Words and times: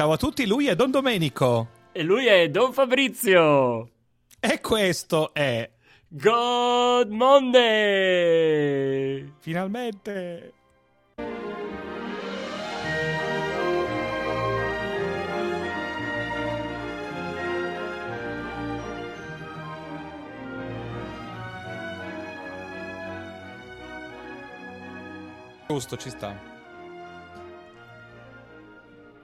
Ciao 0.00 0.12
a 0.12 0.16
tutti, 0.16 0.46
lui 0.46 0.66
è 0.66 0.74
Don 0.74 0.90
Domenico. 0.90 1.68
E 1.92 2.02
lui 2.02 2.24
è 2.24 2.48
Don 2.48 2.72
Fabrizio. 2.72 3.90
E 4.40 4.58
questo 4.62 5.34
è 5.34 5.70
God 6.08 7.10
Monday. 7.10 8.50
finalmente 9.40 10.54
Giusto, 25.68 25.98
ci 25.98 26.08
sta. 26.08 26.49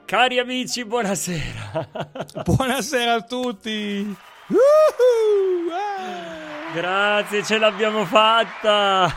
Cari 0.07 0.39
amici, 0.39 0.85
buonasera. 0.85 1.89
Buonasera 2.47 3.15
a 3.15 3.23
tutti. 3.23 4.17
Woohoo! 4.47 5.73
Ah! 5.73 6.73
Grazie, 6.73 7.43
ce 7.43 7.59
l'abbiamo 7.59 8.05
fatta. 8.05 9.13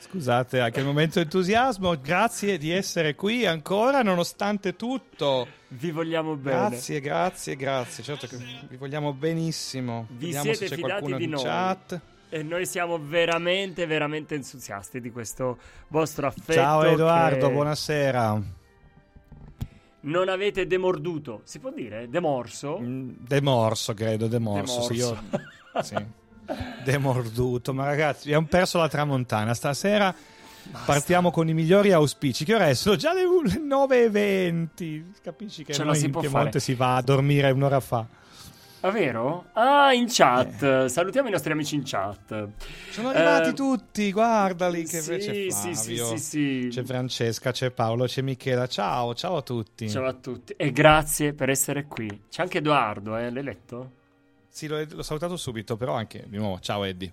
Scusate, 0.00 0.58
anche 0.58 0.80
il 0.80 0.86
momento 0.86 1.20
entusiasmo. 1.20 2.00
Grazie 2.00 2.58
di 2.58 2.72
essere 2.72 3.14
qui 3.14 3.46
ancora 3.46 4.02
nonostante 4.02 4.74
tutto. 4.74 5.46
Vi 5.68 5.92
vogliamo 5.92 6.34
bene. 6.34 6.70
Grazie, 6.70 7.00
grazie, 7.00 7.54
grazie. 7.54 8.02
Certo 8.02 8.26
che 8.26 8.36
vi 8.68 8.76
vogliamo 8.76 9.12
benissimo. 9.12 10.06
Vi 10.08 10.24
Vediamo 10.32 10.42
siete 10.52 10.66
se 10.66 10.68
c'è 10.68 10.74
fidati 10.74 11.14
di 11.14 11.24
in 11.24 11.30
noi. 11.30 11.42
chat. 11.44 12.00
E 12.30 12.42
noi 12.42 12.66
siamo 12.66 12.98
veramente, 13.00 13.86
veramente 13.86 14.34
entusiasti 14.34 15.00
di 15.00 15.12
questo 15.12 15.58
vostro 15.88 16.26
affetto. 16.26 16.52
Ciao 16.54 16.82
Edoardo, 16.82 17.46
che 17.46 17.52
buonasera. 17.52 18.42
Non 20.00 20.28
avete 20.28 20.66
demorduto. 20.66 21.40
Si 21.44 21.58
può 21.58 21.70
dire? 21.70 22.08
Demorso? 22.08 22.78
Mm, 22.80 23.10
Demorso, 23.18 23.94
credo, 23.94 24.26
demorso. 24.28 24.82
Sì, 24.82 24.94
io... 24.94 25.16
sì. 25.82 25.96
Demorduto, 26.84 27.74
ma 27.74 27.84
ragazzi, 27.84 28.28
abbiamo 28.28 28.46
perso 28.46 28.78
la 28.78 28.88
tramontana. 28.88 29.52
Stasera 29.54 30.14
partiamo 30.84 31.30
con 31.30 31.48
i 31.48 31.54
migliori 31.54 31.92
auspici. 31.92 32.44
Che 32.44 32.54
ora 32.54 32.68
è? 32.68 32.74
Sono 32.74 32.96
già 32.96 33.12
le 33.12 33.24
9.20. 33.24 35.02
Capisci 35.22 35.64
che 35.64 35.72
Ce 35.72 35.84
noi 35.84 35.96
si 35.96 36.06
in 36.06 36.10
può 36.12 36.20
Piemonte 36.20 36.46
fare. 36.50 36.60
si 36.60 36.74
va 36.74 36.96
a 36.96 37.02
dormire 37.02 37.50
un'ora 37.50 37.80
fa. 37.80 38.06
Ah, 38.80 38.90
vero? 38.90 39.46
Ah, 39.54 39.92
in 39.92 40.06
chat. 40.08 40.86
Salutiamo 40.86 41.28
i 41.28 41.32
nostri 41.32 41.50
amici 41.52 41.74
in 41.74 41.82
chat. 41.84 42.48
Sono 42.90 43.08
arrivati 43.08 43.48
Eh, 43.48 43.52
tutti, 43.52 44.12
guardali 44.12 44.84
che 44.84 45.00
sì, 45.00 45.16
c'è 45.16 45.50
sì, 45.50 45.74
sì, 45.74 45.96
sì, 45.96 46.18
sì. 46.18 46.68
c'è 46.70 46.84
Francesca, 46.84 47.50
c'è 47.50 47.72
Paolo, 47.72 48.04
c'è 48.04 48.22
Michela. 48.22 48.68
Ciao, 48.68 49.14
ciao 49.14 49.36
a 49.38 49.42
tutti. 49.42 49.90
Ciao 49.90 50.06
a 50.06 50.12
tutti 50.12 50.54
e 50.56 50.70
grazie 50.70 51.32
per 51.32 51.50
essere 51.50 51.86
qui. 51.86 52.22
C'è 52.30 52.42
anche 52.42 52.58
Edoardo, 52.58 53.16
eh? 53.16 53.30
L'hai 53.30 53.42
letto? 53.42 53.90
Sì, 54.48 54.68
l'ho, 54.68 54.84
l'ho 54.88 55.02
salutato 55.02 55.36
subito, 55.36 55.76
però 55.76 55.94
anche 55.94 56.24
di 56.28 56.36
nuovo, 56.36 56.60
ciao 56.60 56.84
Eddie. 56.84 57.12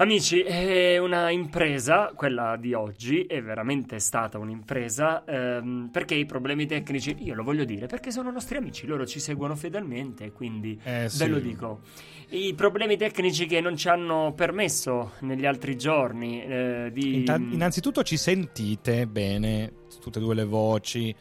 Amici, 0.00 0.42
è 0.42 0.96
una 0.98 1.28
impresa, 1.30 2.12
quella 2.14 2.56
di 2.56 2.72
oggi, 2.72 3.22
è 3.24 3.42
veramente 3.42 3.98
stata 3.98 4.38
un'impresa 4.38 5.24
ehm, 5.24 5.88
perché 5.90 6.14
i 6.14 6.24
problemi 6.24 6.66
tecnici, 6.66 7.16
io 7.18 7.34
lo 7.34 7.42
voglio 7.42 7.64
dire, 7.64 7.86
perché 7.86 8.12
sono 8.12 8.30
nostri 8.30 8.58
amici, 8.58 8.86
loro 8.86 9.04
ci 9.04 9.18
seguono 9.18 9.56
fedelmente, 9.56 10.30
quindi 10.30 10.78
Eh, 10.84 11.02
ve 11.02 11.08
sì. 11.08 11.26
lo 11.26 11.40
dico. 11.40 11.80
I 12.28 12.54
problemi 12.54 12.96
tecnici 12.96 13.46
che 13.46 13.60
non 13.60 13.76
ci 13.76 13.88
hanno 13.88 14.34
permesso 14.36 15.14
negli 15.22 15.46
altri 15.46 15.76
giorni 15.76 16.44
eh, 16.44 16.90
di... 16.92 17.16
Intan- 17.16 17.50
innanzitutto 17.50 18.04
ci 18.04 18.16
sentite 18.16 19.08
bene, 19.08 19.72
tutte 20.00 20.20
e 20.20 20.22
due 20.22 20.36
le 20.36 20.44
voci, 20.44 21.12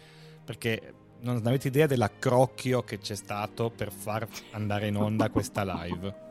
perché 0.45 0.93
non 1.21 1.41
avete 1.43 1.69
idea 1.69 1.87
dell'accrocchio 1.87 2.83
che 2.83 2.99
c'è 2.99 3.15
stato 3.15 3.71
per 3.75 3.91
far 3.91 4.27
andare 4.51 4.85
in 4.85 4.97
onda 4.97 5.31
questa 5.31 5.63
live. 5.63 6.25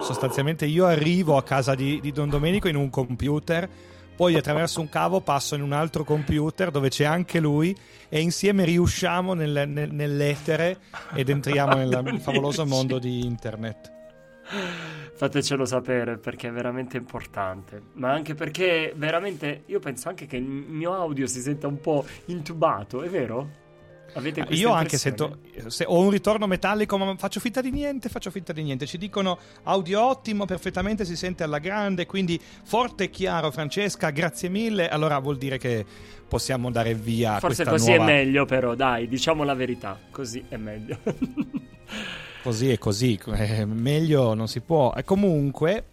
Sostanzialmente 0.00 0.66
io 0.66 0.86
arrivo 0.86 1.36
a 1.36 1.42
casa 1.42 1.74
di, 1.74 2.00
di 2.00 2.12
Don 2.12 2.28
Domenico 2.28 2.68
in 2.68 2.76
un 2.76 2.90
computer, 2.90 3.68
poi 4.16 4.34
attraverso 4.34 4.80
un 4.80 4.88
cavo 4.88 5.20
passo 5.20 5.54
in 5.54 5.62
un 5.62 5.72
altro 5.72 6.02
computer 6.02 6.70
dove 6.70 6.88
c'è 6.88 7.04
anche 7.04 7.38
lui 7.38 7.76
e 8.08 8.20
insieme 8.20 8.64
riusciamo 8.64 9.34
nel- 9.34 9.68
nel- 9.68 9.92
nell'etere 9.92 10.78
ed 11.14 11.28
entriamo 11.28 11.74
nel 11.74 12.18
favoloso 12.20 12.66
mondo 12.66 12.98
di 12.98 13.24
internet. 13.24 13.92
Fatecelo 15.14 15.64
sapere 15.64 16.16
perché 16.16 16.48
è 16.48 16.52
veramente 16.52 16.96
importante. 16.96 17.82
Ma 17.94 18.10
anche 18.12 18.34
perché 18.34 18.92
veramente 18.96 19.62
io 19.66 19.78
penso 19.78 20.08
anche 20.08 20.26
che 20.26 20.36
il 20.36 20.44
mio 20.44 20.94
audio 20.94 21.26
si 21.26 21.40
senta 21.40 21.66
un 21.66 21.80
po' 21.80 22.04
intubato, 22.26 23.02
è 23.02 23.08
vero? 23.08 23.66
Questa 24.12 24.54
Io 24.54 24.72
anche 24.72 24.96
sento 24.96 25.38
se 25.66 25.84
ho 25.86 25.98
un 26.00 26.10
ritorno 26.10 26.46
metallico, 26.46 26.96
ma 26.96 27.14
faccio 27.16 27.40
finta 27.40 27.60
di 27.60 27.70
niente, 27.70 28.08
faccio 28.08 28.30
finta 28.30 28.52
di 28.52 28.62
niente. 28.62 28.86
Ci 28.86 28.98
dicono 28.98 29.38
audio 29.64 30.02
ottimo, 30.04 30.44
perfettamente 30.46 31.04
si 31.04 31.16
sente 31.16 31.42
alla 31.44 31.58
grande, 31.58 32.06
quindi 32.06 32.40
forte 32.64 33.04
e 33.04 33.10
chiaro 33.10 33.50
Francesca, 33.50 34.10
grazie 34.10 34.48
mille. 34.48 34.88
Allora 34.88 35.18
vuol 35.18 35.36
dire 35.36 35.58
che 35.58 35.84
possiamo 36.26 36.70
dare 36.70 36.94
via 36.94 37.38
Forse 37.38 37.64
così 37.64 37.90
nuova 37.90 38.04
è 38.04 38.06
meglio, 38.06 38.44
però, 38.44 38.74
dai, 38.74 39.08
diciamo 39.08 39.44
la 39.44 39.54
verità. 39.54 39.98
Così 40.10 40.44
è 40.48 40.56
meglio. 40.56 40.98
Così 42.40 42.70
e 42.70 42.78
così, 42.78 43.18
eh, 43.34 43.66
meglio 43.66 44.32
non 44.32 44.46
si 44.46 44.60
può. 44.60 44.94
E 44.96 45.02
comunque 45.04 45.84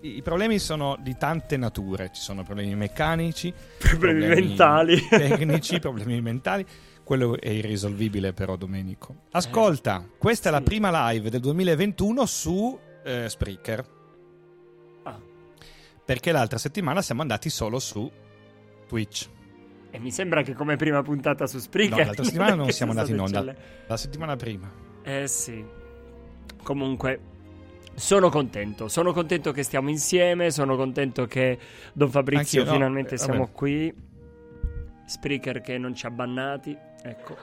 i 0.00 0.16
i 0.16 0.22
problemi 0.22 0.58
sono 0.58 0.96
di 1.00 1.14
tante 1.18 1.56
nature, 1.56 2.10
ci 2.12 2.22
sono 2.22 2.42
problemi 2.42 2.74
meccanici, 2.74 3.52
Problemi 3.78 4.26
mentali. 4.26 5.06
tecnici, 5.08 5.78
problemi 5.78 6.20
mentali. 6.20 6.64
Quello 7.10 7.40
è 7.40 7.48
irrisolvibile 7.48 8.32
però 8.32 8.54
Domenico. 8.54 9.22
Ascolta, 9.32 10.06
questa 10.16 10.48
è 10.48 10.52
la 10.52 10.60
prima 10.60 11.10
live 11.10 11.28
del 11.28 11.40
2021 11.40 12.24
su 12.24 12.78
eh, 13.02 13.28
Spreaker, 13.28 13.84
Ah, 15.02 15.18
perché 16.04 16.30
l'altra 16.30 16.56
settimana 16.56 17.02
siamo 17.02 17.22
andati 17.22 17.50
solo 17.50 17.80
su 17.80 18.08
Twitch. 18.86 19.28
e 19.90 19.98
mi 19.98 20.12
sembra 20.12 20.42
che 20.42 20.54
come 20.54 20.76
prima 20.76 21.02
puntata 21.02 21.48
su 21.48 21.58
Spreaker... 21.58 21.98
No, 21.98 22.04
l'altra 22.04 22.22
settimana 22.22 22.54
non 22.54 22.70
siamo 22.70 22.92
sia 22.92 23.00
andati 23.00 23.18
in 23.18 23.20
onda. 23.20 23.56
La 23.88 23.96
settimana 23.96 24.36
prima. 24.36 24.72
Eh 25.02 25.26
sì. 25.26 25.64
Comunque, 26.62 27.20
sono 27.96 28.28
contento. 28.28 28.86
Sono 28.86 29.12
contento 29.12 29.50
che 29.50 29.64
stiamo 29.64 29.90
insieme. 29.90 30.52
Sono 30.52 30.76
contento 30.76 31.26
che 31.26 31.58
Don 31.92 32.08
Fabrizio 32.08 32.60
Anch'io, 32.60 32.64
no, 32.66 32.78
finalmente 32.78 33.14
eh, 33.16 33.18
siamo 33.18 33.48
qui. 33.48 33.92
Spreaker 35.06 35.60
che 35.60 35.76
non 35.76 35.92
ci 35.92 36.06
ha 36.06 36.10
bannati. 36.12 36.86
Ecco. 37.02 37.36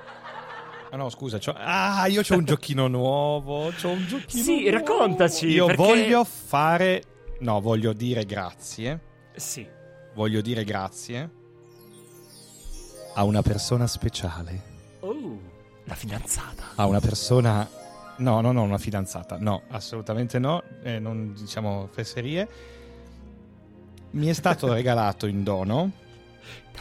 Ah 0.89 0.95
no, 0.95 1.09
scusa, 1.09 1.37
c'ho- 1.37 1.55
ah, 1.57 2.05
io 2.07 2.21
ho 2.27 2.35
un 2.35 2.45
giochino 2.45 2.87
nuovo, 2.87 3.71
c'ho 3.71 3.89
un 3.89 4.05
giochino 4.07 4.43
Sì, 4.43 4.61
nuovo. 4.69 4.77
raccontaci, 4.77 5.47
Io 5.47 5.65
perché- 5.65 5.83
voglio 5.83 6.23
fare 6.23 7.03
no, 7.39 7.59
voglio 7.59 7.91
dire 7.93 8.25
grazie. 8.25 8.99
Sì. 9.35 9.67
Voglio 10.13 10.41
dire 10.41 10.63
grazie 10.63 11.29
a 13.15 13.23
una 13.23 13.41
persona 13.41 13.85
speciale. 13.87 14.61
Oh, 15.01 15.39
la 15.83 15.95
fidanzata. 15.95 16.63
A 16.75 16.85
una 16.85 16.99
persona 16.99 17.67
No, 18.19 18.41
no, 18.41 18.51
no, 18.51 18.63
una 18.63 18.79
fidanzata. 18.79 19.37
No, 19.39 19.61
assolutamente 19.69 20.39
no, 20.39 20.63
eh, 20.81 20.97
non 20.97 21.35
diciamo 21.37 21.87
fesserie. 21.91 22.47
Mi 24.11 24.25
è 24.27 24.33
stato 24.33 24.71
regalato 24.73 25.27
in 25.27 25.43
dono 25.43 25.91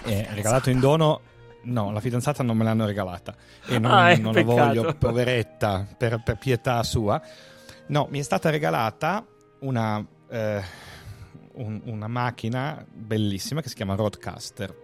eh, 0.05 0.26
regalato 0.32 0.70
in 0.70 0.81
dono 0.81 1.20
No, 1.69 1.91
la 1.91 2.01
fidanzata 2.01 2.43
non 2.45 2.57
me 2.57 2.63
l'hanno 2.65 2.87
regalata 2.87 3.35
e 3.67 3.79
non, 3.79 3.91
Ah, 3.91 4.11
eh, 4.13 4.19
non 4.19 4.33
la 4.35 4.43
voglio, 4.43 4.95
poveretta, 4.95 5.87
per, 5.97 6.23
per 6.25 6.39
pietà 6.39 6.83
sua. 6.85 7.21
No, 7.89 8.07
mi 8.11 8.21
è 8.21 8.23
stata 8.23 8.51
regalata 8.51 9.25
una, 9.61 10.05
eh, 10.29 10.63
un- 11.55 11.81
una 11.87 12.07
macchina 12.07 12.85
bellissima 12.89 13.61
che 13.63 13.69
si 13.69 13.75
chiama 13.75 13.95
Roadcaster, 13.97 14.75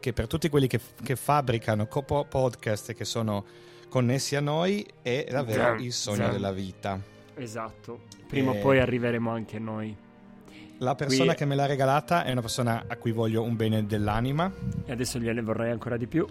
che 0.00 0.12
per 0.12 0.26
tutti 0.26 0.48
quelli 0.50 0.66
che, 0.66 0.80
che 1.02 1.16
fabbricano 1.16 1.86
podcast 1.86 2.90
e 2.90 2.94
che 2.94 3.04
sono 3.06 3.44
connessi 3.88 4.36
a 4.36 4.40
noi 4.40 4.86
è 5.00 5.26
davvero 5.30 5.62
Zan, 5.62 5.80
il 5.82 5.92
sogno 5.92 6.16
zan. 6.24 6.30
della 6.32 6.52
vita. 6.52 7.00
Esatto, 7.36 8.00
prima 8.28 8.52
e... 8.52 8.58
o 8.58 8.60
poi 8.60 8.80
arriveremo 8.80 9.30
anche 9.30 9.58
noi. 9.58 9.96
La 10.82 10.96
persona 10.96 11.28
Qui... 11.28 11.36
che 11.36 11.44
me 11.44 11.54
l'ha 11.54 11.66
regalata 11.66 12.24
è 12.24 12.32
una 12.32 12.40
persona 12.40 12.84
a 12.88 12.96
cui 12.96 13.12
voglio 13.12 13.42
un 13.42 13.54
bene 13.54 13.86
dell'anima. 13.86 14.52
E 14.84 14.90
adesso 14.90 15.20
gliene 15.20 15.40
vorrei 15.40 15.70
ancora 15.70 15.96
di 15.96 16.08
più. 16.08 16.26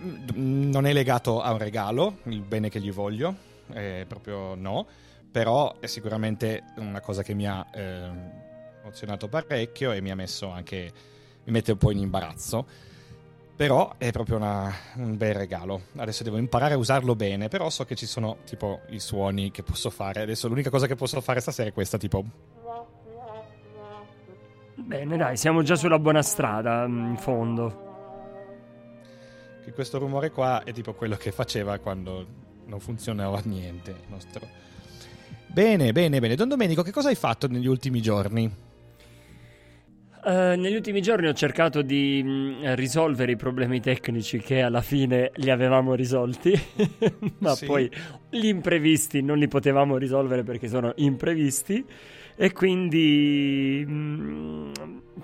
Mm, 0.00 0.70
non 0.70 0.84
è 0.84 0.92
legato 0.92 1.40
a 1.40 1.50
un 1.50 1.58
regalo, 1.58 2.18
il 2.24 2.42
bene 2.42 2.68
che 2.68 2.80
gli 2.80 2.92
voglio, 2.92 3.34
eh, 3.72 4.04
proprio 4.06 4.54
no, 4.54 4.86
però 5.30 5.78
è 5.80 5.86
sicuramente 5.86 6.64
una 6.76 7.00
cosa 7.00 7.22
che 7.22 7.32
mi 7.32 7.48
ha 7.48 7.66
eh, 7.72 8.10
emozionato 8.82 9.28
parecchio 9.28 9.92
e 9.92 10.02
mi 10.02 10.10
ha 10.10 10.14
messo 10.14 10.50
anche, 10.50 10.92
mi 11.44 11.52
mette 11.52 11.72
un 11.72 11.78
po' 11.78 11.90
in 11.90 11.98
imbarazzo 11.98 12.88
però 13.60 13.96
è 13.98 14.10
proprio 14.10 14.36
una, 14.36 14.74
un 14.94 15.18
bel 15.18 15.34
regalo. 15.34 15.82
Adesso 15.96 16.22
devo 16.22 16.38
imparare 16.38 16.72
a 16.72 16.78
usarlo 16.78 17.14
bene, 17.14 17.48
però 17.48 17.68
so 17.68 17.84
che 17.84 17.94
ci 17.94 18.06
sono 18.06 18.38
tipo 18.46 18.80
i 18.88 18.98
suoni 18.98 19.50
che 19.50 19.62
posso 19.62 19.90
fare. 19.90 20.22
Adesso 20.22 20.48
l'unica 20.48 20.70
cosa 20.70 20.86
che 20.86 20.94
posso 20.94 21.20
fare 21.20 21.40
stasera 21.40 21.68
è 21.68 21.72
questa, 21.74 21.98
tipo... 21.98 22.24
Bene, 24.82 25.16
dai, 25.16 25.36
siamo 25.36 25.62
già 25.62 25.76
sulla 25.76 25.98
buona 25.98 26.22
strada, 26.22 26.86
mm, 26.86 27.10
in 27.10 27.16
fondo. 27.16 27.88
Che 29.62 29.72
questo 29.72 29.98
rumore 29.98 30.30
qua 30.30 30.62
è 30.64 30.72
tipo 30.72 30.94
quello 30.94 31.16
che 31.16 31.32
faceva 31.32 31.78
quando 31.78 32.26
non 32.66 32.80
funzionava 32.80 33.40
niente. 33.44 33.94
Nostro... 34.08 34.46
Bene, 35.46 35.92
bene, 35.92 36.20
bene. 36.20 36.34
Don 36.34 36.48
Domenico, 36.48 36.82
che 36.82 36.92
cosa 36.92 37.08
hai 37.08 37.14
fatto 37.14 37.46
negli 37.46 37.66
ultimi 37.66 38.00
giorni? 38.00 38.68
Uh, 40.22 40.54
negli 40.54 40.74
ultimi 40.74 41.00
giorni 41.00 41.28
ho 41.28 41.32
cercato 41.32 41.80
di 41.80 42.22
mh, 42.22 42.28
mm, 42.28 42.74
risolvere 42.74 43.32
i 43.32 43.36
problemi 43.36 43.80
tecnici 43.80 44.38
che 44.38 44.60
alla 44.60 44.82
fine 44.82 45.30
li 45.36 45.48
avevamo 45.48 45.94
risolti, 45.94 46.52
ma 47.38 47.54
sì. 47.54 47.64
poi 47.64 47.90
gli 48.28 48.46
imprevisti 48.46 49.22
non 49.22 49.38
li 49.38 49.48
potevamo 49.48 49.96
risolvere 49.96 50.42
perché 50.42 50.68
sono 50.68 50.92
imprevisti. 50.96 51.82
E 52.36 52.52
quindi 52.52 53.82
mh, 53.86 53.92
mm, 53.92 54.72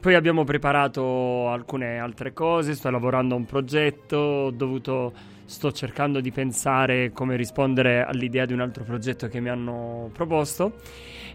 poi 0.01 0.15
abbiamo 0.15 0.45
preparato 0.45 1.51
alcune 1.51 1.99
altre 1.99 2.33
cose, 2.33 2.75
sto 2.75 2.89
lavorando 2.89 3.35
a 3.35 3.39
un 3.39 3.45
progetto, 3.45 4.17
ho 4.17 4.51
dovuto, 4.51 5.13
sto 5.45 5.73
cercando 5.73 6.21
di 6.21 6.31
pensare 6.33 7.13
come 7.13 7.37
rispondere 7.37 8.03
all'idea 8.03 8.47
di 8.47 8.55
un 8.55 8.61
altro 8.61 8.85
progetto 8.85 9.29
che 9.29 9.41
mi 9.41 9.51
hanno 9.51 10.09
proposto. 10.15 10.73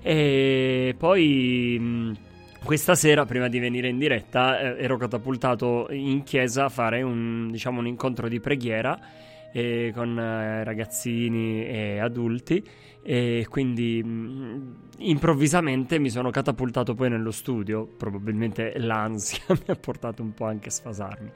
E 0.01 0.95
poi... 0.97 1.77
Mh, 1.79 1.83
mm, 1.83 2.13
questa 2.63 2.95
sera, 2.95 3.25
prima 3.25 3.47
di 3.47 3.59
venire 3.59 3.89
in 3.89 3.97
diretta, 3.97 4.59
eh, 4.59 4.83
ero 4.83 4.97
catapultato 4.97 5.87
in 5.91 6.23
chiesa 6.23 6.65
a 6.65 6.69
fare 6.69 7.01
un, 7.01 7.49
diciamo, 7.51 7.79
un 7.79 7.87
incontro 7.87 8.27
di 8.27 8.39
preghiera 8.39 8.99
eh, 9.51 9.91
con 9.93 10.17
eh, 10.17 10.63
ragazzini 10.63 11.65
e 11.65 11.99
adulti 11.99 12.65
e 13.03 13.47
quindi 13.49 14.01
mh, 14.03 14.09
mm, 14.09 14.71
improvvisamente 14.99 15.97
mi 15.97 16.09
sono 16.09 16.29
catapultato 16.29 16.93
poi 16.93 17.09
nello 17.09 17.31
studio, 17.31 17.85
probabilmente 17.85 18.73
l'ansia 18.77 19.43
mi 19.49 19.65
ha 19.67 19.75
portato 19.75 20.21
un 20.21 20.33
po' 20.33 20.45
anche 20.45 20.69
a 20.69 20.71
sfasarmi. 20.71 21.31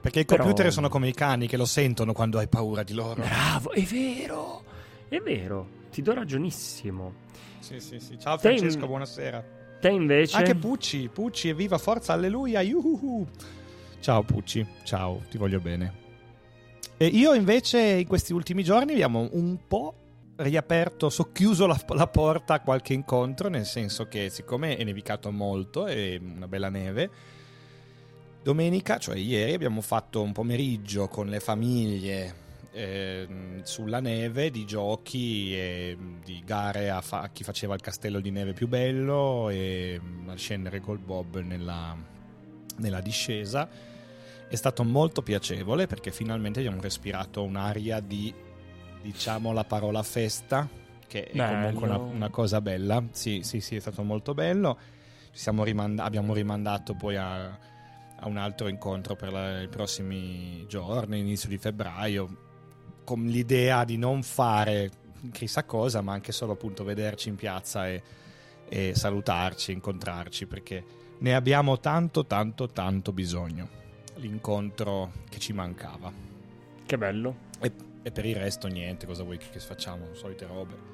Perché 0.00 0.20
i 0.20 0.24
Però... 0.24 0.42
computer 0.42 0.72
sono 0.72 0.88
come 0.88 1.08
i 1.08 1.12
cani 1.12 1.46
che 1.46 1.56
lo 1.56 1.64
sentono 1.64 2.12
quando 2.12 2.38
hai 2.38 2.48
paura 2.48 2.82
di 2.82 2.94
loro. 2.94 3.22
Bravo, 3.22 3.72
è 3.72 3.82
vero, 3.82 4.62
è 5.08 5.18
vero, 5.18 5.68
ti 5.90 6.02
do 6.02 6.14
ragionissimo. 6.14 7.14
Sì, 7.58 7.78
sì, 7.78 8.00
sì. 8.00 8.18
Ciao 8.18 8.38
Francesco, 8.38 8.80
Te... 8.80 8.86
buonasera. 8.86 9.60
Te 9.82 9.90
invece? 9.90 10.36
Anche 10.36 10.54
Pucci, 10.54 11.08
Pucci, 11.08 11.48
evviva, 11.48 11.76
forza, 11.76 12.12
alleluia, 12.12 12.60
yuhuhu. 12.60 13.26
Ciao 13.98 14.22
Pucci, 14.22 14.64
ciao, 14.84 15.22
ti 15.28 15.38
voglio 15.38 15.58
bene. 15.58 15.92
E 16.96 17.06
io 17.06 17.34
invece 17.34 17.80
in 17.80 18.06
questi 18.06 18.32
ultimi 18.32 18.62
giorni 18.62 18.92
abbiamo 18.92 19.28
un 19.32 19.58
po' 19.66 19.94
riaperto, 20.36 21.10
socchiuso 21.10 21.66
la, 21.66 21.76
la, 21.88 22.06
porta 22.06 22.54
a 22.54 22.60
qualche 22.60 22.92
incontro, 22.92 23.48
nel 23.48 23.66
senso 23.66 24.06
che 24.06 24.30
siccome 24.30 24.76
è 24.76 24.84
nevicato 24.84 25.32
molto, 25.32 25.86
è 25.86 26.16
una 26.22 26.46
bella 26.46 26.68
neve, 26.68 27.10
domenica, 28.40 28.98
cioè 28.98 29.16
ieri, 29.16 29.52
abbiamo 29.52 29.80
fatto 29.80 30.22
un 30.22 30.30
pomeriggio 30.30 31.08
con 31.08 31.26
le 31.26 31.40
famiglie 31.40 32.34
eh, 32.72 33.60
sulla 33.64 34.00
neve 34.00 34.50
di 34.50 34.64
giochi 34.64 35.54
e 35.54 35.96
di 36.24 36.42
gare 36.44 36.90
a, 36.90 37.00
fa- 37.00 37.20
a, 37.20 37.28
chi 37.28 37.44
faceva 37.44 37.74
il 37.74 37.80
castello 37.80 38.20
di 38.20 38.30
neve 38.30 38.54
più 38.54 38.66
bello 38.66 39.50
e 39.50 40.00
mm, 40.02 40.28
a 40.30 40.36
scendere 40.36 40.80
col 40.80 40.98
bob 40.98 41.40
nella, 41.40 41.94
nella 42.78 43.00
discesa. 43.00 43.68
È 44.48 44.54
stato 44.54 44.84
molto 44.84 45.22
piacevole 45.22 45.86
perché 45.86 46.10
finalmente 46.10 46.60
abbiamo 46.60 46.80
respirato 46.80 47.42
un'aria 47.42 48.00
di, 48.00 48.32
diciamo, 49.00 49.52
la 49.52 49.64
parola 49.64 50.02
festa, 50.02 50.68
che 51.06 51.24
è 51.24 51.36
bello. 51.36 51.52
comunque 51.52 51.88
una, 51.88 51.98
una, 51.98 52.30
cosa 52.30 52.60
bella. 52.60 53.02
Sì, 53.12 53.42
sì, 53.42 53.60
sì, 53.60 53.76
è 53.76 53.80
stato 53.80 54.02
molto 54.02 54.34
bello. 54.34 54.78
Rimand- 55.44 56.00
abbiamo 56.00 56.34
rimandato 56.34 56.92
poi 56.92 57.16
a, 57.16 57.44
a 57.46 58.28
un 58.28 58.36
altro 58.36 58.68
incontro 58.68 59.16
per 59.16 59.32
la, 59.32 59.62
i 59.62 59.68
prossimi 59.68 60.66
giorni, 60.68 61.18
inizio 61.18 61.48
di 61.48 61.56
febbraio 61.56 62.50
con 63.12 63.26
l'idea 63.26 63.84
di 63.84 63.98
non 63.98 64.22
fare 64.22 64.90
chissà 65.32 65.64
cosa, 65.64 66.00
ma 66.00 66.14
anche 66.14 66.32
solo 66.32 66.52
appunto 66.52 66.82
vederci 66.82 67.28
in 67.28 67.36
piazza 67.36 67.86
e, 67.86 68.02
e 68.66 68.94
salutarci, 68.94 69.70
incontrarci, 69.70 70.46
perché 70.46 70.82
ne 71.18 71.34
abbiamo 71.34 71.78
tanto, 71.78 72.24
tanto, 72.24 72.68
tanto 72.68 73.12
bisogno. 73.12 73.68
L'incontro 74.14 75.12
che 75.28 75.38
ci 75.38 75.52
mancava. 75.52 76.10
Che 76.86 76.98
bello. 76.98 77.36
E, 77.60 77.70
e 78.02 78.10
per 78.10 78.24
il 78.24 78.36
resto 78.36 78.66
niente, 78.66 79.04
cosa 79.04 79.24
vuoi 79.24 79.36
che, 79.36 79.58
facciamo? 79.60 80.14
Solite 80.14 80.46
robe. 80.46 80.90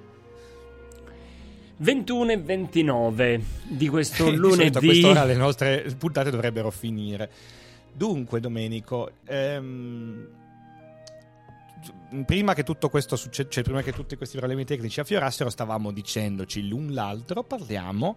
21 1.76 2.32
e 2.32 2.36
29 2.38 3.42
di 3.68 3.86
questo 3.86 4.28
lunedì. 4.34 4.76
a 4.76 4.80
quest'ora 4.80 5.22
le 5.22 5.36
nostre 5.36 5.94
puntate 5.96 6.30
dovrebbero 6.30 6.72
finire. 6.72 7.30
Dunque, 7.92 8.40
Domenico, 8.40 9.12
ehm, 9.24 10.46
prima 12.24 12.54
che 12.54 12.62
tutto 12.62 12.88
questo 12.88 13.16
succeda, 13.16 13.48
cioè 13.48 13.62
prima 13.62 13.82
che 13.82 13.92
tutti 13.92 14.16
questi 14.16 14.36
problemi 14.36 14.64
tecnici 14.64 15.00
affiorassero, 15.00 15.50
stavamo 15.50 15.92
dicendoci 15.92 16.68
l'un 16.68 16.92
l'altro, 16.92 17.42
parliamo 17.44 18.16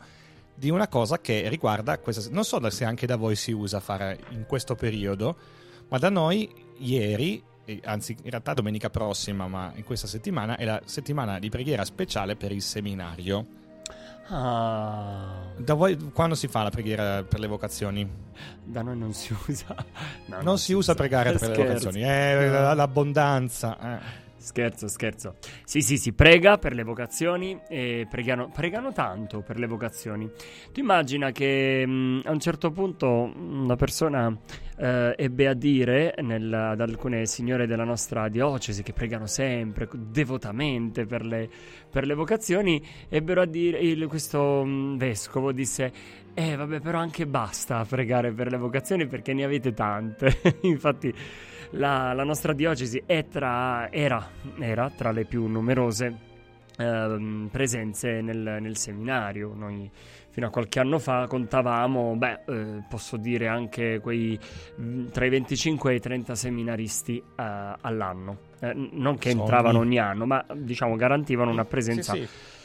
di 0.53 0.69
una 0.69 0.87
cosa 0.87 1.19
che 1.19 1.47
riguarda 1.49 1.97
questa. 1.99 2.29
Non 2.31 2.43
so 2.43 2.69
se 2.69 2.85
anche 2.85 3.05
da 3.05 3.15
voi 3.15 3.35
si 3.35 3.51
usa 3.51 3.79
fare 3.79 4.19
in 4.29 4.45
questo 4.45 4.75
periodo, 4.75 5.35
ma 5.89 5.97
da 5.97 6.09
noi 6.09 6.49
ieri, 6.77 7.41
anzi 7.83 8.15
in 8.23 8.29
realtà 8.29 8.53
domenica 8.53 8.89
prossima, 8.89 9.47
ma 9.47 9.71
in 9.75 9.83
questa 9.83 10.07
settimana, 10.07 10.57
è 10.57 10.65
la 10.65 10.81
settimana 10.85 11.39
di 11.39 11.49
preghiera 11.49 11.85
speciale 11.85 12.35
per 12.35 12.51
il 12.51 12.61
seminario. 12.61 13.59
Ah. 14.33 15.39
Da 15.57 15.73
voi 15.73 15.97
quando 16.13 16.35
si 16.35 16.47
fa 16.47 16.63
la 16.63 16.69
preghiera 16.69 17.23
per 17.23 17.39
le 17.39 17.47
vocazioni? 17.47 18.09
Da 18.63 18.81
noi 18.81 18.97
non 18.97 19.13
si 19.13 19.35
usa. 19.47 19.75
No, 20.31 20.37
non, 20.37 20.45
non, 20.45 20.57
si, 20.57 20.65
si 20.65 20.73
usa, 20.73 20.91
usa 20.91 20.95
pregare 20.95 21.33
per 21.33 21.49
le 21.49 21.65
vocazioni, 21.65 22.01
è 22.01 22.49
no. 22.49 22.73
l'abbondanza. 22.73 23.77
Eh. 23.97 24.29
Scherzo, 24.41 24.87
scherzo. 24.87 25.35
Sì, 25.65 25.81
sì, 25.81 25.97
si 25.97 26.13
prega 26.13 26.57
per 26.57 26.73
le 26.73 26.83
vocazioni 26.83 27.59
e 27.67 28.07
pregano, 28.09 28.49
pregano 28.49 28.91
tanto 28.91 29.41
per 29.41 29.59
le 29.59 29.67
vocazioni. 29.67 30.27
Tu 30.71 30.79
immagina 30.79 31.31
che 31.31 31.85
mh, 31.85 31.91
mm, 31.91 32.19
a 32.23 32.31
un 32.31 32.39
certo 32.39 32.71
punto 32.71 33.31
una 33.35 33.75
persona 33.75 34.35
eh, 34.81 35.13
ebbe 35.15 35.47
a 35.47 35.53
dire 35.53 36.15
nel, 36.23 36.51
ad 36.51 36.81
alcune 36.81 37.27
signore 37.27 37.67
della 37.67 37.83
nostra 37.83 38.27
diocesi 38.29 38.81
che 38.81 38.93
pregano 38.93 39.27
sempre, 39.27 39.87
devotamente 39.93 41.05
per 41.05 41.23
le, 41.23 41.47
per 41.89 42.07
le 42.07 42.15
vocazioni, 42.15 42.83
ebbero 43.07 43.41
a 43.41 43.45
dire, 43.45 43.77
il, 43.77 44.07
questo 44.07 44.65
mh, 44.65 44.69
mm, 44.69 44.97
vescovo 44.97 45.51
disse, 45.51 45.91
eh 46.33 46.55
vabbè 46.55 46.79
però 46.79 46.97
anche 46.97 47.27
basta 47.27 47.85
pregare 47.85 48.31
per 48.31 48.49
le 48.49 48.57
vocazioni 48.57 49.05
perché 49.05 49.33
ne 49.33 49.43
avete 49.43 49.71
tante. 49.73 50.41
Infatti 50.61 51.13
la, 51.71 52.13
la 52.13 52.23
nostra 52.23 52.53
diocesi 52.53 53.03
tra, 53.29 53.91
era, 53.91 54.31
era, 54.57 54.89
tra 54.89 55.11
le 55.11 55.25
più 55.25 55.45
numerose 55.45 56.29
eh, 56.77 57.47
presenze 57.51 58.21
nel, 58.21 58.57
nel, 58.59 58.77
seminario. 58.77 59.53
Noi 59.53 59.89
fino 60.31 60.47
a 60.47 60.49
qualche 60.49 60.79
anno 60.79 60.97
fa 60.97 61.27
contavamo, 61.27 62.15
beh, 62.15 62.39
eh, 62.47 62.83
posso 62.89 63.17
dire 63.17 63.47
anche 63.47 63.99
quei 64.01 64.39
mm, 64.79 65.09
tra 65.09 65.25
i 65.25 65.29
25 65.29 65.91
e 65.91 65.95
i 65.95 65.99
30 65.99 66.35
seminaristi 66.35 67.17
eh, 67.17 67.73
all'anno. 67.81 68.49
Eh, 68.59 68.73
non 68.73 69.17
che 69.17 69.29
entravano 69.29 69.79
ogni 69.79 69.99
anno, 69.99 70.25
ma 70.25 70.43
diciamo 70.53 70.95
garantivano 70.95 71.51
una 71.51 71.65
presenza. 71.65 72.13
Sì, 72.13 72.25
sì 72.25 72.59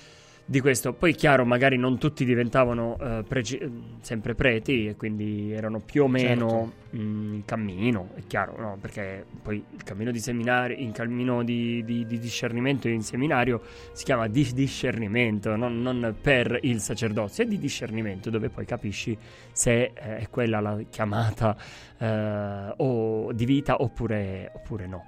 di 0.48 0.60
questo. 0.60 0.92
Poi, 0.92 1.12
chiaro, 1.14 1.44
magari 1.44 1.76
non 1.76 1.98
tutti 1.98 2.24
diventavano 2.24 2.96
uh, 2.98 3.24
pregi- 3.24 3.58
sempre 4.00 4.36
preti 4.36 4.86
e 4.86 4.94
quindi 4.94 5.50
erano 5.52 5.80
più 5.80 6.04
o 6.04 6.08
meno 6.08 6.72
certo. 6.90 6.96
mh, 6.96 7.34
in 7.34 7.42
cammino, 7.44 8.10
è 8.14 8.20
chiaro, 8.28 8.54
no? 8.56 8.78
Perché 8.80 9.26
poi 9.42 9.62
il 9.68 9.82
cammino 9.82 10.12
di 10.12 10.20
seminario, 10.20 10.76
il 10.76 10.92
cammino 10.92 11.42
di, 11.42 11.82
di, 11.84 12.06
di 12.06 12.18
discernimento 12.20 12.86
in 12.86 13.02
seminario 13.02 13.60
si 13.92 14.04
chiama 14.04 14.28
di 14.28 14.48
discernimento, 14.54 15.56
non, 15.56 15.82
non, 15.82 16.14
per 16.20 16.60
il 16.62 16.78
sacerdozio, 16.78 17.42
è 17.42 17.46
di 17.46 17.58
discernimento, 17.58 18.30
dove 18.30 18.48
poi 18.48 18.64
capisci 18.64 19.18
se 19.50 19.90
eh, 19.94 20.18
è 20.18 20.28
quella 20.30 20.60
la 20.60 20.78
chiamata 20.88 21.56
eh, 21.98 22.72
o 22.76 23.32
di 23.32 23.44
vita 23.44 23.82
oppure, 23.82 24.52
oppure 24.54 24.86
no. 24.86 25.04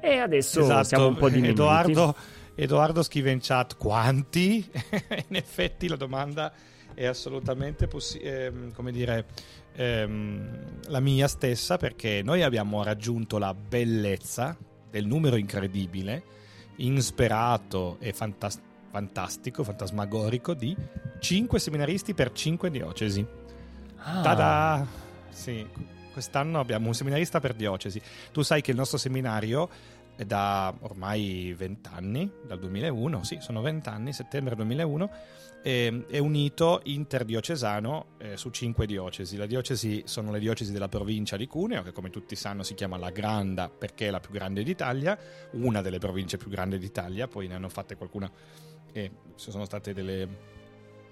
E 0.00 0.16
adesso 0.16 0.60
esatto. 0.60 0.84
siamo 0.84 1.08
un 1.08 1.16
po' 1.16 1.28
diminuiti. 1.28 1.60
Edoardo 1.60 2.14
Edoardo 2.54 3.02
scrive 3.02 3.30
in 3.30 3.40
chat 3.40 3.76
quanti? 3.76 4.68
in 5.28 5.36
effetti 5.36 5.88
la 5.88 5.96
domanda 5.96 6.52
è 6.94 7.06
assolutamente 7.06 7.86
possi- 7.86 8.18
ehm, 8.18 8.72
come 8.72 8.92
dire, 8.92 9.26
ehm, 9.74 10.80
la 10.88 11.00
mia 11.00 11.28
stessa 11.28 11.76
perché 11.76 12.22
noi 12.22 12.42
abbiamo 12.42 12.82
raggiunto 12.82 13.38
la 13.38 13.54
bellezza 13.54 14.56
del 14.90 15.06
numero 15.06 15.36
incredibile, 15.36 16.22
insperato 16.76 17.96
e 18.00 18.12
fantas- 18.12 18.60
fantastico, 18.90 19.62
fantasmagorico 19.62 20.52
di 20.54 20.76
5 21.20 21.58
seminaristi 21.58 22.12
per 22.12 22.32
5 22.32 22.70
diocesi. 22.70 23.24
Ah. 23.96 24.20
Tada! 24.20 24.86
Sì, 25.28 25.66
quest'anno 26.12 26.58
abbiamo 26.58 26.88
un 26.88 26.94
seminarista 26.94 27.40
per 27.40 27.54
diocesi. 27.54 28.00
Tu 28.32 28.42
sai 28.42 28.60
che 28.60 28.72
il 28.72 28.76
nostro 28.76 28.98
seminario 28.98 29.68
è 30.20 30.26
da 30.26 30.74
ormai 30.80 31.54
20 31.56 31.88
anni, 31.94 32.30
dal 32.46 32.58
2001, 32.58 33.24
sì, 33.24 33.38
sono 33.40 33.62
20 33.62 33.88
anni, 33.88 34.12
settembre 34.12 34.54
2001, 34.54 35.10
e- 35.62 36.04
è 36.10 36.18
unito 36.18 36.82
interdiocesano 36.84 38.06
eh, 38.18 38.36
su 38.36 38.50
5 38.50 38.84
diocesi. 38.84 39.38
Le 39.38 39.46
diocesi 39.46 40.02
sono 40.04 40.30
le 40.30 40.38
diocesi 40.38 40.72
della 40.72 40.90
provincia 40.90 41.38
di 41.38 41.46
Cuneo, 41.46 41.82
che 41.82 41.92
come 41.92 42.10
tutti 42.10 42.36
sanno 42.36 42.62
si 42.62 42.74
chiama 42.74 42.98
La 42.98 43.08
Granda 43.08 43.70
perché 43.70 44.08
è 44.08 44.10
la 44.10 44.20
più 44.20 44.32
grande 44.32 44.62
d'Italia, 44.62 45.18
una 45.52 45.80
delle 45.80 45.98
province 45.98 46.36
più 46.36 46.50
grandi 46.50 46.76
d'Italia, 46.76 47.26
poi 47.26 47.48
ne 47.48 47.54
hanno 47.54 47.70
fatte 47.70 47.96
qualcuna 47.96 48.30
e 48.92 49.10
ci 49.36 49.50
sono 49.50 49.64
state 49.64 49.94
delle... 49.94 50.28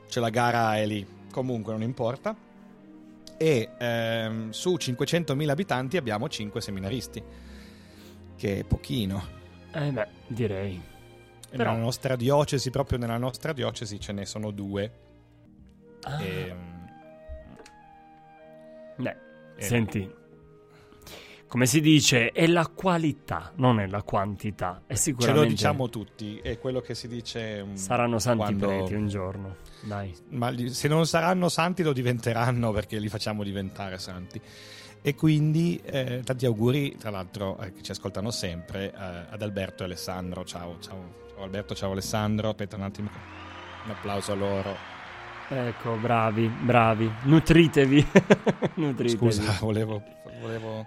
c'è 0.06 0.20
la 0.20 0.28
gara 0.28 0.76
è 0.76 0.84
lì, 0.84 1.06
comunque 1.30 1.72
non 1.72 1.80
importa 1.80 2.36
e 3.38 3.70
ehm, 3.78 4.50
su 4.50 4.74
500.000 4.74 5.48
abitanti 5.48 5.96
abbiamo 5.96 6.28
5 6.28 6.60
seminaristi, 6.60 7.22
che 8.38 8.60
è 8.60 8.64
pochino. 8.64 9.22
Eh 9.72 9.90
beh, 9.92 10.06
direi. 10.28 10.80
E 11.50 11.56
Però- 11.56 11.70
Nella 11.72 11.82
nostra 11.82 12.16
diocesi, 12.16 12.70
proprio 12.70 12.98
nella 12.98 13.18
nostra 13.18 13.52
diocesi, 13.52 13.98
ce 14.00 14.12
ne 14.12 14.24
sono 14.24 14.50
due. 14.50 14.92
Ah. 16.02 16.22
Ehm, 16.22 16.76
Beh, 18.96 19.16
eh, 19.56 19.62
senti, 19.62 20.10
come 21.46 21.66
si 21.66 21.80
dice, 21.80 22.32
è 22.32 22.46
la 22.46 22.66
qualità, 22.66 23.52
non 23.56 23.78
è 23.80 23.86
la 23.86 24.02
quantità. 24.02 24.82
E 24.86 24.94
ce 24.96 25.00
sicuramente 25.02 25.40
lo 25.42 25.48
diciamo 25.48 25.88
tutti, 25.88 26.38
è 26.42 26.58
quello 26.58 26.80
che 26.80 26.94
si 26.94 27.06
dice... 27.08 27.64
mm, 27.64 27.74
saranno 27.74 28.18
santi 28.18 28.38
quando- 28.38 28.66
preti 28.66 28.94
un 28.94 29.08
giorno. 29.08 29.56
Dai. 29.82 30.14
Ma 30.30 30.52
se 30.68 30.88
non 30.88 31.06
saranno 31.06 31.48
santi 31.48 31.82
lo 31.82 31.92
diventeranno 31.92 32.72
perché 32.72 32.98
li 32.98 33.08
facciamo 33.08 33.42
diventare 33.44 33.98
santi. 33.98 34.40
E 35.02 35.14
quindi 35.14 35.80
eh, 35.84 36.22
tanti 36.24 36.46
auguri, 36.46 36.96
tra 36.98 37.10
l'altro, 37.10 37.58
eh, 37.58 37.72
che 37.72 37.82
ci 37.82 37.90
ascoltano 37.90 38.30
sempre, 38.30 38.92
eh, 38.92 39.26
ad 39.30 39.42
Alberto 39.42 39.82
e 39.82 39.86
Alessandro. 39.86 40.44
Ciao, 40.44 40.78
ciao, 40.80 41.14
ciao 41.34 41.42
Alberto, 41.42 41.74
ciao 41.74 41.92
Alessandro. 41.92 42.50
Aspetta 42.50 42.76
un 42.76 42.82
attimo, 42.82 43.10
un 43.84 43.90
applauso 43.90 44.32
a 44.32 44.34
loro. 44.34 44.76
Ecco, 45.48 45.94
bravi, 45.94 46.46
bravi. 46.46 47.10
Nutritevi. 47.22 48.06
Nutritevi. 48.74 49.08
Scusa, 49.08 49.56
volevo, 49.60 50.02
volevo 50.40 50.86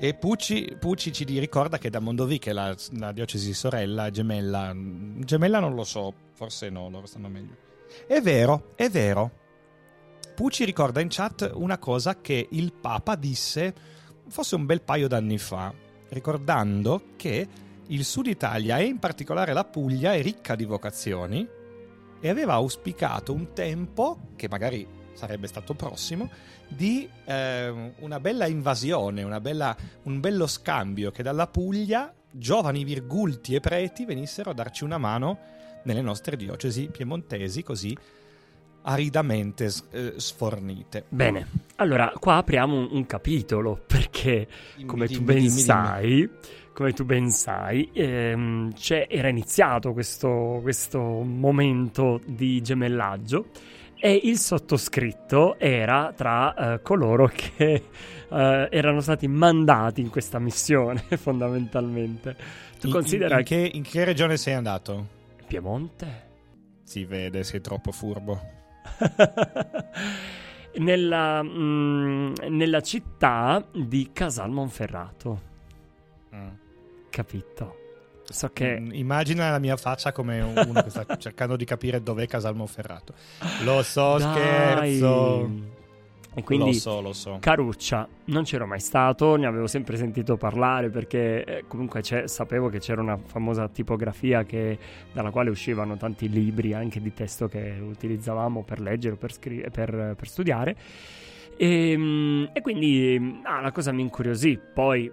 E 0.00 0.14
Pucci, 0.14 0.76
Pucci 0.78 1.12
ci 1.12 1.24
ricorda 1.24 1.76
che 1.76 1.90
da 1.90 1.98
è 1.98 2.52
la, 2.52 2.72
la 2.92 3.10
diocesi 3.10 3.52
sorella, 3.52 4.10
gemella, 4.10 4.72
gemella 4.72 5.58
non 5.58 5.74
lo 5.74 5.82
so, 5.82 6.14
forse 6.34 6.70
no, 6.70 6.88
loro 6.88 7.06
stanno 7.06 7.28
meglio. 7.28 7.56
È 8.06 8.20
vero, 8.20 8.70
è 8.76 8.88
vero. 8.88 9.28
Pucci 10.36 10.64
ricorda 10.64 11.00
in 11.00 11.08
chat 11.10 11.50
una 11.52 11.78
cosa 11.78 12.20
che 12.20 12.46
il 12.48 12.72
Papa 12.72 13.16
disse 13.16 13.74
forse 14.28 14.54
un 14.54 14.66
bel 14.66 14.82
paio 14.82 15.08
d'anni 15.08 15.36
fa, 15.36 15.74
ricordando 16.10 17.14
che 17.16 17.48
il 17.88 18.04
Sud 18.04 18.28
Italia 18.28 18.78
e 18.78 18.84
in 18.84 19.00
particolare 19.00 19.52
la 19.52 19.64
Puglia 19.64 20.14
è 20.14 20.22
ricca 20.22 20.54
di 20.54 20.64
vocazioni 20.64 21.44
e 22.20 22.28
aveva 22.28 22.52
auspicato 22.52 23.32
un 23.32 23.52
tempo, 23.52 24.28
che 24.36 24.48
magari 24.48 24.97
sarebbe 25.18 25.48
stato 25.48 25.74
prossimo, 25.74 26.30
di 26.68 27.08
eh, 27.24 27.92
una 27.98 28.20
bella 28.20 28.46
invasione, 28.46 29.24
una 29.24 29.40
bella- 29.40 29.76
un 30.04 30.20
bello 30.20 30.46
scambio 30.46 31.10
che 31.10 31.24
dalla 31.24 31.48
Puglia 31.48 32.14
giovani 32.30 32.84
virgulti 32.84 33.54
e 33.54 33.60
preti 33.60 34.04
venissero 34.04 34.50
a 34.50 34.54
darci 34.54 34.84
una 34.84 34.98
mano 34.98 35.38
nelle 35.82 36.02
nostre 36.02 36.36
diocesi 36.36 36.88
piemontesi 36.92 37.62
così 37.64 37.96
aridamente 38.82 39.68
eh, 39.90 40.14
sfornite. 40.16 41.06
Bene, 41.08 41.46
allora 41.76 42.12
qua 42.18 42.36
apriamo 42.36 42.76
un, 42.76 42.88
un 42.92 43.06
capitolo 43.06 43.80
perché, 43.84 44.46
Dimmi, 44.76 44.88
come 44.88 45.06
tu 45.06 45.14
dimmi, 45.14 45.24
ben 45.24 45.36
dimmi, 45.36 45.48
sai, 45.48 46.30
come 46.72 46.92
tu 46.92 47.04
ben 47.04 47.30
sai, 47.30 47.90
ehm, 47.92 48.72
era 49.08 49.28
iniziato 49.28 49.92
questo, 49.92 50.60
questo 50.62 51.00
momento 51.00 52.20
di 52.24 52.62
gemellaggio 52.62 53.46
e 54.00 54.20
il 54.24 54.38
sottoscritto 54.38 55.58
era 55.58 56.12
tra 56.14 56.54
eh, 56.74 56.82
coloro 56.82 57.26
che 57.34 57.72
eh, 58.30 58.68
erano 58.70 59.00
stati 59.00 59.26
mandati 59.28 60.00
in 60.00 60.08
questa 60.10 60.38
missione, 60.38 61.02
fondamentalmente. 61.16 62.36
Tu 62.78 62.86
In- 62.86 62.92
considera 62.92 63.38
in, 63.38 63.44
che, 63.44 63.70
in 63.72 63.82
che 63.82 64.04
regione 64.04 64.36
sei 64.36 64.54
andato? 64.54 65.06
Piemonte? 65.46 66.26
Si 66.84 67.04
vede, 67.04 67.42
sei 67.42 67.60
troppo 67.60 67.90
furbo. 67.92 68.40
nella, 70.76 71.42
mm, 71.42 72.32
nella 72.48 72.80
città 72.80 73.66
di 73.74 74.10
Casal 74.12 74.50
Monferrato, 74.50 75.46
Mm. 76.34 76.48
capito? 77.08 77.76
So 78.30 78.50
che 78.52 78.78
Mm, 78.78 78.90
Immagina 78.92 79.50
la 79.50 79.58
mia 79.58 79.76
faccia 79.76 80.12
come 80.12 80.40
uno 80.40 80.82
che 80.82 80.90
sta 80.90 81.04
cercando 81.16 81.56
di 81.56 81.64
capire 81.64 82.02
dov'è 82.02 82.26
Casal 82.26 82.54
Monferrato. 82.54 83.14
Lo 83.64 83.82
so, 83.82 84.18
Dai! 84.18 84.96
scherzo. 84.96 85.76
E 86.34 86.42
quindi 86.44 86.66
lo 86.66 86.72
so, 86.72 87.00
lo 87.00 87.12
so. 87.14 87.38
Caruccia, 87.40 88.06
non 88.26 88.44
c'ero 88.44 88.64
mai 88.66 88.78
stato, 88.78 89.34
ne 89.36 89.46
avevo 89.46 89.66
sempre 89.66 89.96
sentito 89.96 90.36
parlare 90.36 90.88
perché 90.88 91.42
eh, 91.44 91.64
comunque 91.66 92.00
c'è- 92.00 92.28
sapevo 92.28 92.68
che 92.68 92.78
c'era 92.78 93.00
una 93.00 93.16
famosa 93.16 93.66
tipografia 93.68 94.44
che- 94.44 94.78
dalla 95.12 95.30
quale 95.30 95.50
uscivano 95.50 95.96
tanti 95.96 96.28
libri 96.28 96.74
anche 96.74 97.00
di 97.00 97.12
testo 97.12 97.48
che 97.48 97.78
utilizzavamo 97.80 98.62
per 98.62 98.78
leggere 98.78 99.14
o 99.14 99.16
per, 99.16 99.32
scri- 99.32 99.68
per, 99.70 100.14
per 100.16 100.28
studiare. 100.28 100.76
E, 101.56 101.94
mm, 101.96 102.44
e 102.52 102.60
quindi 102.60 103.40
ah, 103.42 103.60
la 103.60 103.72
cosa 103.72 103.90
mi 103.90 104.02
incuriosì. 104.02 104.60
Poi 104.74 105.10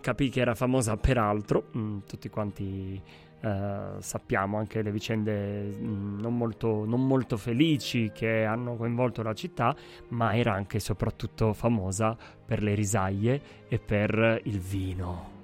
capì 0.00 0.28
che 0.28 0.40
era 0.40 0.54
famosa 0.54 0.96
per 0.96 1.18
altro, 1.18 1.70
mm, 1.76 1.98
tutti 2.06 2.28
quanti 2.28 3.00
eh, 3.40 4.00
sappiamo 4.00 4.58
anche 4.58 4.82
le 4.82 4.90
vicende 4.90 5.76
mm, 5.78 6.18
non 6.20 6.36
molto, 6.36 6.84
non 6.84 7.06
molto 7.06 7.36
felici 7.36 8.10
che 8.12 8.44
hanno 8.44 8.76
coinvolto 8.76 9.22
la 9.22 9.34
città, 9.34 9.74
ma 10.08 10.34
era 10.34 10.54
anche 10.54 10.78
e 10.78 10.80
soprattutto 10.80 11.52
famosa 11.52 12.16
per 12.44 12.62
le 12.62 12.74
risaie 12.74 13.40
e 13.68 13.78
per 13.78 14.40
il 14.44 14.58
vino. 14.58 15.36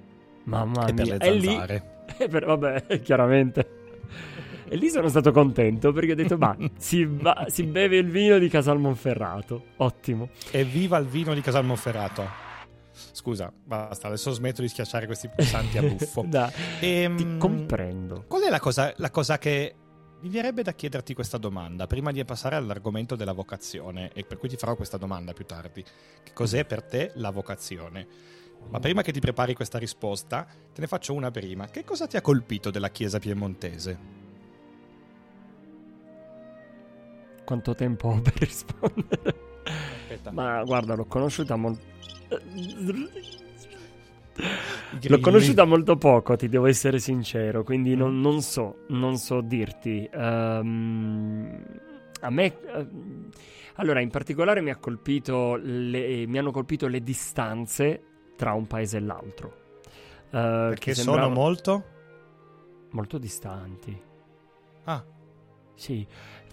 Mamma 0.43 0.87
e 0.87 0.93
per 0.93 1.05
mia, 1.05 1.17
e 1.17 1.31
lì, 1.33 1.57
e 2.17 2.27
per- 2.27 2.45
vabbè, 2.45 2.99
chiaramente. 3.01 3.83
E 4.67 4.75
lì 4.77 4.89
sono 4.89 5.07
stato 5.07 5.31
contento 5.31 5.91
perché 5.91 6.11
ho 6.11 6.15
detto, 6.15 6.37
ma 6.37 6.55
si, 6.77 7.05
va- 7.05 7.45
si 7.47 7.63
beve 7.63 7.97
il 7.97 8.09
vino 8.09 8.37
di 8.37 8.49
Casal 8.49 8.79
Monferrato. 8.79 9.63
Ottimo. 9.77 10.29
Evviva 10.51 10.97
il 10.97 11.05
vino 11.05 11.33
di 11.33 11.41
Casal 11.41 11.63
Monferrato. 11.63 12.43
Scusa, 13.11 13.51
basta, 13.51 14.07
adesso 14.07 14.31
smetto 14.31 14.61
di 14.61 14.67
schiacciare 14.67 15.05
questi 15.05 15.27
pulsanti 15.27 15.77
a 15.77 15.81
buffo. 15.81 16.23
da, 16.27 16.51
E, 16.79 17.11
ti 17.15 17.25
mm, 17.25 17.39
comprendo. 17.39 18.25
Qual 18.27 18.41
è 18.41 18.49
la 18.49 18.59
cosa, 18.59 18.93
la 18.97 19.11
cosa 19.11 19.37
che 19.37 19.75
mi 20.21 20.29
verrebbe 20.29 20.63
da 20.63 20.73
chiederti 20.73 21.13
questa 21.13 21.37
domanda 21.37 21.87
prima 21.87 22.11
di 22.11 22.23
passare 22.25 22.55
all'argomento 22.55 23.15
della 23.15 23.33
vocazione 23.33 24.11
e 24.13 24.23
per 24.23 24.37
cui 24.37 24.49
ti 24.49 24.57
farò 24.57 24.75
questa 24.75 24.97
domanda 24.97 25.33
più 25.33 25.45
tardi. 25.45 25.83
Che 25.83 26.33
cos'è 26.33 26.65
per 26.65 26.81
te 26.83 27.11
la 27.15 27.29
vocazione? 27.29 28.07
Ma 28.69 28.79
prima 28.79 29.03
che 29.03 29.11
ti 29.11 29.19
prepari 29.19 29.53
questa 29.53 29.77
risposta, 29.77 30.47
te 30.73 30.81
ne 30.81 30.87
faccio 30.87 31.13
una 31.13 31.29
prima. 31.29 31.67
Che 31.67 31.83
cosa 31.83 32.07
ti 32.07 32.17
ha 32.17 32.21
colpito 32.21 32.71
della 32.71 32.89
chiesa 32.89 33.19
piemontese? 33.19 34.23
Quanto 37.43 37.75
tempo 37.75 38.07
ho 38.07 38.21
per 38.21 38.33
rispondere? 38.39 39.35
Aspetta. 39.65 40.31
Ma 40.31 40.63
guarda, 40.63 40.95
l'ho 40.95 41.05
conosciuta 41.05 41.55
molto. 41.55 41.93
L'ho 45.07 45.19
conosciuta 45.19 45.65
molto 45.65 45.95
poco, 45.97 46.35
ti 46.35 46.47
devo 46.49 46.65
essere 46.65 46.99
sincero, 46.99 47.63
quindi 47.63 47.95
non, 47.95 48.17
Mm. 48.17 48.21
non 48.21 48.41
so, 48.41 48.77
non 48.89 49.17
so 49.17 49.41
dirti. 49.41 50.07
Ehm, 50.11 51.63
a 52.21 52.29
me, 52.29 52.45
eh, 52.45 52.87
allora, 53.75 53.99
in 54.01 54.09
particolare 54.09 54.61
mi, 54.61 54.69
ha 54.71 54.77
colpito 54.77 55.55
le- 55.55 56.25
mi 56.27 56.37
hanno 56.37 56.51
colpito 56.51 56.87
le 56.87 57.01
distanze 57.01 58.01
tra 58.35 58.53
un 58.53 58.67
paese 58.67 58.97
e 58.97 59.01
l'altro. 59.01 59.53
Eh, 60.25 60.29
Perché 60.31 60.91
che 60.91 60.95
sono 60.95 61.29
molto... 61.29 61.83
molto 62.91 63.17
distanti. 63.17 64.01
Ah, 64.85 65.03
Sì, 65.77 66.05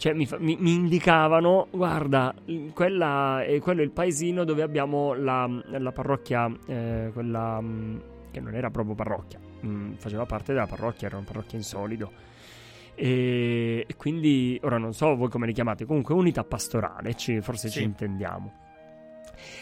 cioè 0.03 0.15
mi, 0.15 0.27
mi- 0.41 0.57
mi 0.59 0.73
indicavano, 0.73 1.69
guarda, 1.71 2.35
quella 2.75 3.45
è, 3.45 3.61
quello 3.61 3.83
è 3.83 3.85
il 3.85 3.93
paesino 3.93 4.43
dove 4.43 4.63
abbiamo 4.63 5.15
la, 5.15 5.49
la 5.79 5.93
parrocchia, 5.93 6.51
eh, 6.67 7.11
quella 7.13 7.61
mm, 7.61 7.99
che 8.33 8.41
non 8.41 8.53
era 8.57 8.69
proprio 8.71 8.97
parrocchia, 8.97 9.39
mm, 9.65 9.93
faceva 9.99 10.27
parte 10.27 10.53
della 10.55 10.67
parrocchia, 10.67 11.07
era 11.07 11.19
una 11.19 11.25
parrocchia 11.27 11.57
in 11.57 11.63
solido. 11.63 12.11
E, 12.97 13.85
e 13.87 13.95
quindi, 13.97 14.59
ora 14.65 14.77
non 14.77 14.93
so 14.93 15.15
voi 15.15 15.29
come 15.29 15.47
li 15.47 15.53
chiamate, 15.53 15.85
comunque 15.85 16.15
unità 16.17 16.43
pastorale, 16.43 17.15
ci- 17.15 17.41
forse 17.41 17.69
Sì. 17.69 17.79
ci 17.79 17.85
intendiamo. 17.85 18.53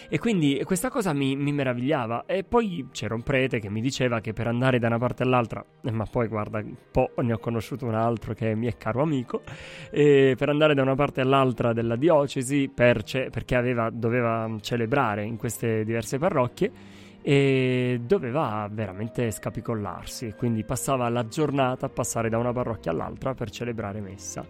E 0.09 0.19
quindi 0.19 0.61
questa 0.65 0.91
cosa 0.91 1.13
mi, 1.13 1.37
mi 1.37 1.53
meravigliava. 1.53 2.25
E 2.27 2.45
poi 2.45 2.89
c'era 2.93 3.15
un 3.15 3.23
prete 3.23 3.59
che 3.61 3.71
mi 3.71 3.81
diceva 3.81 4.21
che 4.21 4.33
per 4.33 4.47
andare 4.47 4.79
da 4.79 4.87
una 4.89 4.99
parte 4.99 5.23
all'altra, 5.23 5.65
eh, 5.83 5.91
ma 5.91 6.05
poi 6.05 6.29
guarda, 6.29 6.59
un 6.59 6.75
po' 6.91 7.11
ne 7.19 7.33
ho 7.33 7.39
conosciuto 7.39 7.87
un 7.87 7.95
altro 7.95 8.35
che 8.35 8.55
mi 8.55 8.67
è 8.67 8.77
caro 8.77 9.03
amico, 9.03 9.43
per 9.91 10.49
andare 10.49 10.75
da 10.75 10.83
una 10.83 10.95
parte 10.95 11.21
all'altra 11.21 11.73
della 11.73 11.97
diocesi, 11.97 12.71
per 12.73 13.03
ce- 13.03 13.29
perché 13.31 13.57
aveva- 13.57 13.91
doveva 13.91 14.51
celebrare 14.61 15.25
in 15.25 15.37
queste 15.37 15.85
diverse 15.85 16.19
parrocchie, 16.19 16.99
e 17.23 18.01
doveva 18.03 18.67
veramente 18.71 19.31
scapicollarsi. 19.31 20.35
Quindi 20.37 20.65
passava 20.65 21.09
la 21.09 21.27
giornata 21.29 21.87
a 21.87 21.89
passare 21.91 22.29
da 22.29 22.39
una 22.39 22.53
parrocchia 22.53 22.93
all'altra 22.93 23.35
per 23.35 23.51
celebrare 23.51 24.01
messa. 24.01 24.47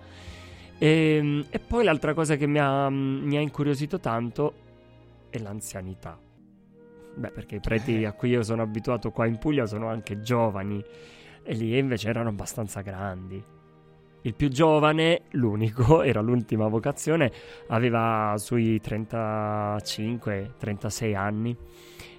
E, 0.78 1.44
e 1.50 1.58
poi 1.58 1.84
l'altra 1.84 2.14
cosa 2.14 2.36
che 2.36 2.46
mi 2.46 2.58
ha, 2.58 2.88
mi 2.88 3.36
ha 3.36 3.40
incuriosito 3.40 3.98
tanto 4.00 4.54
è 5.30 5.38
l'anzianità. 5.38 6.18
Beh, 7.14 7.30
perché 7.30 7.56
i 7.56 7.60
preti 7.60 8.04
a 8.04 8.12
cui 8.12 8.30
io 8.30 8.42
sono 8.42 8.62
abituato 8.62 9.10
qua 9.10 9.26
in 9.26 9.38
Puglia 9.38 9.66
sono 9.66 9.88
anche 9.88 10.20
giovani 10.20 10.82
e 11.42 11.54
lì 11.54 11.76
invece 11.76 12.08
erano 12.08 12.28
abbastanza 12.28 12.82
grandi. 12.82 13.42
Il 14.22 14.34
più 14.34 14.48
giovane, 14.48 15.22
l'unico, 15.30 16.02
era 16.04 16.20
l'ultima 16.20 16.68
vocazione, 16.68 17.32
aveva 17.68 18.34
sui 18.36 18.78
35-36 18.82 21.16
anni 21.16 21.56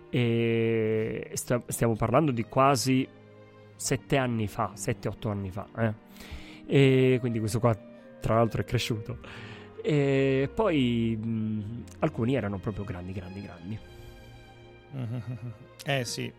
e 0.10 1.30
sta- 1.34 1.62
stiamo 1.68 1.96
parlando 1.96 2.32
di 2.32 2.44
quasi 2.44 3.08
7 3.76 4.18
anni 4.18 4.48
fa, 4.48 4.74
7-8 4.76 5.30
anni 5.30 5.52
fa. 5.52 5.68
eh. 5.78 5.94
E 6.66 7.18
quindi 7.20 7.38
questo 7.40 7.60
qua 7.60 7.76
tra 8.20 8.36
l'altro 8.36 8.62
è 8.62 8.66
cresciuto. 8.66 9.20
E 9.84 10.50
poi 10.54 11.18
mh, 11.20 11.84
alcuni 12.00 12.36
erano 12.36 12.58
proprio 12.60 12.84
grandi, 12.84 13.14
grandi, 13.14 13.42
grandi. 13.42 13.80
Eh 15.84 16.06
sì, 16.06 16.32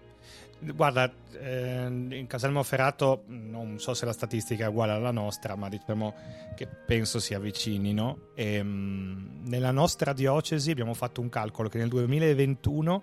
guarda, 0.61 1.13
eh, 1.33 1.87
in 1.87 2.27
Casalmo 2.29 2.63
Ferrato 2.63 3.25
non 3.27 3.81
so 3.81 3.93
se 3.95 4.05
la 4.05 4.13
statistica 4.13 4.67
è 4.67 4.69
uguale 4.69 4.93
alla 4.93 5.11
nostra, 5.11 5.57
ma 5.57 5.69
diciamo 5.69 6.15
che 6.55 6.67
penso 6.67 7.19
si 7.19 7.35
avvicinino. 7.35 8.29
E, 8.35 8.63
mh, 8.63 9.41
nella 9.47 9.73
nostra 9.73 10.13
diocesi 10.13 10.71
abbiamo 10.71 10.95
fatto 10.95 11.21
un 11.21 11.29
calcolo 11.29 11.69
che 11.69 11.79
nel 11.79 11.89
2021 11.89 13.03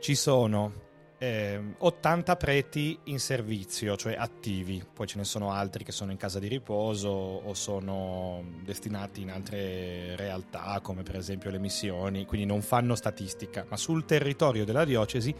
ci 0.00 0.14
sono 0.14 0.88
ehm, 1.20 1.74
80 1.78 2.36
preti 2.36 2.98
in 3.04 3.20
servizio, 3.20 3.96
cioè 3.96 4.14
attivi, 4.14 4.82
poi 4.92 5.06
ce 5.06 5.18
ne 5.18 5.24
sono 5.24 5.52
altri 5.52 5.84
che 5.84 5.92
sono 5.92 6.10
in 6.10 6.16
casa 6.16 6.38
di 6.38 6.48
riposo 6.48 7.08
o 7.08 7.52
sono 7.54 8.42
destinati 8.62 9.20
in 9.20 9.30
altre 9.30 10.16
realtà 10.16 10.80
come 10.82 11.02
per 11.02 11.16
esempio 11.16 11.50
le 11.50 11.58
missioni, 11.58 12.24
quindi 12.24 12.46
non 12.46 12.62
fanno 12.62 12.94
statistica, 12.94 13.66
ma 13.68 13.76
sul 13.76 14.06
territorio 14.06 14.64
della 14.64 14.84
diocesi 14.84 15.34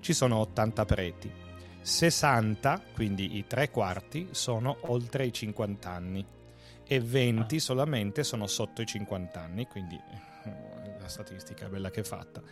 ci 0.00 0.12
sono 0.12 0.38
80 0.38 0.84
preti. 0.84 1.32
60, 1.80 2.82
quindi 2.94 3.36
i 3.36 3.46
tre 3.46 3.70
quarti, 3.70 4.28
sono 4.32 4.78
oltre 4.86 5.26
i 5.26 5.32
50 5.32 5.90
anni 5.90 6.26
e 6.84 7.00
20 7.00 7.60
solamente 7.60 8.24
sono 8.24 8.46
sotto 8.46 8.82
i 8.82 8.86
50 8.86 9.40
anni, 9.40 9.66
quindi 9.66 9.94
eh, 9.94 10.96
la 10.98 11.08
statistica 11.08 11.66
è 11.66 11.68
bella 11.68 11.90
che 11.90 12.00
è 12.00 12.04
fatta. 12.04 12.42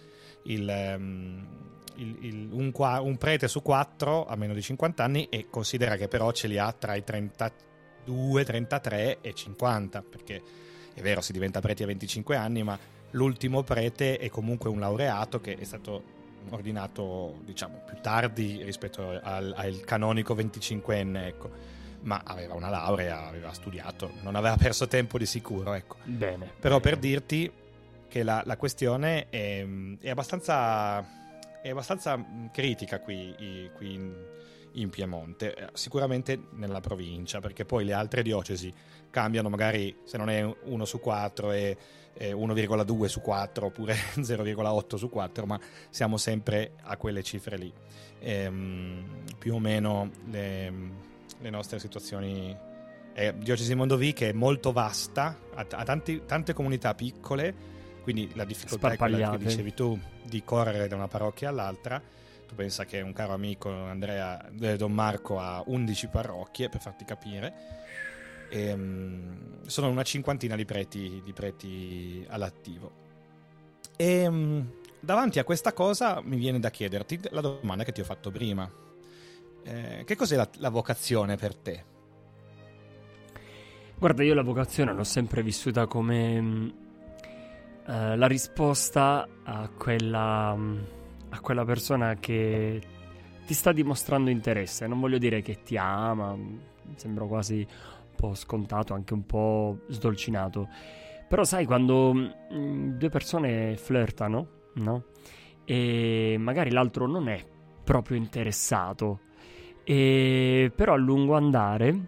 Il, 0.45 0.69
ehm, 0.69 1.76
il- 1.97 2.17
il- 2.21 2.49
un, 2.53 2.73
un 2.75 3.17
prete 3.19 3.49
su 3.49 3.63
quattro 3.63 4.27
ha 4.27 4.37
meno 4.37 4.55
di 4.55 4.63
50 4.63 5.03
anni 5.05 5.29
e 5.29 5.47
considera 5.51 5.97
che 5.97 6.09
però 6.09 6.31
ce 6.33 6.47
li 6.49 6.59
ha 6.59 6.73
tra 6.73 6.95
i 6.95 7.03
32, 7.05 8.45
33 8.45 9.19
e 9.21 9.33
50, 9.35 10.03
perché 10.03 10.43
è 10.95 11.01
vero, 11.01 11.21
si 11.21 11.33
diventa 11.33 11.61
preti 11.61 11.83
a 11.83 11.87
25 11.87 12.37
anni, 12.37 12.63
ma 12.63 12.79
l'ultimo 13.11 13.63
prete 13.63 14.19
è 14.19 14.29
comunque 14.29 14.71
un 14.71 14.81
laureato 14.81 15.41
che 15.41 15.55
è 15.57 15.65
stato 15.65 16.15
ordinato 16.51 17.41
diciamo 17.45 17.83
più 17.85 17.97
tardi 18.01 18.63
rispetto 18.63 19.19
al, 19.21 19.53
al 19.57 19.81
canonico 19.81 20.33
25enne 20.35 21.25
ecco 21.27 21.51
ma 22.03 22.21
aveva 22.25 22.55
una 22.55 22.69
laurea 22.69 23.27
aveva 23.27 23.53
studiato 23.53 24.13
non 24.23 24.37
aveva 24.37 24.55
perso 24.59 24.87
tempo 24.87 25.19
di 25.19 25.27
sicuro 25.27 25.73
ecco 25.75 25.97
Bene. 26.05 26.53
però 26.61 26.79
per 26.79 26.99
bene. 26.99 27.07
dirti 27.09 27.53
che 28.09 28.23
la, 28.23 28.43
la 28.45 28.57
questione 28.57 29.29
è, 29.29 29.67
è 30.01 30.09
abbastanza, 30.09 31.05
è 31.67 31.71
abbastanza 31.71 32.17
mh, 32.17 32.51
critica 32.53 33.01
qui, 33.01 33.71
qui 33.75 33.95
in, 33.95 34.15
in 34.73 34.91
Piemonte, 34.91 35.55
Eh, 35.55 35.69
sicuramente 35.73 36.39
nella 36.53 36.81
provincia, 36.81 37.41
perché 37.41 37.65
poi 37.65 37.85
le 37.85 37.93
altre 37.93 38.23
diocesi 38.23 38.73
cambiano, 39.11 39.49
magari 39.49 39.97
se 40.05 40.17
non 40.17 40.31
è 40.31 40.43
1 40.43 40.85
su 40.85 41.01
4 41.01 41.51
è, 41.51 41.77
è 42.13 42.33
1,2 42.33 43.05
su 43.07 43.21
4 43.21 43.67
oppure 43.67 43.95
0,8 44.17 44.97
su 44.97 45.09
4, 45.09 45.47
ma 45.47 45.59
siamo 45.91 46.17
sempre 46.17 46.73
a 46.83 46.97
quelle 46.97 47.23
cifre 47.23 47.57
lì. 47.57 47.73
Ehm, 48.21 49.25
più 49.39 49.55
o 49.55 49.59
meno 49.59 50.11
le, 50.31 50.73
le 51.41 51.51
nostre 51.51 51.79
situazioni 51.79 52.57
è 53.13 53.33
Diocesi 53.33 53.71
di 53.71 53.75
Mondovì 53.75 54.13
che 54.13 54.29
è 54.29 54.33
molto 54.33 54.73
vasta, 54.73 55.37
ha, 55.55 55.67
ha 55.69 55.85
tanti- 55.85 56.23
tante 56.27 56.53
comunità 56.53 56.95
piccole, 56.95 57.75
quindi 58.07 58.31
la 58.37 58.45
difficoltà 58.45 58.93
è 58.93 58.97
quella 58.97 59.31
che 59.31 59.39
dicevi 59.39 59.75
tu 59.75 59.99
di 60.23 60.45
correre 60.45 60.87
da 60.87 60.95
una 60.95 61.09
parrocchia 61.09 61.49
all'altra. 61.49 62.01
Tu 62.47 62.55
pensa 62.55 62.85
che 62.85 63.01
un 63.01 63.13
caro 63.13 63.33
amico 63.33 63.69
Andrea, 63.69 64.49
eh, 64.61 64.77
Don 64.77 64.93
Marco 64.93 65.41
ha 65.41 65.61
11 65.67 66.07
parrocchie 66.07 66.69
per 66.69 66.81
farti 66.81 67.05
capire. 67.05 67.53
Ehm, 68.51 69.67
sono 69.67 69.89
una 69.89 70.05
cinquantina 70.05 70.55
di 70.55 70.65
preti, 70.65 71.21
di 71.25 71.33
preti 71.33 72.25
all'attivo. 72.29 72.93
E 73.97 74.31
mm, 74.31 74.61
davanti 75.01 75.41
a 75.41 75.45
questa 75.45 75.73
cosa 75.73 76.21
mi 76.23 76.37
viene 76.37 76.61
da 76.61 76.71
chiederti 76.71 77.23
la 77.31 77.41
domanda 77.41 77.83
che 77.83 77.91
ti 77.91 78.01
ho 78.01 78.05
fatto 78.05 78.31
prima. 78.31 78.71
Eh, 79.65 80.05
che 80.07 80.15
cos'è 80.15 80.37
la- 80.37 80.49
la 80.59 80.69
vocazione 80.69 81.35
per 81.35 81.57
te? 81.57 81.85
Guarda, 83.99 84.23
io 84.23 84.35
la 84.35 84.43
vocazione 84.43 84.93
l'ho 84.93 85.03
sempre 85.03 85.43
vissuta 85.43 85.89
come 85.89 86.85
eh, 87.89 88.17
la 88.17 88.27
risposta 88.27 89.29
a 89.45 89.69
quella, 89.69 90.55
mh, 90.55 90.87
a 91.31 91.41
quella 91.41 91.65
persona 91.65 92.15
che 92.17 92.81
ti 93.47 93.55
sta 93.55 93.73
dimostrando 93.73 94.31
interesse. 94.31 94.87
Non 94.87 95.01
voglio 95.01 95.19
dire 95.19 95.41
che 95.43 95.63
ti 95.63 95.77
ama, 95.77 96.35
mh, 96.35 96.61
sembra 96.97 97.25
quasi 97.27 97.59
un 97.59 98.15
po' 98.17 98.35
scontato, 98.35 98.95
anche 98.95 99.15
un 99.15 99.25
po' 99.25 99.79
sdolcinato. 99.89 100.69
Però 101.29 101.45
sai, 101.45 101.65
quando 101.65 102.13
mh, 102.13 102.99
due 102.99 103.09
persone 103.09 103.77
flirtano, 103.77 104.49
no? 104.75 105.05
E 105.65 106.37
magari 106.39 106.71
l'altro 106.71 107.07
non 107.07 107.29
è 107.29 107.45
proprio 107.85 108.17
interessato, 108.17 109.21
e 109.85 110.73
però 110.75 110.95
a 110.95 110.97
lungo 110.97 111.37
andare 111.37 112.07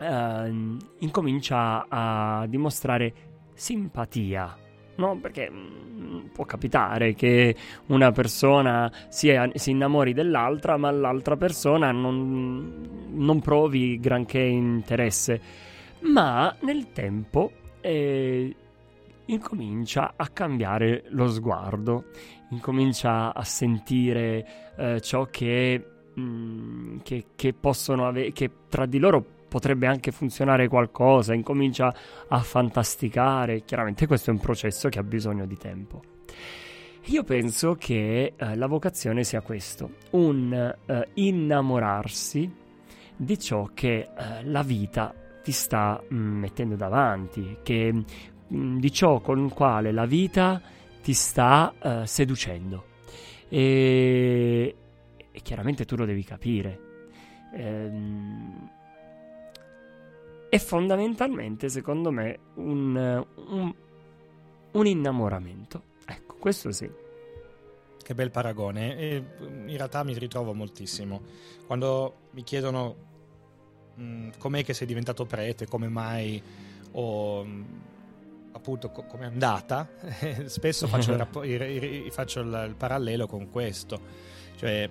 ehm, 0.00 0.76
incomincia 0.98 1.86
a 1.88 2.46
dimostrare 2.48 3.14
simpatia 3.54 4.56
no? 4.98 5.18
Perché 5.18 5.50
mh, 5.50 6.30
può 6.32 6.44
capitare 6.44 7.14
che 7.14 7.54
una 7.86 8.12
persona 8.12 8.90
sia, 9.08 9.50
si 9.54 9.70
innamori 9.70 10.12
dell'altra, 10.12 10.76
ma 10.76 10.90
l'altra 10.90 11.36
persona 11.36 11.90
non, 11.90 13.08
non 13.10 13.40
provi 13.40 13.98
granché 13.98 14.40
interesse. 14.40 15.40
Ma 16.00 16.54
nel 16.60 16.92
tempo 16.92 17.50
eh, 17.80 18.54
incomincia 19.26 20.14
a 20.16 20.28
cambiare 20.28 21.04
lo 21.08 21.28
sguardo, 21.28 22.04
incomincia 22.50 23.34
a 23.34 23.42
sentire 23.42 24.72
eh, 24.76 25.00
ciò 25.00 25.26
che, 25.26 25.84
mh, 26.14 26.20
mm, 26.20 26.98
che, 27.02 27.24
che 27.34 27.52
possono 27.52 28.06
avere, 28.06 28.32
che 28.32 28.50
tra 28.68 28.86
di 28.86 28.98
loro 28.98 29.36
potrebbe 29.48 29.86
anche 29.86 30.12
funzionare 30.12 30.68
qualcosa, 30.68 31.34
incomincia 31.34 31.94
a 32.28 32.38
fantasticare. 32.40 33.64
Chiaramente 33.64 34.06
questo 34.06 34.30
è 34.30 34.32
un 34.32 34.40
processo 34.40 34.88
che 34.88 34.98
ha 34.98 35.02
bisogno 35.02 35.46
di 35.46 35.56
tempo. 35.56 36.02
Io 37.06 37.24
penso 37.24 37.74
che 37.74 38.34
eh, 38.36 38.56
la 38.56 38.66
vocazione 38.66 39.24
sia 39.24 39.40
questo, 39.40 39.92
un 40.10 40.52
eh, 40.52 41.08
innamorarsi 41.14 42.52
di 43.16 43.38
ciò 43.38 43.70
che 43.72 44.10
eh, 44.14 44.44
la 44.44 44.62
vita 44.62 45.14
ti 45.42 45.52
sta 45.52 46.02
mh, 46.06 46.14
mm, 46.14 46.38
mettendo 46.38 46.76
davanti, 46.76 47.58
che, 47.62 47.90
mh, 47.92 48.04
mm, 48.54 48.78
di 48.78 48.92
ciò 48.92 49.20
con 49.20 49.42
il 49.42 49.52
quale 49.54 49.90
la 49.90 50.04
vita 50.04 50.60
ti 51.02 51.14
sta 51.14 51.72
uh, 51.80 52.04
seducendo. 52.04 52.84
E, 53.48 54.76
e, 55.32 55.40
chiaramente 55.40 55.86
tu 55.86 55.96
lo 55.96 56.04
devi 56.04 56.22
capire. 56.22 56.78
Ehm, 57.54 58.70
è 60.48 60.58
fondamentalmente, 60.58 61.68
secondo 61.68 62.10
me, 62.10 62.38
un, 62.54 63.24
un, 63.34 63.74
un 64.72 64.86
innamoramento. 64.86 65.82
Ecco, 66.06 66.36
questo 66.38 66.72
sì. 66.72 66.90
Che 68.02 68.14
bel 68.14 68.30
paragone. 68.30 68.96
E 68.96 69.24
in 69.66 69.76
realtà 69.76 70.02
mi 70.04 70.16
ritrovo 70.18 70.54
moltissimo. 70.54 71.20
Quando 71.66 72.14
mi 72.30 72.42
chiedono 72.42 72.96
mh, 73.94 74.02
mm, 74.02 74.28
com'è 74.38 74.64
che 74.64 74.72
sei 74.72 74.86
diventato 74.86 75.26
prete, 75.26 75.66
come 75.66 75.88
mai, 75.88 76.42
o 76.92 77.44
mh, 77.44 77.64
appunto 78.52 78.90
co- 78.90 79.04
com'è 79.04 79.26
andata, 79.26 79.88
spesso 80.46 80.86
faccio, 80.86 81.12
il, 81.12 81.18
rappo- 81.18 81.44
il, 81.44 81.60
il, 81.60 82.12
faccio 82.12 82.40
il 82.40 82.74
parallelo 82.76 83.26
con 83.26 83.50
questo. 83.50 84.00
Cioè, 84.56 84.88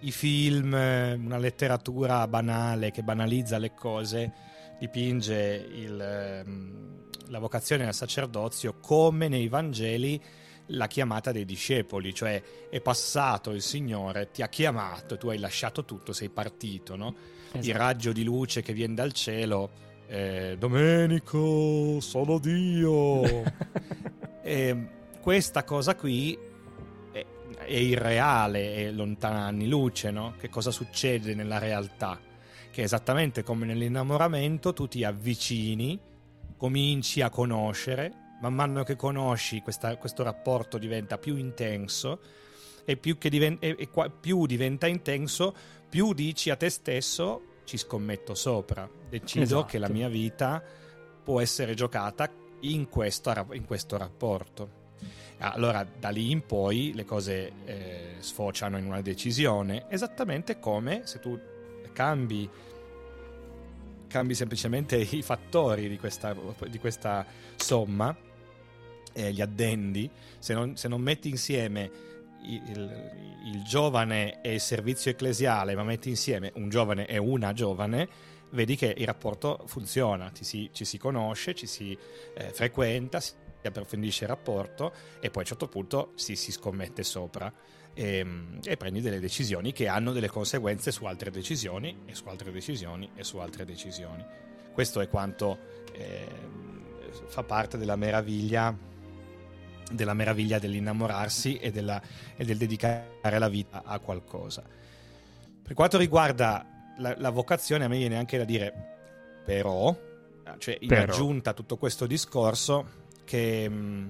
i 0.00 0.10
film, 0.10 0.72
una 0.72 1.38
letteratura 1.38 2.26
banale 2.28 2.90
che 2.90 3.02
banalizza 3.02 3.58
le 3.58 3.72
cose, 3.74 4.32
dipinge 4.78 5.68
il, 5.72 6.00
ehm, 6.00 7.04
la 7.28 7.38
vocazione 7.38 7.86
al 7.86 7.94
sacerdozio 7.94 8.74
come 8.80 9.28
nei 9.28 9.48
Vangeli 9.48 10.20
la 10.70 10.86
chiamata 10.86 11.32
dei 11.32 11.44
discepoli, 11.44 12.12
cioè 12.12 12.42
è 12.68 12.80
passato 12.80 13.52
il 13.52 13.62
Signore, 13.62 14.30
ti 14.30 14.42
ha 14.42 14.48
chiamato, 14.48 15.16
tu 15.16 15.28
hai 15.28 15.38
lasciato 15.38 15.84
tutto, 15.84 16.12
sei 16.12 16.28
partito, 16.28 16.96
no? 16.96 17.14
Esatto. 17.48 17.66
Il 17.66 17.74
raggio 17.74 18.12
di 18.12 18.24
luce 18.24 18.62
che 18.62 18.72
viene 18.72 18.94
dal 18.94 19.12
cielo, 19.12 19.70
eh, 20.08 20.56
Domenico, 20.58 22.00
sono 22.00 22.38
Dio. 22.38 23.22
e 24.42 24.88
questa 25.20 25.62
cosa 25.64 25.94
qui 25.94 26.36
è 27.66 27.76
irreale, 27.76 28.76
è 28.76 28.90
lontana 28.90 29.40
anni 29.40 29.68
luce, 29.68 30.10
no? 30.10 30.34
Che 30.38 30.48
cosa 30.48 30.70
succede 30.70 31.34
nella 31.34 31.58
realtà? 31.58 32.18
Che 32.70 32.82
esattamente 32.82 33.42
come 33.42 33.66
nell'innamoramento 33.66 34.72
tu 34.72 34.86
ti 34.86 35.04
avvicini, 35.04 35.98
cominci 36.56 37.20
a 37.20 37.30
conoscere, 37.30 38.12
man 38.40 38.54
mano 38.54 38.82
che 38.84 38.96
conosci 38.96 39.60
questa, 39.60 39.96
questo 39.96 40.22
rapporto 40.22 40.78
diventa 40.78 41.18
più 41.18 41.36
intenso 41.36 42.20
e 42.84 42.96
più, 42.96 43.16
diven- 43.18 43.58
e, 43.60 43.74
e 43.78 43.88
qua, 43.88 44.08
più 44.08 44.46
diventa 44.46 44.86
intenso, 44.86 45.54
più 45.88 46.12
dici 46.12 46.50
a 46.50 46.56
te 46.56 46.70
stesso 46.70 47.54
ci 47.64 47.76
scommetto 47.76 48.34
sopra, 48.34 48.88
decido 49.08 49.42
esatto. 49.42 49.64
che 49.64 49.78
la 49.78 49.88
mia 49.88 50.08
vita 50.08 50.62
può 51.22 51.40
essere 51.40 51.74
giocata 51.74 52.30
in 52.60 52.88
questo, 52.88 53.32
in 53.52 53.64
questo 53.64 53.96
rapporto. 53.96 54.75
Allora, 55.38 55.86
da 55.98 56.08
lì 56.08 56.30
in 56.30 56.46
poi 56.46 56.92
le 56.94 57.04
cose 57.04 57.52
eh, 57.64 58.14
sfociano 58.18 58.78
in 58.78 58.86
una 58.86 59.02
decisione, 59.02 59.86
esattamente 59.88 60.58
come 60.58 61.02
se 61.04 61.20
tu 61.20 61.38
cambi, 61.92 62.48
cambi 64.08 64.34
semplicemente 64.34 64.96
i 64.96 65.22
fattori 65.22 65.88
di 65.88 65.98
questa, 65.98 66.34
di 66.68 66.78
questa 66.78 67.26
somma, 67.56 68.16
eh, 69.12 69.32
gli 69.32 69.40
addendi, 69.40 70.10
se 70.38 70.54
non, 70.54 70.76
se 70.76 70.88
non 70.88 71.00
metti 71.00 71.28
insieme 71.28 71.90
il, 72.42 73.12
il, 73.44 73.62
giovane 73.62 74.40
e 74.40 74.54
il 74.54 74.60
servizio 74.60 75.10
ecclesiale, 75.10 75.74
ma 75.74 75.82
metti 75.82 76.08
insieme 76.08 76.52
un 76.54 76.68
giovane 76.68 77.06
e 77.06 77.18
una 77.18 77.52
giovane, 77.52 78.08
vedi 78.50 78.76
che 78.76 78.94
il 78.96 79.06
rapporto 79.06 79.64
funziona, 79.66 80.30
ci 80.32 80.44
si, 80.44 80.70
ci 80.72 80.84
si 80.84 80.98
conosce, 80.98 81.54
ci 81.54 81.66
si 81.66 81.96
eh, 82.34 82.50
frequenta, 82.52 83.20
approfondisce 83.62 84.24
il 84.24 84.30
rapporto 84.30 84.92
e 85.20 85.30
poi 85.30 85.36
a 85.36 85.40
un 85.40 85.44
certo 85.44 85.68
punto 85.68 86.12
si, 86.14 86.36
si 86.36 86.52
scommette 86.52 87.02
sopra 87.02 87.52
e, 87.94 88.18
ehm, 88.18 88.60
e, 88.62 88.76
prendi 88.76 89.00
delle 89.00 89.18
decisioni 89.18 89.72
che 89.72 89.88
hanno 89.88 90.12
delle 90.12 90.28
conseguenze 90.28 90.92
su 90.92 91.04
altre 91.06 91.30
decisioni 91.30 92.02
e 92.04 92.14
su 92.14 92.28
altre 92.28 92.52
decisioni 92.52 93.10
e 93.14 93.24
su 93.24 93.38
altre 93.38 93.64
decisioni. 93.64 94.24
Questo 94.72 95.00
è 95.00 95.08
quanto 95.08 95.58
eh, 95.92 96.28
fa 97.26 97.42
parte 97.42 97.78
della 97.78 97.96
meraviglia 97.96 98.94
della 99.88 100.14
meraviglia 100.14 100.58
dell'innamorarsi 100.58 101.58
e, 101.58 101.70
della, 101.70 102.02
e, 102.36 102.44
del 102.44 102.56
dedicare 102.56 103.38
la 103.38 103.48
vita 103.48 103.82
a 103.84 104.00
qualcosa. 104.00 104.64
Per 105.62 105.74
quanto 105.74 105.96
riguarda 105.96 106.66
la, 106.98 107.14
la 107.16 107.30
vocazione, 107.30 107.84
a 107.84 107.88
me 107.88 107.96
viene 107.96 108.16
anche 108.16 108.36
da 108.36 108.44
dire 108.44 108.72
però, 109.44 109.96
cioè 110.58 110.76
in 110.80 110.88
però. 110.88 111.02
aggiunta 111.12 111.50
a 111.50 111.52
tutto 111.52 111.76
questo 111.76 112.06
discorso, 112.06 113.05
che, 113.26 113.68
mm, 113.68 114.08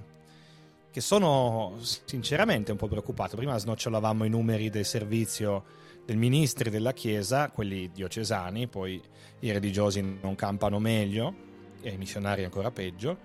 che 0.92 1.00
sono 1.00 1.76
sinceramente 1.80 2.70
un 2.70 2.78
po' 2.78 2.86
preoccupato. 2.86 3.34
Prima 3.34 3.58
snocciolavamo 3.58 4.24
i 4.24 4.28
numeri 4.28 4.70
del 4.70 4.84
servizio 4.84 5.64
dei 6.04 6.14
ministri 6.14 6.70
della 6.70 6.92
Chiesa, 6.92 7.50
quelli 7.50 7.90
diocesani, 7.92 8.68
poi 8.68 9.02
i 9.40 9.50
religiosi 9.50 10.18
non 10.22 10.36
campano 10.36 10.78
meglio 10.78 11.34
e 11.80 11.90
i 11.90 11.96
missionari 11.96 12.44
ancora 12.44 12.70
peggio. 12.70 13.18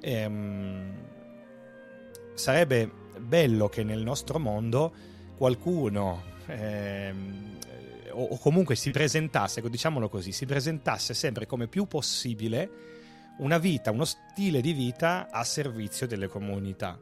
E, 0.00 0.24
um, 0.24 0.92
sarebbe 2.32 2.90
bello 3.18 3.68
che 3.68 3.82
nel 3.82 4.02
nostro 4.02 4.38
mondo 4.38 4.92
qualcuno 5.36 6.30
o, 8.10 8.22
o, 8.24 8.38
comunque 8.38 8.74
si 8.74 8.90
presentasse, 8.90 9.62
diciamolo 9.68 10.08
così, 10.08 10.32
si 10.32 10.46
presentasse 10.46 11.14
sempre 11.14 11.46
come 11.46 11.66
più 11.66 11.86
possibile 11.86 12.70
una 13.38 13.58
vita, 13.58 13.90
uno 13.90 14.04
stile 14.04 14.60
di 14.60 14.72
vita 14.72 15.28
a 15.30 15.44
servizio 15.44 16.06
delle 16.06 16.28
comunità. 16.28 16.98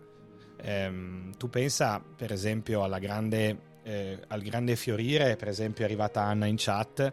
Ehm, 0.62 1.36
tu 1.36 1.48
pensa 1.48 2.00
per 2.00 2.32
esempio 2.32 2.82
grande, 2.98 3.58
eh, 3.82 4.18
al 4.28 4.42
grande 4.42 4.76
fiorire, 4.76 5.36
per 5.36 5.48
esempio 5.48 5.84
è 5.84 5.86
arrivata 5.86 6.22
Anna 6.22 6.46
in 6.46 6.56
chat 6.58 7.12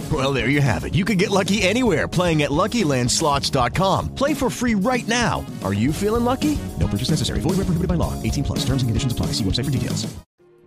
Well, 0.11 0.33
there 0.33 0.49
you 0.49 0.61
have 0.61 0.83
it. 0.83 0.95
You 0.95 1.05
can 1.05 1.17
get 1.17 1.29
lucky 1.29 1.61
anywhere 1.61 2.07
playing 2.07 2.41
at 2.41 2.49
LuckyLandSlots.com. 2.49 4.15
Play 4.15 4.33
for 4.33 4.49
free 4.49 4.73
right 4.73 5.07
now. 5.07 5.45
Are 5.63 5.73
you 5.73 5.93
feeling 5.93 6.25
lucky? 6.25 6.57
No 6.79 6.87
purchase 6.87 7.11
necessary. 7.11 7.39
Void 7.39 7.57
where 7.57 7.65
prohibited 7.65 7.87
by 7.87 7.95
law. 7.95 8.13
18 8.23 8.43
plus. 8.43 8.65
Terms 8.65 8.81
and 8.81 8.89
conditions 8.89 9.13
apply. 9.13 9.27
See 9.27 9.43
website 9.43 9.65
for 9.65 9.71
details. 9.71 10.07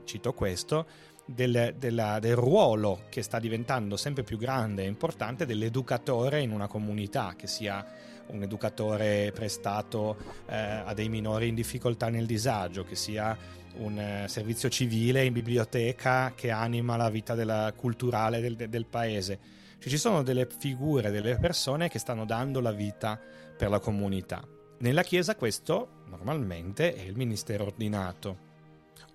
Cito 0.06 0.32
questo 0.32 0.86
del, 1.26 1.74
della, 1.78 2.18
del 2.20 2.36
ruolo 2.36 3.00
che 3.08 3.22
sta 3.22 3.38
diventando 3.38 3.96
sempre 3.96 4.22
più 4.22 4.38
grande 4.38 4.84
e 4.84 4.86
importante 4.86 5.46
dell'educatore 5.46 6.40
in 6.40 6.50
una 6.50 6.66
comunità, 6.66 7.34
che 7.36 7.46
sia 7.46 7.84
un 8.28 8.42
educatore 8.42 9.32
prestato 9.32 10.16
eh, 10.46 10.56
a 10.56 10.94
dei 10.94 11.08
minori 11.08 11.48
in 11.48 11.54
difficoltà 11.54 12.08
nel 12.08 12.26
disagio, 12.26 12.84
che 12.84 12.96
sia 12.96 13.36
un 13.76 13.98
eh, 13.98 14.28
servizio 14.28 14.68
civile 14.68 15.24
in 15.24 15.32
biblioteca 15.32 16.32
che 16.34 16.50
anima 16.50 16.96
la 16.96 17.10
vita 17.10 17.34
della, 17.34 17.72
culturale 17.76 18.40
del, 18.40 18.56
del 18.56 18.86
paese. 18.86 19.38
Cioè, 19.78 19.88
ci 19.88 19.98
sono 19.98 20.22
delle 20.22 20.46
figure, 20.46 21.10
delle 21.10 21.36
persone 21.36 21.88
che 21.88 21.98
stanno 21.98 22.24
dando 22.24 22.60
la 22.60 22.72
vita 22.72 23.20
per 23.56 23.68
la 23.68 23.78
comunità. 23.78 24.46
Nella 24.78 25.02
Chiesa 25.02 25.36
questo 25.36 26.02
normalmente 26.06 26.94
è 26.94 27.02
il 27.02 27.16
ministero 27.16 27.64
ordinato 27.64 28.52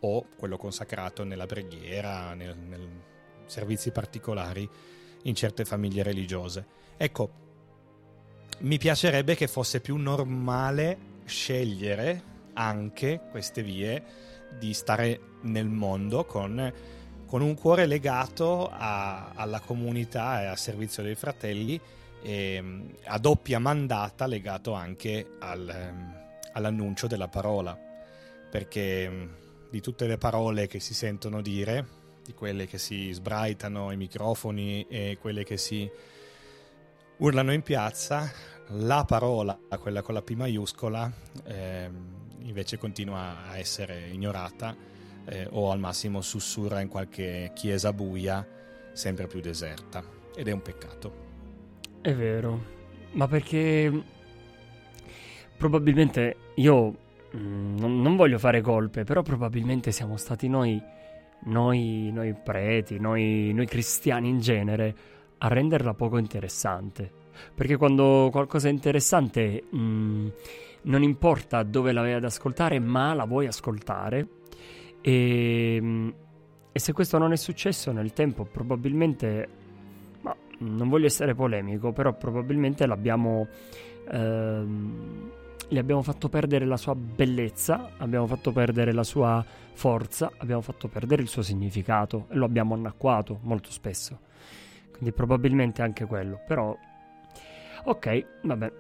o 0.02 0.28
quello 0.38 0.58
consacrato 0.58 1.24
nella 1.24 1.46
preghiera, 1.46 2.34
nei 2.34 2.56
servizi 3.46 3.92
particolari 3.92 4.70
in 5.24 5.36
certe 5.36 5.66
famiglie 5.66 6.04
religiose. 6.04 6.66
Ecco, 6.98 7.48
mi 8.60 8.78
piacerebbe 8.78 9.36
che 9.36 9.48
fosse 9.48 9.80
più 9.80 9.96
normale 9.96 10.98
scegliere 11.26 12.24
anche 12.54 13.22
queste 13.32 13.64
vie 13.64 14.04
di 14.58 14.74
stare 14.74 15.20
nel 15.44 15.68
mondo 15.68 16.26
con, 16.26 16.74
con 17.26 17.42
un 17.42 17.56
cuore 17.56 17.86
legato 17.86 18.70
a, 18.70 19.32
alla 19.34 19.62
comunità 19.62 20.42
e 20.42 20.46
al 20.48 20.58
servizio 20.58 21.04
dei 21.04 21.16
fratelli 21.16 21.80
e 22.22 22.64
a 23.06 23.18
doppia 23.18 23.60
mandata 23.60 24.26
legato 24.26 24.74
anche 24.74 25.36
al, 25.40 26.04
all'annuncio 26.52 27.08
della 27.08 27.30
parola. 27.30 27.78
Perché 28.50 29.30
di 29.70 29.80
tutte 29.80 30.08
le 30.08 30.18
parole 30.18 30.68
che 30.68 30.80
si 30.80 30.94
sentono 30.94 31.42
dire 31.42 31.98
di 32.26 32.34
quelle 32.34 32.66
che 32.68 32.78
si 32.78 33.12
sbraitano 33.12 33.90
ai 33.90 33.98
microfoni 33.98 34.86
e 34.90 35.18
quelle 35.22 35.44
che 35.44 35.58
si 35.58 35.90
urlano 37.20 37.54
in 37.54 37.62
piazza, 37.62 38.32
la 38.74 39.04
parola, 39.06 39.58
quella 39.80 40.02
con 40.02 40.14
la 40.14 40.22
P 40.22 40.32
maiuscola, 40.32 41.12
eh, 41.46 41.90
invece 42.40 42.78
continua 42.78 43.48
a 43.48 43.58
essere 43.58 44.10
ignorata 44.12 44.76
eh, 45.26 45.48
o 45.52 45.72
al 45.72 45.80
massimo 45.80 46.22
sussurra 46.22 46.82
in 46.82 46.88
qualche 46.88 47.52
chiesa 47.54 47.94
buia, 47.94 48.46
sempre 48.94 49.28
più 49.28 49.40
deserta. 49.40 50.04
Ed 50.36 50.48
è 50.48 50.52
un 50.52 50.62
peccato. 50.62 51.28
È 52.02 52.14
vero, 52.14 52.64
ma 53.12 53.28
perché 53.28 54.04
probabilmente 55.58 56.36
io 56.56 56.96
mh, 57.32 57.38
mm, 57.38 57.78
non, 57.78 58.16
voglio 58.16 58.40
fare 58.40 58.62
colpe, 58.62 59.04
però 59.04 59.22
probabilmente 59.22 59.92
siamo 59.92 60.16
stati 60.16 60.48
noi, 60.48 60.82
noi, 61.46 62.12
noi 62.14 62.34
preti, 62.34 63.00
noi, 63.00 63.52
noi 63.54 63.66
cristiani 63.66 64.30
in 64.30 64.40
genere, 64.40 64.96
a 65.40 65.48
renderla 65.48 65.94
poco 65.94 66.18
interessante. 66.18 67.12
Perché 67.54 67.78
quando 67.78 68.30
qualcosa 68.32 68.68
è 68.68 68.72
interessante, 68.72 69.64
mh, 69.70 69.78
mm, 69.78 70.28
non 70.84 71.04
importa 71.04 71.64
dove 71.64 71.92
la 71.92 72.02
vai 72.02 72.14
ad 72.14 72.24
ascoltare, 72.24 72.80
ma 72.80 73.14
la 73.14 73.26
vuoi 73.26 73.48
ascoltare. 73.48 74.28
E, 75.02 75.80
mm, 75.82 76.10
e 76.72 76.80
se 76.80 76.94
questo 76.94 77.18
non 77.18 77.32
è 77.32 77.38
successo 77.38 77.92
nel 77.92 78.14
tempo, 78.14 78.46
probabilmente, 78.46 79.48
ma 80.22 80.36
non 80.60 80.90
voglio 80.90 81.08
essere 81.08 81.34
polemico, 81.34 81.92
però 81.92 82.14
probabilmente 82.14 82.86
l'abbiamo... 82.86 83.48
Ehm, 84.12 85.32
gli 85.72 85.78
abbiamo 85.78 86.02
fatto 86.02 86.30
perdere 86.30 86.66
la 86.66 86.78
sua 86.78 86.96
bellezza, 86.96 87.92
abbiamo 87.98 88.26
fatto 88.26 88.52
perdere 88.52 88.92
la 88.92 89.04
sua 89.04 89.46
forza, 89.74 90.32
abbiamo 90.38 90.62
fatto 90.62 90.88
perdere 90.88 91.22
il 91.22 91.28
suo 91.28 91.44
significato 91.44 92.26
e 92.30 92.36
lo 92.36 92.46
abbiamo 92.46 92.74
annacquato 92.74 93.38
molto 93.44 93.70
spesso. 93.70 94.20
Quindi 95.00 95.16
probabilmente 95.16 95.82
anche 95.82 96.06
quello, 96.06 96.40
però 96.46 96.78
Ok, 97.84 98.26
vabbè. 98.44 98.72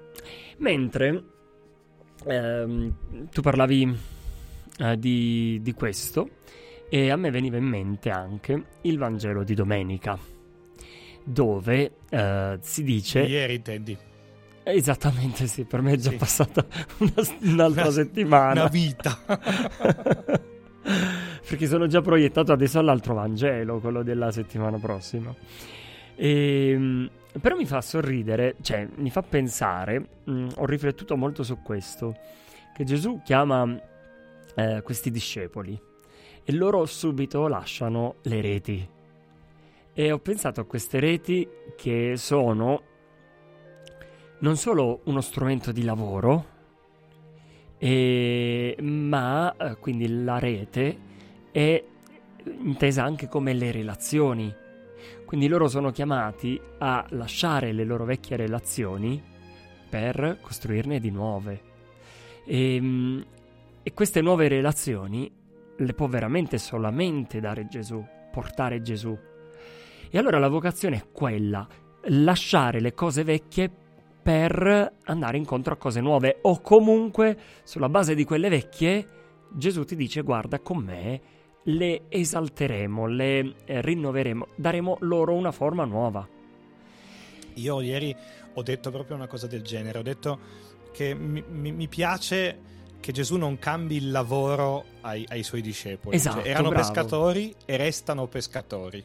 Mentre 0.58 1.24
ehm, 2.26 2.94
tu 3.32 3.42
parlavi 3.42 3.98
eh, 4.80 4.98
di, 4.98 5.60
di 5.62 5.74
questo 5.74 6.30
e 6.90 7.10
a 7.10 7.16
me 7.16 7.32
veniva 7.32 7.58
in 7.58 7.66
mente 7.66 8.10
anche 8.10 8.64
il 8.82 8.98
Vangelo 8.98 9.44
di 9.44 9.54
domenica, 9.54 10.18
dove 11.24 11.94
eh, 12.10 12.58
si 12.62 12.84
dice... 12.84 13.22
Ieri 13.22 13.56
intendi. 13.56 13.98
Esattamente 14.64 15.48
sì, 15.48 15.64
per 15.64 15.82
me 15.82 15.94
è 15.94 15.98
già 15.98 16.12
sì. 16.12 16.18
passata 16.18 16.66
una, 16.98 17.14
un'altra 17.42 17.84
una, 17.84 17.92
settimana. 17.92 18.62
Una 18.62 18.70
vita. 18.70 19.18
Perché 21.50 21.66
sono 21.66 21.88
già 21.88 22.02
proiettato 22.02 22.52
adesso 22.52 22.78
all'altro 22.78 23.16
Vangelo, 23.16 23.80
quello 23.80 24.04
della 24.04 24.32
settimana 24.32 24.78
prossima. 24.78 25.34
E, 26.22 26.72
ehm, 26.72 27.10
però 27.40 27.56
mi 27.56 27.66
fa 27.66 27.80
sorridere, 27.80 28.56
cioè 28.62 28.86
mi 28.96 29.10
fa 29.10 29.22
pensare, 29.22 30.00
mh, 30.26 30.32
mm, 30.32 30.48
ho 30.58 30.66
riflettuto 30.66 31.16
molto 31.16 31.44
su 31.44 31.62
questo, 31.62 32.18
che 32.76 32.84
Gesù 32.84 33.22
chiama 33.24 33.80
eh, 34.56 34.82
questi 34.84 35.12
discepoli 35.12 35.80
e 36.44 36.52
loro 36.54 36.86
subito 36.86 37.48
lasciano 37.48 38.16
le 38.24 38.42
reti. 38.42 38.90
E 39.94 40.12
ho 40.12 40.20
pensato 40.20 40.60
a 40.62 40.66
queste 40.66 41.00
reti 41.00 41.48
che 41.78 42.14
sono 42.18 42.84
non 44.40 44.58
solo 44.58 45.02
uno 45.06 45.22
strumento 45.22 45.72
di 45.72 45.84
lavoro, 45.84 46.58
e, 47.78 48.76
ma 48.82 49.56
eh, 49.56 49.78
quindi 49.78 50.24
la 50.24 50.38
rete 50.38 50.98
è 51.52 51.82
intesa 52.44 53.04
anche 53.04 53.30
come 53.30 53.54
le 53.54 53.72
relazioni 53.72 54.54
quindi 55.30 55.48
loro 55.48 55.68
sono 55.68 55.92
chiamati 55.92 56.60
a 56.80 57.06
lasciare 57.10 57.72
le 57.72 57.84
loro 57.84 58.04
vecchie 58.04 58.36
relazioni 58.36 59.22
per 59.88 60.40
costruirne 60.42 61.00
di 61.00 61.12
nuove. 61.12 61.62
E, 62.46 62.76
ehm, 62.76 63.26
e 63.84 63.94
queste 63.94 64.22
nuove 64.22 64.48
relazioni 64.48 65.32
le 65.78 65.94
può 65.94 66.08
veramente 66.08 66.58
solamente 66.58 67.40
dare 67.40 67.68
Gesù, 67.68 68.04
portare 68.32 68.82
Gesù. 68.82 69.16
E 70.10 70.18
allora 70.18 70.40
la 70.40 70.48
vocazione 70.48 70.96
è 70.96 71.06
quella, 71.12 71.68
lasciare 72.06 72.80
le 72.80 72.96
cose 72.96 73.24
vecchie 73.24 73.72
per 74.24 74.94
andare 75.04 75.38
incontro 75.38 75.76
a 75.76 75.78
cose 75.78 76.02
nuove 76.02 76.40
o 76.42 76.60
comunque 76.60 77.38
sulla 77.62 77.88
base 77.88 78.16
di 78.16 78.24
quelle 78.24 78.50
vecchie 78.50 79.08
Gesù 79.52 79.84
ti 79.84 79.96
dice 79.96 80.22
guarda 80.22 80.60
con 80.60 80.78
me 80.78 81.22
le 81.64 82.04
esalteremo, 82.10 83.06
le 83.08 83.56
eh, 83.66 83.82
rinnoveremo, 83.82 84.48
daremo 84.56 84.98
loro 85.02 85.34
una 85.34 85.52
forma 85.52 85.86
nuova. 85.86 86.28
Io 87.56 87.82
ieri 87.82 88.16
ho 88.54 88.64
detto 88.64 88.92
proprio 88.92 89.16
una 89.16 89.28
cosa 89.28 89.48
del 89.48 89.62
genere, 89.62 90.00
ho 90.00 90.04
detto 90.04 90.40
che 90.92 91.14
mi, 91.14 91.44
mi, 91.48 91.72
mi 91.72 91.88
piace 91.88 92.68
che 93.00 93.12
Gesù 93.12 93.38
non 93.38 93.58
cambi 93.60 93.96
il 93.96 94.12
lavoro 94.12 94.86
ai, 95.02 95.26
ai 95.30 95.44
suoi 95.44 95.62
discepoli. 95.62 96.16
Esatto, 96.16 96.42
cioè, 96.42 96.50
erano 96.50 96.70
bravo. 96.70 96.86
pescatori 96.86 97.56
e 97.66 97.78
restano 97.78 98.28
pescatori. 98.28 99.04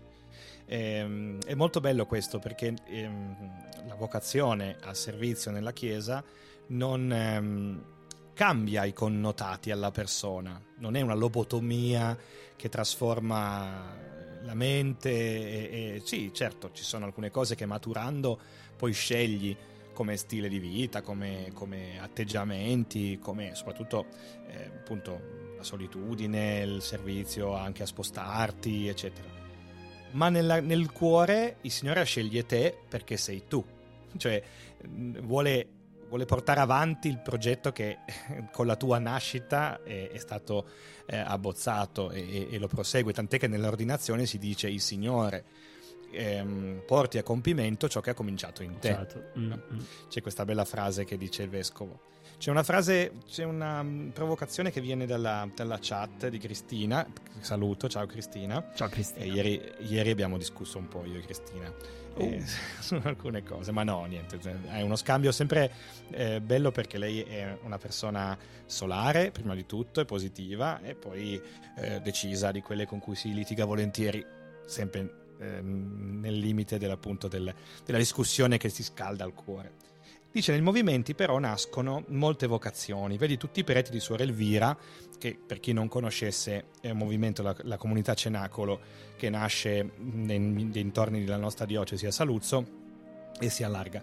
Ehm, 0.66 1.40
è 1.44 1.54
molto 1.54 1.80
bello 1.80 2.06
questo 2.06 2.38
perché 2.38 2.74
ehm, 2.86 3.86
la 3.86 3.94
vocazione 3.94 4.76
al 4.82 4.96
servizio 4.96 5.50
nella 5.50 5.72
Chiesa 5.72 6.24
non, 6.68 7.12
ehm, 7.12 7.82
cambia 8.34 8.84
i 8.84 8.92
connotati 8.92 9.70
alla 9.70 9.90
persona, 9.90 10.60
non 10.78 10.96
è 10.96 11.00
una 11.00 11.14
lobotomia 11.14 12.16
che 12.56 12.68
trasforma 12.68 14.02
la 14.42 14.54
mente 14.54 15.10
e, 15.10 15.94
e, 15.96 16.02
sì, 16.04 16.30
certo, 16.34 16.70
ci 16.72 16.82
sono 16.82 17.06
alcune 17.06 17.30
cose 17.30 17.54
che 17.54 17.64
maturando 17.64 18.38
poi 18.76 18.92
scegli 18.92 19.56
come 19.92 20.16
stile 20.16 20.48
di 20.48 20.58
vita, 20.58 21.00
come, 21.00 21.50
come 21.54 21.98
atteggiamenti, 22.00 23.18
come 23.18 23.54
soprattutto 23.54 24.06
eh, 24.48 24.64
appunto 24.66 25.54
la 25.56 25.62
solitudine, 25.62 26.62
il 26.62 26.82
servizio 26.82 27.54
anche 27.54 27.84
a 27.84 27.86
spostarti, 27.86 28.88
eccetera. 28.88 29.28
Ma 30.10 30.28
nella, 30.28 30.60
nel 30.60 30.92
cuore 30.92 31.56
il 31.62 31.70
Signore 31.70 32.04
sceglie 32.04 32.44
te 32.44 32.76
perché 32.88 33.16
sei 33.16 33.44
tu, 33.48 33.64
cioè 34.16 34.42
vuole 35.22 35.68
vuole 36.08 36.24
portare 36.24 36.60
avanti 36.60 37.08
il 37.08 37.20
progetto 37.20 37.72
che 37.72 37.98
con 38.52 38.66
la 38.66 38.76
tua 38.76 38.98
nascita 38.98 39.82
è, 39.82 40.10
è 40.10 40.18
stato 40.18 40.66
eh, 41.06 41.16
abbozzato 41.16 42.10
e, 42.10 42.48
e, 42.50 42.58
lo 42.58 42.68
prosegue, 42.68 43.12
tant'è 43.12 43.38
che 43.38 43.48
nell'ordinazione 43.48 44.26
si 44.26 44.38
dice 44.38 44.68
il 44.68 44.80
Signore 44.80 45.44
ehm, 46.14 46.82
porti 46.86 47.18
a 47.18 47.22
compimento 47.22 47.88
ciò 47.88 48.00
che 48.00 48.10
ha 48.10 48.14
cominciato 48.14 48.62
in 48.62 48.78
te. 48.78 49.06
Mm-hmm. 49.38 49.58
C'è 50.08 50.22
questa 50.22 50.44
bella 50.44 50.64
frase 50.64 51.04
che 51.04 51.16
dice 51.16 51.42
il 51.42 51.50
vescovo. 51.50 52.12
C'è 52.38 52.50
una 52.50 52.62
frase, 52.62 53.12
c'è 53.26 53.44
una 53.44 53.82
mm, 53.82 54.10
provocazione 54.10 54.70
che 54.70 54.80
viene 54.80 55.06
dalla, 55.06 55.48
dalla 55.54 55.78
chat 55.80 56.28
di 56.28 56.38
Cristina. 56.38 57.06
Saluto, 57.40 57.88
ciao 57.88 58.06
Cristina. 58.06 58.70
Ciao 58.74 58.88
Cristina. 58.88 59.24
Ieri, 59.24 59.60
ieri 59.80 60.10
abbiamo 60.10 60.36
discusso 60.36 60.78
un 60.78 60.88
po' 60.88 61.04
io 61.04 61.18
e 61.18 61.22
Cristina 61.22 62.03
eh, 62.16 62.42
su 62.80 63.00
alcune 63.02 63.42
cose, 63.42 63.72
ma 63.72 63.82
no, 63.82 64.04
niente, 64.04 64.38
è 64.68 64.80
uno 64.80 64.96
scambio 64.96 65.32
sempre 65.32 65.70
eh, 66.10 66.40
bello 66.40 66.70
perché 66.70 66.98
lei 66.98 67.22
è 67.22 67.58
una 67.62 67.78
persona 67.78 68.36
solare, 68.66 69.30
prima 69.30 69.54
di 69.54 69.66
tutto, 69.66 70.00
è 70.00 70.04
positiva 70.04 70.80
e 70.80 70.94
poi 70.94 71.40
eh, 71.76 72.00
decisa 72.00 72.50
di 72.50 72.60
quelle 72.60 72.86
con 72.86 72.98
cui 72.98 73.14
si 73.14 73.32
litiga 73.32 73.64
volentieri, 73.64 74.24
sempre 74.66 75.34
ehm, 75.38 76.20
nel 76.20 76.38
limite 76.38 76.78
della 77.84 77.98
discussione 77.98 78.58
che 78.58 78.68
si 78.68 78.82
scalda 78.82 79.24
al 79.24 79.34
cuore. 79.34 79.92
Dice 80.34 80.50
nei 80.50 80.62
movimenti 80.62 81.14
però 81.14 81.38
nascono 81.38 82.02
molte 82.08 82.48
vocazioni, 82.48 83.16
vedi 83.18 83.36
tutti 83.36 83.60
i 83.60 83.64
preti 83.64 83.92
di 83.92 84.00
Suor 84.00 84.20
Elvira, 84.20 84.76
che 85.16 85.38
per 85.38 85.60
chi 85.60 85.72
non 85.72 85.86
conoscesse 85.86 86.70
è 86.80 86.90
un 86.90 86.96
movimento, 86.96 87.40
la, 87.40 87.54
la 87.60 87.76
comunità 87.76 88.14
Cenacolo, 88.14 88.80
che 89.16 89.30
nasce 89.30 89.92
nei 89.96 90.70
dintorni 90.70 91.22
della 91.22 91.36
nostra 91.36 91.66
diocesi 91.66 92.06
a 92.06 92.10
Saluzzo 92.10 92.66
e 93.38 93.48
si 93.48 93.62
allarga. 93.62 94.02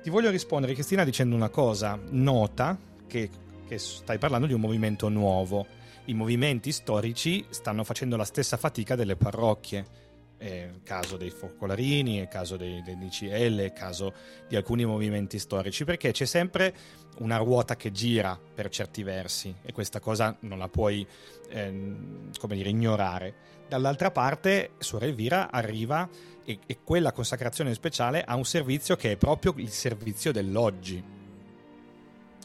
Ti 0.00 0.08
voglio 0.10 0.30
rispondere 0.30 0.74
Cristina 0.74 1.02
dicendo 1.02 1.34
una 1.34 1.48
cosa, 1.48 1.98
nota 2.10 2.78
che, 3.08 3.28
che 3.66 3.78
stai 3.78 4.18
parlando 4.18 4.46
di 4.46 4.52
un 4.52 4.60
movimento 4.60 5.08
nuovo, 5.08 5.66
i 6.04 6.14
movimenti 6.14 6.70
storici 6.70 7.44
stanno 7.48 7.82
facendo 7.82 8.14
la 8.14 8.24
stessa 8.24 8.56
fatica 8.56 8.94
delle 8.94 9.16
parrocchie 9.16 10.07
è 10.38 10.70
il 10.72 10.80
caso 10.84 11.16
dei 11.16 11.30
focolarini, 11.30 12.18
è 12.18 12.22
il 12.22 12.28
caso 12.28 12.56
dei, 12.56 12.80
dei 12.82 12.96
DCL, 12.96 13.58
è 13.58 13.64
il 13.64 13.72
caso 13.72 14.14
di 14.46 14.56
alcuni 14.56 14.84
movimenti 14.86 15.38
storici, 15.38 15.84
perché 15.84 16.12
c'è 16.12 16.24
sempre 16.24 16.74
una 17.18 17.36
ruota 17.36 17.76
che 17.76 17.90
gira 17.90 18.38
per 18.54 18.68
certi 18.70 19.02
versi 19.02 19.54
e 19.62 19.72
questa 19.72 19.98
cosa 19.98 20.36
non 20.40 20.58
la 20.58 20.68
puoi 20.68 21.06
ehm, 21.50 22.30
come 22.38 22.54
dire, 22.54 22.70
ignorare. 22.70 23.56
Dall'altra 23.68 24.10
parte, 24.10 24.70
Suor 24.78 25.04
Elvira 25.04 25.50
arriva 25.50 26.08
e, 26.44 26.60
e 26.64 26.78
quella 26.82 27.12
consacrazione 27.12 27.74
speciale 27.74 28.22
ha 28.22 28.34
un 28.36 28.44
servizio 28.44 28.96
che 28.96 29.12
è 29.12 29.16
proprio 29.16 29.52
il 29.56 29.70
servizio 29.70 30.32
dell'oggi. 30.32 31.16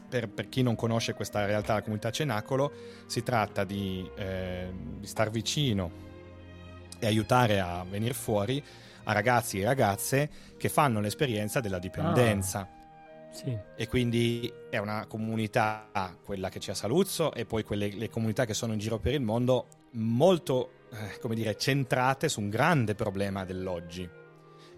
Per, 0.09 0.29
per, 0.29 0.49
chi 0.49 0.61
non 0.61 0.75
conosce 0.75 1.13
questa 1.13 1.45
realtà, 1.45 1.73
la 1.75 1.81
comunità 1.81 2.11
Cenacolo, 2.11 2.71
si 3.05 3.23
tratta 3.23 3.63
di, 3.63 4.07
eh, 4.15 4.71
di 4.99 5.07
star 5.07 5.31
vicino 5.31 6.11
e 7.03 7.07
aiutare 7.07 7.59
a 7.59 7.85
venire 7.87 8.13
fuori 8.13 8.63
a 9.03 9.11
ragazzi 9.11 9.59
e 9.59 9.65
ragazze 9.65 10.29
che 10.57 10.69
fanno 10.69 11.01
l'esperienza 11.01 11.59
della 11.59 11.79
dipendenza. 11.79 12.59
Ah, 12.59 13.33
sì. 13.33 13.57
E 13.75 13.87
quindi 13.89 14.51
è 14.69 14.77
una 14.77 15.05
comunità, 15.05 15.89
quella 16.23 16.47
che 16.47 16.59
c'è 16.59 16.71
a 16.71 16.75
Saluzzo, 16.75 17.33
e 17.33 17.45
poi 17.45 17.63
quelle 17.63 17.89
le 17.93 18.09
comunità 18.09 18.45
che 18.45 18.53
sono 18.53 18.71
in 18.71 18.79
giro 18.79 18.99
per 18.99 19.13
il 19.13 19.21
mondo, 19.21 19.67
molto, 19.91 20.85
eh, 20.91 21.19
come 21.19 21.35
dire, 21.35 21.57
centrate 21.57 22.29
su 22.29 22.39
un 22.39 22.49
grande 22.49 22.95
problema 22.95 23.43
dell'oggi. 23.43 24.09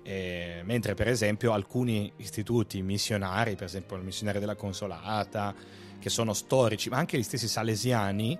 Eh, 0.02 0.62
mentre 0.64 0.94
per 0.94 1.08
esempio 1.08 1.52
alcuni 1.52 2.12
istituti 2.18 2.82
missionari, 2.82 3.56
per 3.56 3.66
esempio 3.66 3.96
il 3.98 4.04
missionario 4.04 4.40
della 4.40 4.56
Consolata, 4.56 5.54
che 6.00 6.10
sono 6.10 6.34
storici, 6.34 6.90
ma 6.90 6.98
anche 6.98 7.18
gli 7.18 7.24
stessi 7.24 7.48
salesiani, 7.48 8.38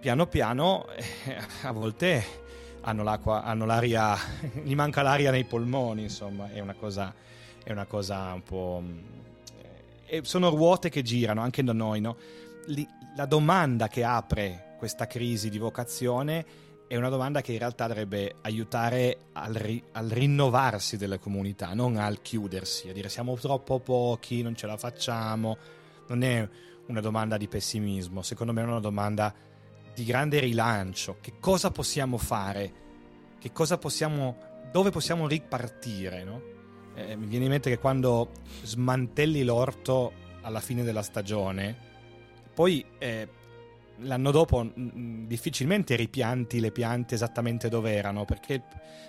piano 0.00 0.26
piano 0.26 0.86
eh, 0.90 1.36
a 1.62 1.72
volte 1.72 2.46
hanno, 2.80 3.02
l'acqua, 3.02 3.42
hanno 3.42 3.64
l'aria, 3.64 4.16
gli 4.62 4.74
manca 4.74 5.02
l'aria 5.02 5.30
nei 5.30 5.44
polmoni, 5.44 6.02
insomma, 6.02 6.50
è 6.50 6.60
una 6.60 6.74
cosa, 6.74 7.14
è 7.62 7.70
una 7.72 7.86
cosa 7.86 8.32
un 8.32 8.42
po'... 8.42 8.82
Eh, 10.06 10.20
sono 10.24 10.48
ruote 10.48 10.88
che 10.88 11.02
girano 11.02 11.42
anche 11.42 11.62
da 11.62 11.72
noi, 11.72 12.00
no? 12.00 12.16
la 13.16 13.26
domanda 13.26 13.88
che 13.88 14.04
apre 14.04 14.74
questa 14.78 15.06
crisi 15.06 15.50
di 15.50 15.58
vocazione 15.58 16.66
è 16.86 16.96
una 16.96 17.08
domanda 17.10 17.42
che 17.42 17.52
in 17.52 17.58
realtà 17.58 17.86
dovrebbe 17.86 18.36
aiutare 18.42 19.18
al, 19.32 19.52
ri, 19.52 19.82
al, 19.92 20.08
rinnovarsi 20.08 20.96
delle 20.96 21.18
comunità, 21.18 21.74
non 21.74 21.96
al 21.96 22.22
chiudersi, 22.22 22.88
a 22.88 22.92
dire 22.92 23.10
siamo 23.10 23.36
troppo 23.36 23.78
pochi, 23.78 24.40
non 24.40 24.54
ce 24.56 24.66
la 24.66 24.76
facciamo. 24.78 25.56
Non 26.06 26.22
è 26.22 26.48
una 26.86 27.00
domanda 27.00 27.36
di 27.36 27.46
pessimismo, 27.46 28.22
secondo 28.22 28.54
me 28.54 28.62
è 28.62 28.64
una 28.64 28.80
domanda 28.80 29.34
di 29.98 30.04
grande 30.04 30.38
rilancio. 30.38 31.16
Che 31.20 31.34
cosa 31.40 31.72
possiamo 31.72 32.18
fare? 32.18 32.72
Che 33.40 33.50
cosa 33.50 33.78
possiamo, 33.78 34.36
dove 34.70 34.90
possiamo 34.90 35.26
ripartire? 35.26 36.22
No? 36.22 36.40
Eh, 36.94 37.16
mi 37.16 37.26
viene 37.26 37.46
in 37.46 37.50
mente 37.50 37.68
che 37.68 37.78
quando 37.78 38.30
smantelli 38.62 39.42
l'orto 39.42 40.12
alla 40.42 40.60
fine 40.60 40.84
della 40.84 41.02
stagione, 41.02 41.76
poi 42.54 42.84
eh, 42.98 43.28
l'anno 44.02 44.30
dopo 44.30 44.62
mh, 44.62 45.26
difficilmente 45.26 45.96
ripianti 45.96 46.60
le 46.60 46.70
piante 46.70 47.16
esattamente 47.16 47.68
dove 47.68 47.92
erano, 47.92 48.24
perché, 48.24 48.62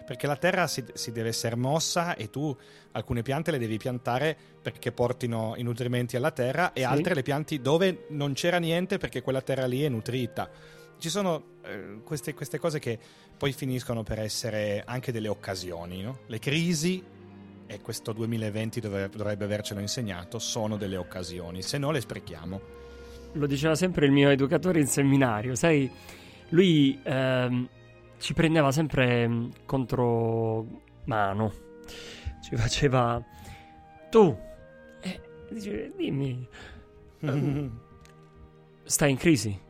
perché 0.07 0.25
la 0.25 0.37
terra 0.37 0.65
si, 0.65 0.83
si, 0.93 1.11
deve 1.11 1.29
essere 1.29 1.55
mossa 1.55 2.15
e 2.15 2.31
tu 2.31 2.55
alcune 2.93 3.21
piante 3.21 3.51
le 3.51 3.59
devi 3.59 3.77
piantare 3.77 4.35
perché 4.59 4.91
portino 4.91 5.53
i 5.55 5.61
nutrimenti 5.61 6.15
alla 6.15 6.31
terra 6.31 6.73
e 6.73 6.79
sì. 6.79 6.85
altre 6.85 7.13
le 7.13 7.21
pianti 7.21 7.61
dove 7.61 8.07
non 8.09 8.33
c'era 8.33 8.57
niente 8.57 8.97
perché 8.97 9.21
quella 9.21 9.41
terra 9.41 9.67
lì 9.67 9.83
è 9.83 9.89
nutrita 9.89 10.77
ci 10.99 11.09
sono 11.09 11.43
eh, 11.63 12.01
queste, 12.03 12.33
queste, 12.33 12.59
cose 12.59 12.79
che 12.79 12.99
poi 13.37 13.53
finiscono 13.53 14.03
per 14.03 14.19
essere 14.19 14.83
anche 14.85 15.11
delle 15.11 15.29
occasioni. 15.29 16.01
No? 16.01 16.19
Le 16.27 16.39
crisi, 16.39 17.01
e 17.65 17.81
questo 17.81 18.11
2020 18.11 18.79
dovrebbe, 18.79 19.15
dovrebbe 19.15 19.45
avercelo 19.45 19.79
insegnato, 19.79 20.39
sono 20.39 20.75
delle 20.75 20.97
occasioni, 20.97 21.61
se 21.61 21.77
no 21.77 21.91
le 21.91 22.01
sprechiamo. 22.01 22.61
Lo 23.33 23.47
diceva 23.47 23.75
sempre 23.75 24.05
il 24.07 24.11
mio 24.11 24.29
educatore 24.29 24.79
in 24.79 24.87
seminario, 24.87 25.55
sai, 25.55 25.89
lui 26.49 26.99
ehm, 27.01 27.69
ci 28.17 28.33
prendeva 28.33 28.71
sempre 28.71 29.27
mm, 29.27 29.49
contro 29.65 30.81
mano, 31.05 31.53
ci 32.41 32.55
faceva 32.55 33.23
tu, 34.09 34.35
eh, 35.01 35.21
dice, 35.51 35.93
dimmi, 35.95 36.47
stai 38.83 39.11
in 39.11 39.17
crisi? 39.17 39.67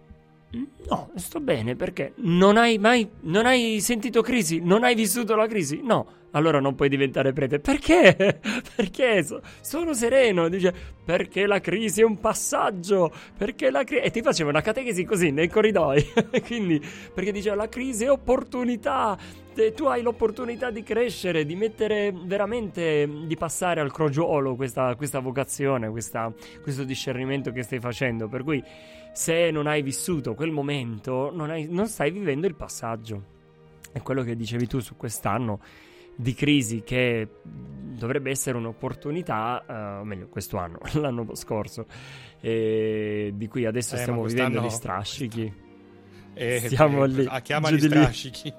No, 0.90 1.12
sto 1.16 1.40
bene 1.40 1.76
perché 1.76 2.14
non 2.16 2.58
hai 2.58 2.80
mai 2.80 3.08
non 3.22 3.46
hai 3.46 3.80
sentito 3.80 4.22
crisi, 4.22 4.60
non 4.60 4.84
hai 4.84 4.96
vissuto 4.96 5.36
la 5.36 5.46
crisi. 5.46 5.82
No, 5.84 6.08
allora 6.32 6.60
non 6.60 6.76
puoi 6.76 6.90
diventare 6.90 7.32
prete. 7.32 7.60
Perché? 7.60 8.40
Perché 8.76 9.24
so, 9.24 9.42
sono 9.62 9.94
sereno. 9.94 10.50
Dice 10.50 10.74
perché 11.06 11.48
la 11.48 11.60
crisi 11.60 12.02
è 12.02 12.04
un 12.04 12.20
passaggio. 12.20 13.12
Perché 13.38 13.70
la 13.70 13.84
crisi. 13.84 14.04
E 14.04 14.12
ti 14.12 14.22
faceva 14.22 14.50
una 14.50 14.62
catechesi 14.62 15.04
così 15.06 15.32
nei 15.32 15.48
corridoi. 15.48 16.06
Quindi, 16.46 16.82
perché 17.14 17.32
diceva 17.32 17.56
la 17.56 17.70
crisi 17.70 18.06
è 18.06 18.12
opportunità. 18.12 19.18
Tu 19.76 19.86
hai 19.86 20.02
l'opportunità 20.02 20.72
di 20.72 20.84
crescere, 20.84 21.46
di 21.46 21.56
mettere 21.56 22.14
veramente, 22.16 23.10
di 23.26 23.36
passare 23.36 23.82
al 23.82 23.92
crogiolo 23.92 24.56
questa, 24.56 24.96
questa 24.96 25.20
vocazione, 25.20 25.90
questa, 25.90 26.32
questo 26.62 26.86
discernimento 26.86 27.52
che 27.52 27.64
stai 27.64 27.80
facendo. 27.82 28.30
Per 28.30 28.44
cui 28.44 28.64
se 29.12 29.52
non 29.52 29.68
hai 29.68 29.82
vissuto 29.82 30.34
quel 30.34 30.52
momento, 30.52 30.79
non, 30.84 31.50
hai, 31.50 31.68
non 31.70 31.88
stai 31.88 32.12
vivendo 32.12 32.48
il 32.48 32.56
passaggio. 32.56 33.38
È 33.92 34.02
quello 34.02 34.24
che 34.24 34.36
dicevi 34.36 34.68
tu 34.68 34.80
su 34.80 34.96
quest'anno 34.96 35.60
di 36.16 36.34
crisi 36.34 36.82
che 36.84 37.28
dovrebbe 37.44 38.30
essere 38.30 38.58
un'opportunità, 38.58 39.64
uh, 39.66 40.02
o 40.02 40.04
meglio, 40.04 40.28
questo 40.28 40.58
anno, 40.58 40.80
l'anno 41.00 41.34
scorso, 41.36 41.86
e 42.42 43.32
di 43.34 43.48
cui 43.48 43.66
adesso 43.66 43.96
eh, 43.96 44.00
stiamo 44.00 44.24
vivendo 44.24 44.62
gli 44.62 44.70
strascichi. 44.70 45.54
Eh, 46.34 46.62
stiamo 46.66 47.04
eh, 47.04 47.08
lì. 47.08 47.26
A 47.28 47.40
chiama 47.42 47.72
gli 47.72 47.80
strascichi. 47.80 48.54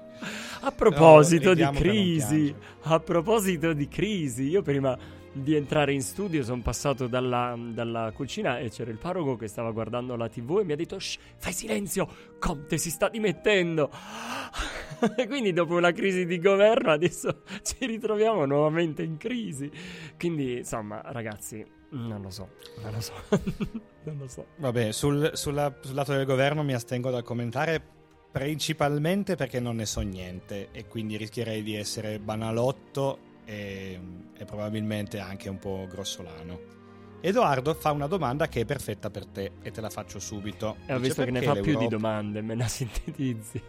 A 0.61 0.71
proposito 0.71 1.49
no, 1.49 1.53
di 1.55 1.69
crisi, 1.77 2.53
a 2.83 2.99
proposito 2.99 3.73
di 3.73 3.87
crisi, 3.87 4.49
io 4.49 4.61
prima 4.61 4.97
di 5.33 5.55
entrare 5.55 5.93
in 5.93 6.01
studio 6.01 6.43
sono 6.43 6.61
passato 6.61 7.07
dalla, 7.07 7.57
dalla, 7.57 8.11
cucina 8.13 8.59
e 8.59 8.69
c'era 8.69 8.91
il 8.91 8.97
parroco 8.97 9.37
che 9.37 9.47
stava 9.47 9.71
guardando 9.71 10.15
la 10.15 10.27
tv 10.27 10.59
e 10.59 10.63
mi 10.65 10.73
ha 10.73 10.75
detto 10.75 10.97
fai 10.99 11.53
silenzio, 11.53 12.07
Conte 12.39 12.77
si 12.77 12.89
sta 12.89 13.07
dimettendo 13.07 13.89
quindi 15.27 15.53
dopo 15.53 15.75
una 15.75 15.91
crisi 15.91 16.25
di 16.25 16.39
governo 16.39 16.91
adesso 16.91 17.43
ci 17.63 17.85
ritroviamo 17.85 18.45
nuovamente 18.45 19.03
in 19.03 19.17
crisi 19.17 19.71
quindi 20.17 20.57
insomma 20.57 21.01
ragazzi 21.05 21.79
non 21.91 22.21
lo 22.21 22.29
so, 22.29 22.49
non 22.81 22.93
lo 22.93 23.01
so, 23.01 23.13
non 24.03 24.17
lo 24.17 24.27
so. 24.29 24.45
Vabbè, 24.55 24.93
sul, 24.93 25.31
sulla, 25.33 25.75
sul 25.81 25.93
lato 25.93 26.13
del 26.13 26.25
governo 26.25 26.63
mi 26.63 26.73
astengo 26.73 27.09
dal 27.09 27.23
commentare 27.23 27.83
principalmente 28.31 29.35
perché 29.35 29.59
non 29.59 29.75
ne 29.75 29.85
so 29.85 29.99
niente 29.99 30.69
e 30.71 30.87
quindi 30.87 31.17
rischierei 31.17 31.61
di 31.61 31.75
essere 31.75 32.19
banalotto 32.19 33.30
e, 33.45 33.99
e 34.37 34.45
probabilmente 34.45 35.19
anche 35.19 35.49
un 35.49 35.59
po' 35.59 35.87
grossolano. 35.89 36.79
Edoardo 37.21 37.75
fa 37.75 37.91
una 37.91 38.07
domanda 38.07 38.47
che 38.47 38.61
è 38.61 38.65
perfetta 38.65 39.11
per 39.11 39.27
te 39.27 39.51
e 39.61 39.71
te 39.71 39.79
la 39.79 39.89
faccio 39.91 40.19
subito. 40.19 40.77
E 40.87 40.93
ho 40.93 40.97
Dice 40.97 41.07
visto 41.07 41.23
che 41.23 41.31
ne 41.31 41.41
fa 41.41 41.53
più 41.53 41.77
di 41.77 41.87
domande, 41.87 42.41
me 42.41 42.55
la 42.55 42.67
sintetizzi. 42.69 43.61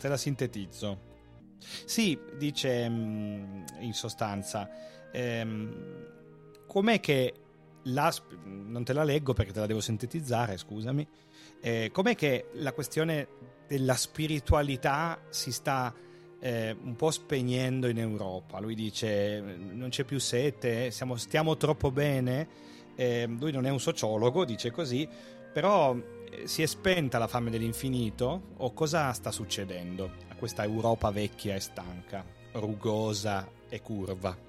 Te 0.00 0.08
la 0.08 0.16
sintetizzo. 0.16 1.06
Sì, 1.58 2.18
dice 2.36 2.88
mm, 2.88 3.62
in 3.80 3.92
sostanza, 3.92 4.68
ehm, 5.12 6.66
com'è 6.66 7.00
che 7.00 7.34
la 7.84 8.12
non 8.44 8.84
te 8.84 8.92
la 8.92 9.04
leggo 9.04 9.32
perché 9.32 9.52
te 9.52 9.60
la 9.60 9.66
devo 9.66 9.80
sintetizzare, 9.80 10.56
scusami. 10.56 11.06
Eh, 11.60 11.90
com'è 11.92 12.14
che 12.14 12.50
la 12.54 12.72
questione 12.72 13.28
della 13.68 13.94
spiritualità 13.94 15.20
si 15.28 15.52
sta 15.52 15.94
eh, 16.40 16.76
un 16.80 16.96
po' 16.96 17.10
spegnendo 17.10 17.88
in 17.88 17.98
Europa? 17.98 18.60
Lui 18.60 18.74
dice 18.74 19.40
non 19.40 19.88
c'è 19.88 20.04
più 20.04 20.18
sete, 20.18 20.90
siamo- 20.90 21.16
stiamo 21.16 21.56
troppo 21.56 21.90
bene. 21.90 22.66
Eh, 22.94 23.26
lui 23.38 23.52
non 23.52 23.66
è 23.66 23.70
un 23.70 23.80
sociologo, 23.80 24.44
dice 24.44 24.70
così, 24.70 25.08
però 25.52 25.96
eh, 25.96 26.46
si 26.46 26.62
è 26.62 26.66
spenta 26.66 27.18
la 27.18 27.28
fame 27.28 27.50
dell'infinito 27.50 28.42
o 28.56 28.72
cosa 28.72 29.12
sta 29.12 29.30
succedendo 29.30 30.10
a 30.28 30.34
questa 30.34 30.64
Europa 30.64 31.10
vecchia 31.10 31.54
e 31.54 31.60
stanca, 31.60 32.24
rugosa 32.52 33.48
e 33.68 33.80
curva? 33.80 34.46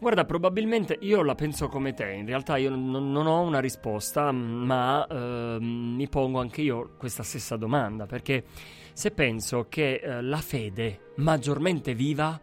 Guarda, 0.00 0.24
probabilmente 0.24 0.96
io 1.02 1.22
la 1.22 1.34
penso 1.34 1.68
come 1.68 1.92
te, 1.92 2.10
in 2.12 2.24
realtà 2.24 2.56
io 2.56 2.70
non, 2.70 3.12
non 3.12 3.26
ho 3.26 3.42
una 3.42 3.60
risposta, 3.60 4.32
ma 4.32 5.06
ehm, 5.06 5.62
mi 5.62 6.08
pongo 6.08 6.40
anche 6.40 6.62
io 6.62 6.94
questa 6.96 7.22
stessa 7.22 7.58
domanda, 7.58 8.06
perché 8.06 8.44
se 8.92 9.10
penso 9.10 9.66
che 9.68 9.94
eh, 9.94 10.22
la 10.22 10.38
fede 10.38 11.12
maggiormente 11.16 11.94
viva 11.94 12.40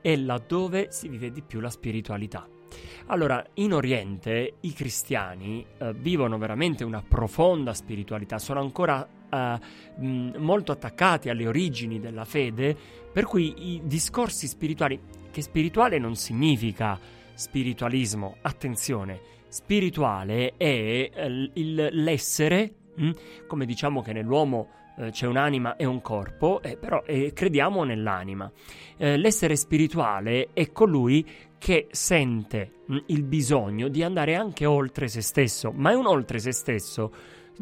è 0.00 0.16
laddove 0.16 0.88
si 0.90 1.08
vive 1.08 1.30
di 1.30 1.42
più 1.42 1.60
la 1.60 1.70
spiritualità. 1.70 2.46
Allora, 3.06 3.44
in 3.54 3.72
Oriente 3.72 4.54
i 4.60 4.72
cristiani 4.72 5.64
eh, 5.78 5.92
vivono 5.94 6.38
veramente 6.38 6.84
una 6.84 7.02
profonda 7.02 7.72
spiritualità, 7.72 8.38
sono 8.38 8.60
ancora 8.60 9.06
eh, 9.30 9.58
molto 9.98 10.72
attaccati 10.72 11.28
alle 11.28 11.46
origini 11.46 12.00
della 12.00 12.24
fede, 12.24 12.76
per 13.12 13.24
cui 13.24 13.74
i 13.74 13.82
discorsi 13.84 14.46
spirituali, 14.46 14.98
che 15.30 15.42
spirituale 15.42 15.98
non 15.98 16.16
significa 16.16 16.98
spiritualismo, 17.34 18.36
attenzione, 18.42 19.20
spirituale 19.48 20.54
è 20.56 21.10
eh, 21.12 21.50
il- 21.54 21.88
l'essere, 21.92 22.74
mh, 22.96 23.10
come 23.46 23.66
diciamo 23.66 24.02
che 24.02 24.12
nell'uomo 24.12 24.68
eh, 24.96 25.10
c'è 25.10 25.26
un'anima 25.26 25.76
e 25.76 25.84
un 25.84 26.00
corpo, 26.00 26.62
eh, 26.62 26.76
però 26.76 27.02
eh, 27.06 27.32
crediamo 27.32 27.84
nell'anima. 27.84 28.50
Eh, 28.96 29.16
l'essere 29.16 29.56
spirituale 29.56 30.48
è 30.52 30.70
colui 30.72 31.26
che 31.58 31.88
sente 31.90 32.82
mh, 32.86 32.98
il 33.06 33.22
bisogno 33.22 33.88
di 33.88 34.02
andare 34.02 34.34
anche 34.34 34.66
oltre 34.66 35.08
se 35.08 35.20
stesso, 35.22 35.72
ma 35.72 35.90
è 35.90 35.94
un 35.94 36.06
oltre 36.06 36.38
se 36.38 36.52
stesso 36.52 37.12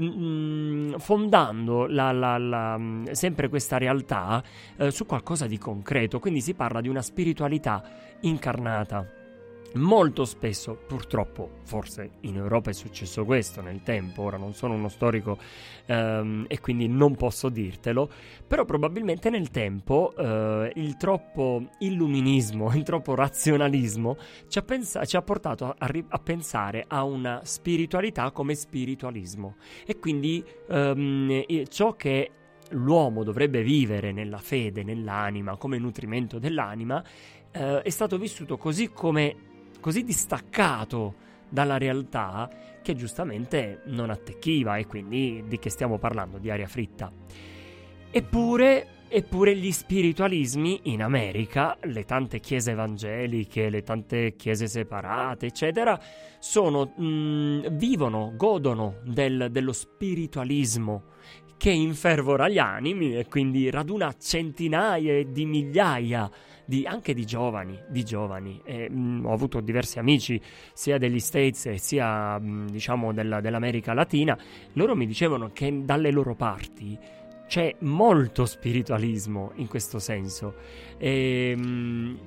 mm, 0.00 0.94
fondando 0.96 1.86
la- 1.86 2.12
la- 2.12 2.38
la, 2.38 2.78
mm, 2.78 3.10
sempre 3.12 3.48
questa 3.48 3.78
realtà 3.78 4.42
eh, 4.76 4.90
su 4.90 5.06
qualcosa 5.06 5.46
di 5.46 5.58
concreto, 5.58 6.18
quindi 6.18 6.40
si 6.40 6.54
parla 6.54 6.80
di 6.80 6.88
una 6.88 7.02
spiritualità 7.02 7.82
incarnata. 8.20 9.21
Molto 9.74 10.26
spesso, 10.26 10.76
purtroppo, 10.86 11.60
forse 11.64 12.10
in 12.20 12.36
Europa 12.36 12.68
è 12.68 12.74
successo 12.74 13.24
questo 13.24 13.62
nel 13.62 13.82
tempo, 13.82 14.22
ora 14.22 14.36
non 14.36 14.52
sono 14.52 14.74
uno 14.74 14.88
storico 14.88 15.38
ehm, 15.86 16.44
e 16.46 16.60
quindi 16.60 16.88
non 16.88 17.16
posso 17.16 17.48
dirtelo, 17.48 18.10
però 18.46 18.66
probabilmente 18.66 19.30
nel 19.30 19.48
tempo 19.48 20.14
eh, 20.14 20.72
il 20.74 20.96
troppo 20.98 21.70
illuminismo, 21.78 22.74
il 22.74 22.82
troppo 22.82 23.14
razionalismo 23.14 24.18
ci 24.46 24.58
ha, 24.58 24.62
pensa- 24.62 25.06
ci 25.06 25.16
ha 25.16 25.22
portato 25.22 25.64
a, 25.64 25.74
a 25.78 25.86
ri- 25.86 26.04
a 26.06 26.18
pensare 26.18 26.84
a 26.86 27.02
una 27.04 27.40
spiritualità 27.44 28.30
come 28.30 28.54
spiritualismo. 28.54 29.56
E 29.86 29.98
quindi 29.98 30.44
ehm, 30.68 31.44
ciò 31.68 31.94
che 31.94 32.30
l'uomo 32.72 33.22
dovrebbe 33.24 33.62
vivere 33.62 34.12
nella 34.12 34.38
fede, 34.38 34.82
nell'anima, 34.82 35.56
come 35.56 35.78
nutrimento 35.78 36.38
dell'anima, 36.38 37.02
eh, 37.52 37.80
è 37.80 37.90
stato 37.90 38.18
vissuto 38.18 38.58
così 38.58 38.90
come 38.90 39.50
così 39.82 40.04
distaccato 40.04 41.14
dalla 41.48 41.76
realtà 41.76 42.48
che 42.82 42.94
giustamente 42.94 43.82
non 43.86 44.08
attecchiva 44.08 44.76
e 44.78 44.86
quindi 44.86 45.44
di 45.46 45.58
che 45.58 45.68
stiamo 45.68 45.98
parlando? 45.98 46.38
Di 46.38 46.50
aria 46.50 46.68
fritta. 46.68 47.12
Eppure, 48.10 48.86
eppure 49.08 49.56
gli 49.56 49.72
spiritualismi 49.72 50.80
in 50.84 51.02
America, 51.02 51.76
le 51.82 52.04
tante 52.04 52.40
chiese 52.40 52.70
evangeliche, 52.70 53.70
le 53.70 53.82
tante 53.82 54.36
chiese 54.36 54.66
separate, 54.66 55.46
eccetera, 55.46 55.98
sono, 56.38 56.92
mh, 56.96 57.74
vivono, 57.76 58.32
godono 58.36 58.96
del- 59.04 59.48
dello 59.50 59.72
spiritualismo 59.72 61.04
che 61.56 61.70
infervora 61.70 62.48
gli 62.48 62.58
animi 62.58 63.16
e 63.16 63.26
quindi 63.28 63.70
raduna 63.70 64.14
centinaia 64.18 65.24
di 65.24 65.44
migliaia 65.46 66.28
di- 66.28 66.51
anche 66.84 67.14
di 67.14 67.24
giovani, 67.24 67.78
di 67.88 68.04
giovani. 68.04 68.60
E, 68.64 68.88
mh, 68.88 69.26
ho 69.26 69.32
avuto 69.32 69.60
diversi 69.60 69.98
amici 69.98 70.40
sia 70.72 70.98
degli 70.98 71.20
States 71.20 71.70
sia 71.74 72.38
mh, 72.38 72.70
diciamo 72.70 73.12
della- 73.12 73.40
dell'America 73.40 73.92
Latina. 73.92 74.36
Loro 74.74 74.94
mi 74.96 75.06
dicevano 75.06 75.50
che 75.52 75.84
dalle 75.84 76.10
loro 76.10 76.34
parti 76.34 76.98
c'è 77.46 77.74
molto 77.80 78.46
spiritualismo 78.46 79.52
in 79.56 79.68
questo 79.68 79.98
senso. 79.98 80.54
E, 80.98 81.54
mh, 81.56 82.18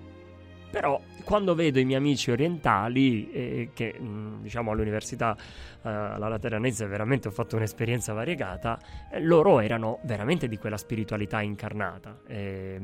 però 0.69 0.99
quando 1.23 1.55
vedo 1.55 1.79
i 1.79 1.85
miei 1.85 1.97
amici 1.97 2.31
orientali, 2.31 3.31
eh, 3.31 3.69
che 3.73 3.97
diciamo 4.41 4.71
all'università 4.71 5.35
eh, 5.35 5.89
alla 5.89 6.27
Lateranense 6.27 6.85
veramente 6.85 7.29
ho 7.29 7.31
fatto 7.31 7.55
un'esperienza 7.55 8.13
variegata, 8.13 8.79
eh, 9.09 9.21
loro 9.21 9.59
erano 9.61 9.99
veramente 10.03 10.47
di 10.47 10.57
quella 10.57 10.77
spiritualità 10.77 11.41
incarnata. 11.41 12.19
E, 12.27 12.77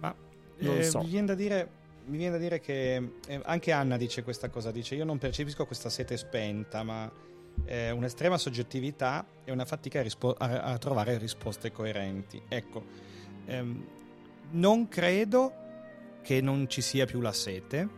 Ma 0.00 0.14
Non 0.58 0.78
eh, 0.78 0.82
so. 0.82 1.00
mi, 1.00 1.06
viene 1.06 1.26
da 1.26 1.34
dire, 1.34 1.68
mi 2.06 2.16
viene 2.16 2.32
da 2.32 2.38
dire 2.38 2.60
che 2.60 3.10
eh, 3.26 3.40
anche 3.44 3.72
Anna 3.72 3.96
dice 3.96 4.22
questa 4.22 4.48
cosa, 4.48 4.70
dice 4.70 4.94
io 4.94 5.04
non 5.04 5.18
percepisco 5.18 5.66
questa 5.66 5.90
sete 5.90 6.16
spenta, 6.16 6.82
ma 6.82 7.10
eh, 7.64 7.90
un'estrema 7.90 8.38
soggettività 8.38 9.26
e 9.44 9.52
una 9.52 9.64
fatica 9.64 10.00
a, 10.00 10.02
rispo- 10.02 10.34
a- 10.34 10.62
a 10.62 10.78
trovare 10.78 11.18
risposte 11.18 11.70
coerenti. 11.72 12.40
Ecco, 12.48 12.84
ehm, 13.46 13.86
non 14.50 14.88
credo 14.88 15.52
che 16.22 16.40
non 16.40 16.68
ci 16.68 16.80
sia 16.80 17.06
più 17.06 17.20
la 17.20 17.32
sete, 17.32 17.88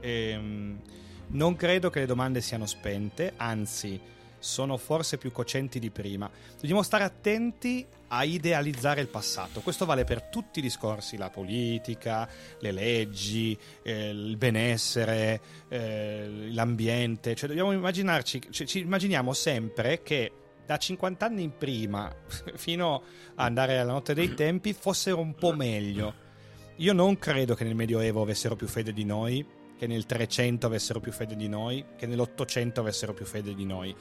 ehm, 0.00 0.80
non 1.28 1.56
credo 1.56 1.90
che 1.90 2.00
le 2.00 2.06
domande 2.06 2.40
siano 2.40 2.66
spente, 2.66 3.32
anzi 3.36 4.00
sono 4.40 4.76
forse 4.76 5.16
più 5.16 5.30
cocenti 5.30 5.78
di 5.78 5.90
prima. 5.90 6.28
Dobbiamo 6.58 6.82
stare 6.82 7.04
attenti 7.04 7.86
a 8.08 8.24
idealizzare 8.24 9.00
il 9.00 9.08
passato. 9.08 9.60
Questo 9.60 9.84
vale 9.86 10.04
per 10.04 10.24
tutti 10.24 10.58
i 10.58 10.62
discorsi, 10.62 11.16
la 11.16 11.30
politica, 11.30 12.28
le 12.58 12.72
leggi, 12.72 13.56
eh, 13.82 14.08
il 14.08 14.36
benessere, 14.36 15.40
eh, 15.68 16.48
l'ambiente. 16.50 17.34
Cioè 17.36 17.48
dobbiamo 17.48 17.72
immaginarci, 17.72 18.48
cioè, 18.50 18.66
ci 18.66 18.80
immaginiamo 18.80 19.32
sempre 19.32 20.02
che 20.02 20.32
da 20.66 20.76
50 20.76 21.26
anni 21.26 21.42
in 21.42 21.56
prima 21.56 22.12
fino 22.54 23.02
ad 23.34 23.46
andare 23.46 23.78
alla 23.78 23.92
notte 23.92 24.14
dei 24.14 24.34
tempi 24.34 24.72
fossero 24.72 25.20
un 25.20 25.34
po' 25.34 25.52
meglio. 25.52 26.28
Io 26.76 26.92
non 26.92 27.18
credo 27.18 27.54
che 27.54 27.64
nel 27.64 27.74
Medioevo 27.74 28.22
avessero 28.22 28.56
più 28.56 28.66
fede 28.66 28.92
di 28.92 29.04
noi, 29.04 29.44
che 29.76 29.86
nel 29.86 30.06
300 30.06 30.66
avessero 30.66 31.00
più 31.00 31.10
fede 31.10 31.36
di 31.36 31.48
noi, 31.48 31.84
che 31.96 32.06
nell'800 32.06 32.80
avessero 32.80 33.14
più 33.14 33.24
fede 33.24 33.54
di 33.54 33.64
noi. 33.64 33.94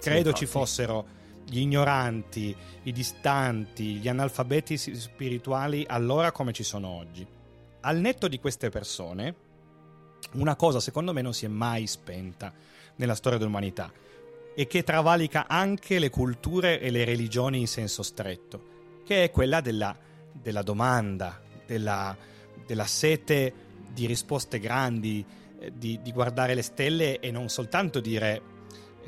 Credo 0.00 0.32
ci 0.32 0.44
infatti. 0.44 0.46
fossero 0.46 1.06
gli 1.48 1.58
ignoranti, 1.58 2.54
i 2.82 2.92
distanti, 2.92 3.96
gli 3.96 4.08
analfabeti 4.08 4.76
spirituali 4.76 5.84
allora 5.88 6.32
come 6.32 6.52
ci 6.52 6.62
sono 6.62 6.88
oggi. 6.88 7.26
Al 7.80 7.98
netto 7.98 8.26
di 8.26 8.40
queste 8.40 8.68
persone, 8.68 9.34
una 10.32 10.56
cosa 10.56 10.80
secondo 10.80 11.12
me 11.12 11.22
non 11.22 11.32
si 11.32 11.44
è 11.44 11.48
mai 11.48 11.86
spenta 11.86 12.52
nella 12.96 13.14
storia 13.14 13.38
dell'umanità 13.38 13.92
e 14.54 14.66
che 14.66 14.82
travalica 14.82 15.46
anche 15.46 15.98
le 15.98 16.10
culture 16.10 16.80
e 16.80 16.90
le 16.90 17.04
religioni 17.04 17.60
in 17.60 17.68
senso 17.68 18.02
stretto, 18.02 19.02
che 19.04 19.24
è 19.24 19.30
quella 19.30 19.60
della, 19.60 19.96
della 20.32 20.62
domanda, 20.62 21.40
della, 21.64 22.16
della 22.66 22.86
sete 22.86 23.52
di 23.92 24.06
risposte 24.06 24.58
grandi, 24.58 25.24
eh, 25.60 25.72
di, 25.76 26.00
di 26.02 26.12
guardare 26.12 26.54
le 26.54 26.62
stelle 26.62 27.20
e 27.20 27.30
non 27.30 27.48
soltanto 27.48 28.00
dire 28.00 28.54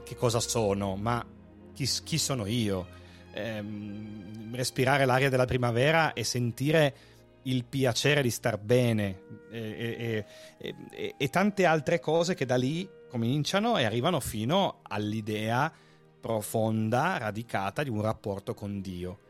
che 0.04 0.16
cosa 0.16 0.40
sono, 0.40 0.96
ma 0.96 1.24
chi, 1.72 1.88
chi 2.04 2.18
sono 2.18 2.46
io. 2.46 2.86
Ehm, 3.32 4.54
respirare 4.54 5.04
l'aria 5.04 5.28
della 5.28 5.44
primavera 5.44 6.12
e 6.12 6.24
sentire 6.24 6.94
il 7.42 7.64
piacere 7.64 8.22
di 8.22 8.30
star 8.30 8.58
bene 8.58 9.22
e, 9.50 10.24
e- 10.58 10.74
e- 10.90 11.14
e- 11.16 11.28
tante 11.28 11.64
altre 11.64 12.00
cose 12.00 12.34
che 12.34 12.44
da 12.44 12.56
lì 12.56 12.88
cominciano 13.08 13.78
e 13.78 13.84
arrivano 13.84 14.20
fino 14.20 14.80
all'idea 14.82 15.72
profonda, 16.20 17.16
radicata 17.18 17.82
di 17.82 17.90
un 17.90 18.02
rapporto 18.02 18.54
con 18.54 18.80
Dio. 18.80 19.20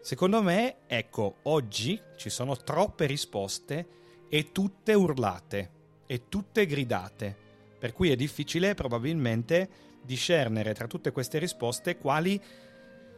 Secondo 0.00 0.42
me, 0.42 0.76
ecco, 0.86 1.36
oggi 1.44 2.00
ci 2.16 2.30
sono 2.30 2.56
troppe 2.56 3.06
risposte 3.06 3.86
e 4.28 4.52
tutte 4.52 4.94
urlate 4.94 5.70
e 6.06 6.28
tutte 6.28 6.66
gridate, 6.66 7.36
per 7.78 7.92
cui 7.92 8.10
è 8.10 8.16
difficile 8.16 8.74
probabilmente 8.74 9.68
discernere 10.08 10.74
tra 10.74 10.86
tutte 10.86 11.12
queste 11.12 11.38
risposte 11.38 11.96
quali 11.98 12.42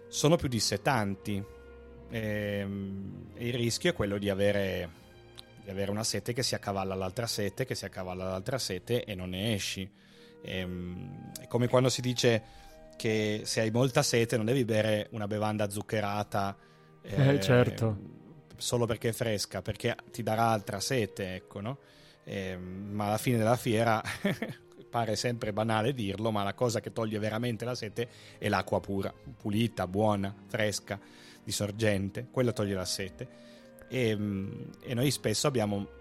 sono 0.08 0.36
più 0.36 0.48
dissetanti. 0.48 1.42
Ehm, 2.10 3.30
E 3.34 3.48
il 3.48 3.54
rischio 3.54 3.90
è 3.90 3.94
quello 3.94 4.18
di 4.18 4.28
avere 4.28 4.98
di 5.62 5.70
avere 5.70 5.90
una 5.90 6.04
sete 6.04 6.32
che 6.32 6.42
si 6.42 6.54
accavalla 6.54 6.94
all'altra 6.94 7.26
sete, 7.26 7.64
che 7.66 7.74
si 7.74 7.84
accavalla 7.84 8.24
all'altra 8.26 8.58
sete 8.58 9.04
e 9.04 9.14
non 9.14 9.30
ne 9.30 9.54
esci. 9.54 9.90
Ehm, 10.42 11.32
è 11.38 11.46
come 11.46 11.68
quando 11.68 11.88
si 11.90 12.00
dice 12.00 12.42
che 12.96 13.42
se 13.44 13.60
hai 13.60 13.70
molta 13.70 14.02
sete 14.02 14.36
non 14.36 14.46
devi 14.46 14.64
bere 14.64 15.08
una 15.12 15.26
bevanda 15.26 15.70
zuccherata 15.70 16.56
Eh, 17.02 17.38
certo. 17.40 17.98
solo 18.56 18.86
perché 18.86 19.10
è 19.10 19.12
fresca, 19.12 19.62
perché 19.62 19.96
ti 20.10 20.22
darà 20.22 20.48
altra 20.48 20.80
sete, 20.80 21.34
ecco, 21.34 21.60
no? 21.60 21.78
Ehm, 22.24 22.90
ma 22.92 23.06
alla 23.06 23.18
fine 23.18 23.38
della 23.38 23.56
fiera 23.56 24.02
pare 24.90 25.16
sempre 25.16 25.52
banale 25.52 25.94
dirlo, 25.94 26.30
ma 26.30 26.42
la 26.42 26.52
cosa 26.52 26.80
che 26.80 26.92
toglie 26.92 27.18
veramente 27.18 27.64
la 27.64 27.74
sete 27.74 28.08
è 28.38 28.48
l'acqua 28.48 28.80
pura, 28.80 29.12
pulita, 29.38 29.86
buona, 29.86 30.34
fresca, 30.46 30.98
di 31.42 31.52
sorgente, 31.52 32.26
quella 32.30 32.52
toglie 32.52 32.74
la 32.74 32.84
sete. 32.84 33.28
E, 33.88 34.16
mm, 34.16 34.52
e 34.82 34.94
noi 34.94 35.10
spesso 35.10 35.46
abbiamo 35.46 35.98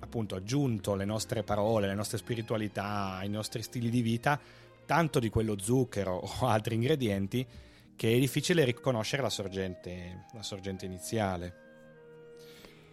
appunto 0.00 0.34
aggiunto 0.34 0.94
le 0.94 1.04
nostre 1.04 1.42
parole, 1.42 1.86
le 1.86 1.94
nostre 1.94 2.18
spiritualità, 2.18 3.20
i 3.22 3.28
nostri 3.28 3.62
stili 3.62 3.90
di 3.90 4.02
vita, 4.02 4.40
tanto 4.84 5.20
di 5.20 5.28
quello 5.28 5.58
zucchero 5.58 6.14
o 6.14 6.30
altri 6.48 6.74
ingredienti 6.74 7.46
che 7.94 8.12
è 8.12 8.18
difficile 8.18 8.64
riconoscere 8.64 9.22
la 9.22 9.30
sorgente, 9.30 10.24
la 10.32 10.42
sorgente 10.42 10.86
iniziale. 10.86 11.60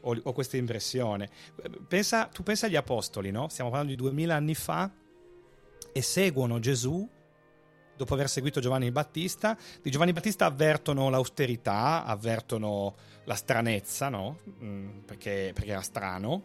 Ho, 0.02 0.16
ho 0.22 0.34
questa 0.34 0.58
impressione. 0.58 1.30
Pensa, 1.88 2.26
tu 2.28 2.44
pensa 2.44 2.68
agli 2.68 2.76
apostoli, 2.76 3.32
no? 3.32 3.48
Stiamo 3.50 3.70
parlando 3.72 3.96
di 3.96 4.02
duemila 4.02 4.36
anni 4.36 4.56
fa 4.56 4.90
e 5.92 6.02
seguono 6.02 6.60
Gesù 6.60 7.08
dopo 8.00 8.14
aver 8.14 8.30
seguito 8.30 8.62
Giovanni 8.62 8.92
Battista. 8.92 9.58
Di 9.82 9.92
Giovanni 9.92 10.14
Battista 10.14 10.46
avvertono 10.46 11.10
l'austerità, 11.10 12.06
avvertono 12.06 12.96
la 13.26 13.36
stranezza, 13.36 14.08
no? 14.08 14.40
Mm, 14.64 15.00
perché, 15.00 15.52
perché 15.54 15.72
era 15.72 15.82
strano. 15.82 16.44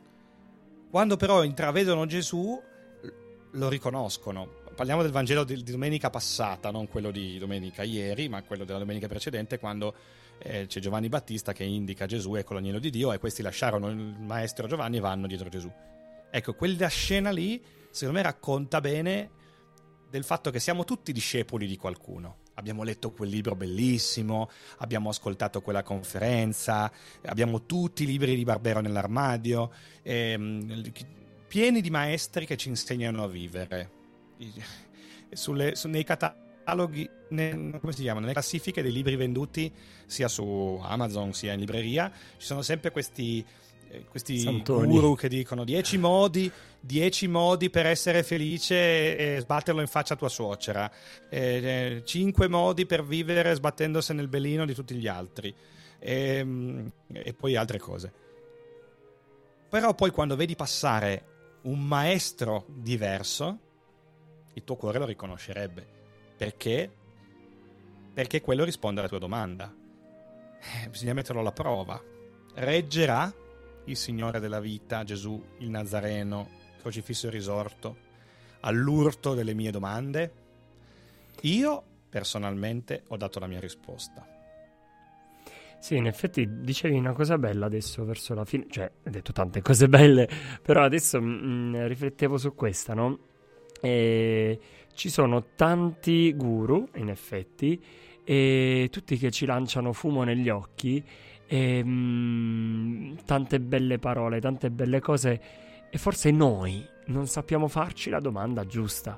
Quando 0.90 1.16
però 1.16 1.44
intravedono 1.44 2.06
Gesù, 2.06 2.60
lo 3.52 3.68
riconoscono. 3.68 4.62
Parliamo 4.74 5.02
del 5.02 5.12
Vangelo 5.12 5.44
di 5.44 5.62
domenica 5.62 6.10
passata, 6.10 6.72
non 6.72 6.88
quello 6.88 7.12
di 7.12 7.38
domenica 7.38 7.84
ieri, 7.84 8.28
ma 8.28 8.42
quello 8.42 8.64
della 8.64 8.80
domenica 8.80 9.06
precedente, 9.06 9.60
quando 9.60 9.94
eh, 10.38 10.66
c'è 10.66 10.80
Giovanni 10.80 11.08
Battista 11.08 11.52
che 11.52 11.62
indica 11.62 12.06
Gesù, 12.06 12.34
ecco 12.34 12.54
l'agnello 12.54 12.80
di 12.80 12.90
Dio, 12.90 13.12
e 13.12 13.18
questi 13.18 13.42
lasciarono 13.42 13.88
il 13.88 13.96
maestro 13.96 14.66
Giovanni 14.66 14.96
e 14.96 15.00
vanno 15.00 15.28
dietro 15.28 15.48
Gesù. 15.48 15.70
Ecco, 16.30 16.54
quella 16.54 16.88
scena 16.88 17.30
lì, 17.30 17.62
secondo 17.94 18.18
me, 18.20 18.24
racconta 18.24 18.80
bene 18.80 19.30
del 20.10 20.24
fatto 20.24 20.50
che 20.50 20.58
siamo 20.58 20.84
tutti 20.84 21.12
discepoli 21.12 21.66
di 21.66 21.76
qualcuno. 21.76 22.38
Abbiamo 22.54 22.82
letto 22.82 23.12
quel 23.12 23.28
libro 23.28 23.54
bellissimo, 23.54 24.50
abbiamo 24.78 25.10
ascoltato 25.10 25.60
quella 25.60 25.84
conferenza, 25.84 26.90
abbiamo 27.24 27.66
tutti 27.66 28.02
i 28.02 28.06
libri 28.06 28.34
di 28.34 28.42
Barbero 28.42 28.80
nell'armadio, 28.80 29.72
ehm, 30.02 30.82
pieni 31.46 31.80
di 31.80 31.90
maestri 31.90 32.46
che 32.46 32.56
ci 32.56 32.68
insegnano 32.68 33.22
a 33.22 33.28
vivere. 33.28 33.90
Sulle, 35.30 35.76
su, 35.76 35.88
nei 35.88 36.04
cataloghi, 36.04 37.08
ne, 37.30 37.78
come 37.80 37.92
si 37.92 38.02
chiamano? 38.02 38.20
Nelle 38.22 38.32
classifiche 38.32 38.82
dei 38.82 38.92
libri 38.92 39.14
venduti 39.14 39.72
sia 40.06 40.26
su 40.26 40.80
Amazon 40.82 41.32
sia 41.32 41.52
in 41.52 41.60
libreria, 41.60 42.10
ci 42.38 42.46
sono 42.46 42.62
sempre 42.62 42.90
questi 42.90 43.44
questi 44.08 44.40
Santoni. 44.40 44.88
guru 44.88 45.14
che 45.14 45.28
dicono 45.28 45.64
10 45.64 45.98
modi, 45.98 46.50
10 46.84 47.28
modi 47.28 47.70
per 47.70 47.86
essere 47.86 48.22
felice 48.22 49.16
e 49.16 49.40
sbatterlo 49.40 49.80
in 49.80 49.86
faccia 49.86 50.14
a 50.14 50.16
tua 50.18 50.28
suocera, 50.28 50.90
5 51.30 52.48
modi 52.48 52.84
per 52.84 53.02
vivere 53.02 53.54
sbattendosi 53.54 54.12
nel 54.12 54.28
belino 54.28 54.66
di 54.66 54.74
tutti 54.74 54.94
gli 54.94 55.08
altri 55.08 55.54
e, 55.98 56.46
e 57.10 57.32
poi 57.32 57.56
altre 57.56 57.78
cose. 57.78 58.12
Però 59.70 59.94
poi 59.94 60.10
quando 60.10 60.36
vedi 60.36 60.54
passare 60.56 61.58
un 61.62 61.80
maestro 61.80 62.66
diverso, 62.68 63.58
il 64.52 64.62
tuo 64.62 64.76
cuore 64.76 64.98
lo 64.98 65.06
riconoscerebbe. 65.06 65.86
Perché? 66.36 66.92
Perché 68.12 68.42
quello 68.42 68.62
risponde 68.62 69.00
alla 69.00 69.08
tua 69.08 69.18
domanda. 69.18 69.74
Eh, 70.60 70.88
bisogna 70.90 71.14
metterlo 71.14 71.40
alla 71.40 71.52
prova. 71.52 72.00
Reggerà 72.56 73.32
il 73.86 73.96
Signore 73.96 74.38
della 74.38 74.60
vita, 74.60 75.02
Gesù 75.02 75.42
il 75.58 75.70
Nazareno, 75.70 76.62
crocifisso 76.84 77.30
risorto, 77.30 77.96
all'urto 78.60 79.32
delle 79.32 79.54
mie 79.54 79.70
domande? 79.70 80.32
Io 81.42 81.82
personalmente 82.10 83.04
ho 83.08 83.16
dato 83.16 83.38
la 83.38 83.46
mia 83.46 83.58
risposta. 83.58 84.28
Sì, 85.78 85.96
in 85.96 86.06
effetti 86.06 86.60
dicevi 86.60 86.94
una 86.96 87.12
cosa 87.12 87.38
bella 87.38 87.66
adesso 87.66 88.04
verso 88.04 88.34
la 88.34 88.44
fine, 88.44 88.66
cioè 88.68 88.90
hai 89.02 89.12
detto 89.12 89.32
tante 89.32 89.62
cose 89.62 89.88
belle, 89.88 90.28
però 90.62 90.82
adesso 90.82 91.20
mh, 91.20 91.86
riflettevo 91.86 92.36
su 92.36 92.54
questa, 92.54 92.92
no? 92.92 93.18
E 93.80 94.58
ci 94.94 95.08
sono 95.08 95.44
tanti 95.56 96.34
guru, 96.34 96.88
in 96.96 97.08
effetti, 97.08 97.82
e 98.22 98.88
tutti 98.90 99.16
che 99.16 99.30
ci 99.30 99.46
lanciano 99.46 99.92
fumo 99.92 100.22
negli 100.22 100.48
occhi 100.50 101.02
e, 101.46 101.82
mh, 101.82 103.24
tante 103.24 103.60
belle 103.60 103.98
parole, 103.98 104.40
tante 104.40 104.70
belle 104.70 105.00
cose 105.00 105.63
e 105.94 105.98
forse 105.98 106.32
noi 106.32 106.84
non 107.06 107.28
sappiamo 107.28 107.68
farci 107.68 108.10
la 108.10 108.18
domanda 108.18 108.66
giusta, 108.66 109.16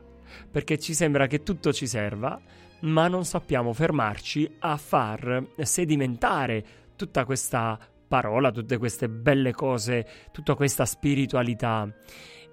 perché 0.51 0.79
ci 0.79 0.93
sembra 0.93 1.27
che 1.27 1.43
tutto 1.43 1.72
ci 1.72 1.87
serva, 1.87 2.39
ma 2.81 3.09
non 3.09 3.24
sappiamo 3.24 3.72
fermarci 3.72 4.57
a 4.59 4.77
far 4.77 5.53
sedimentare 5.57 6.66
tutta 6.95 7.24
questa 7.24 7.79
parola, 8.07 8.53
tutte 8.53 8.77
queste 8.77 9.09
belle 9.09 9.53
cose, 9.53 10.07
tutta 10.33 10.55
questa 10.55 10.85
spiritualità. 10.85 11.91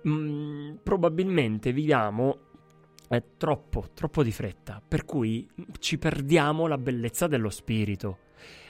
Mm, 0.08 0.76
probabilmente 0.82 1.74
viviamo 1.74 2.38
eh, 3.10 3.24
troppo, 3.36 3.90
troppo 3.94 4.24
di 4.24 4.32
fretta, 4.32 4.82
per 4.88 5.04
cui 5.04 5.46
ci 5.80 5.98
perdiamo 5.98 6.66
la 6.68 6.78
bellezza 6.78 7.28
dello 7.28 7.50
spirito 7.50 8.20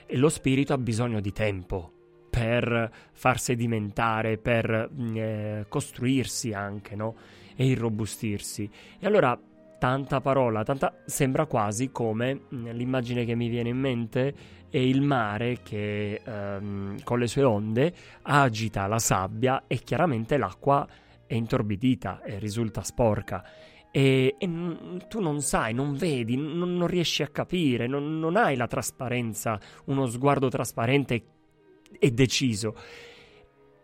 e 0.08 0.18
lo 0.18 0.30
spirito 0.30 0.74
ha 0.74 0.80
bisogno 0.80 1.20
di 1.20 1.32
tempo 1.32 1.93
per 2.34 2.92
far 3.12 3.40
sedimentare, 3.40 4.40
per 4.40 4.90
eh, 5.14 5.66
costruirsi 5.70 6.52
anche, 6.52 6.96
no? 6.96 7.16
E 7.56 7.68
irrobustirsi. 7.68 8.68
E 9.00 9.06
allora 9.06 9.40
tanta 9.78 10.20
parola, 10.20 10.64
tanta... 10.64 10.96
sembra 11.06 11.46
quasi 11.46 11.92
come 11.92 12.46
l'immagine 12.50 13.24
che 13.24 13.36
mi 13.36 13.50
viene 13.50 13.70
in 13.70 13.78
mente 13.78 14.34
è 14.68 14.80
il 14.80 15.04
mare 15.04 15.60
che 15.62 16.22
ehm, 16.26 17.04
con 17.04 17.20
le 17.20 17.28
sue 17.28 17.44
onde 17.44 17.94
agita 18.24 18.88
la 18.88 18.98
sabbia 18.98 19.66
e 19.68 19.78
chiaramente 19.78 20.38
l'acqua 20.38 20.88
è 21.28 21.36
intorbidita 21.36 22.24
e 22.24 22.40
risulta 22.40 22.82
sporca. 22.82 23.46
E, 23.92 24.38
e 24.40 24.48
n- 24.48 25.06
tu 25.08 25.20
non 25.20 25.42
sai, 25.42 25.76
non 25.76 25.94
vedi, 25.94 26.36
non, 26.36 26.76
non 26.76 26.88
riesci 26.88 27.22
a 27.22 27.28
capire, 27.28 27.86
non, 27.86 28.18
non 28.18 28.38
hai 28.38 28.56
la 28.56 28.66
trasparenza, 28.66 29.60
uno 29.86 30.08
sguardo 30.08 30.50
trasparente 30.50 31.24
e 32.00 32.12
deciso. 32.12 32.76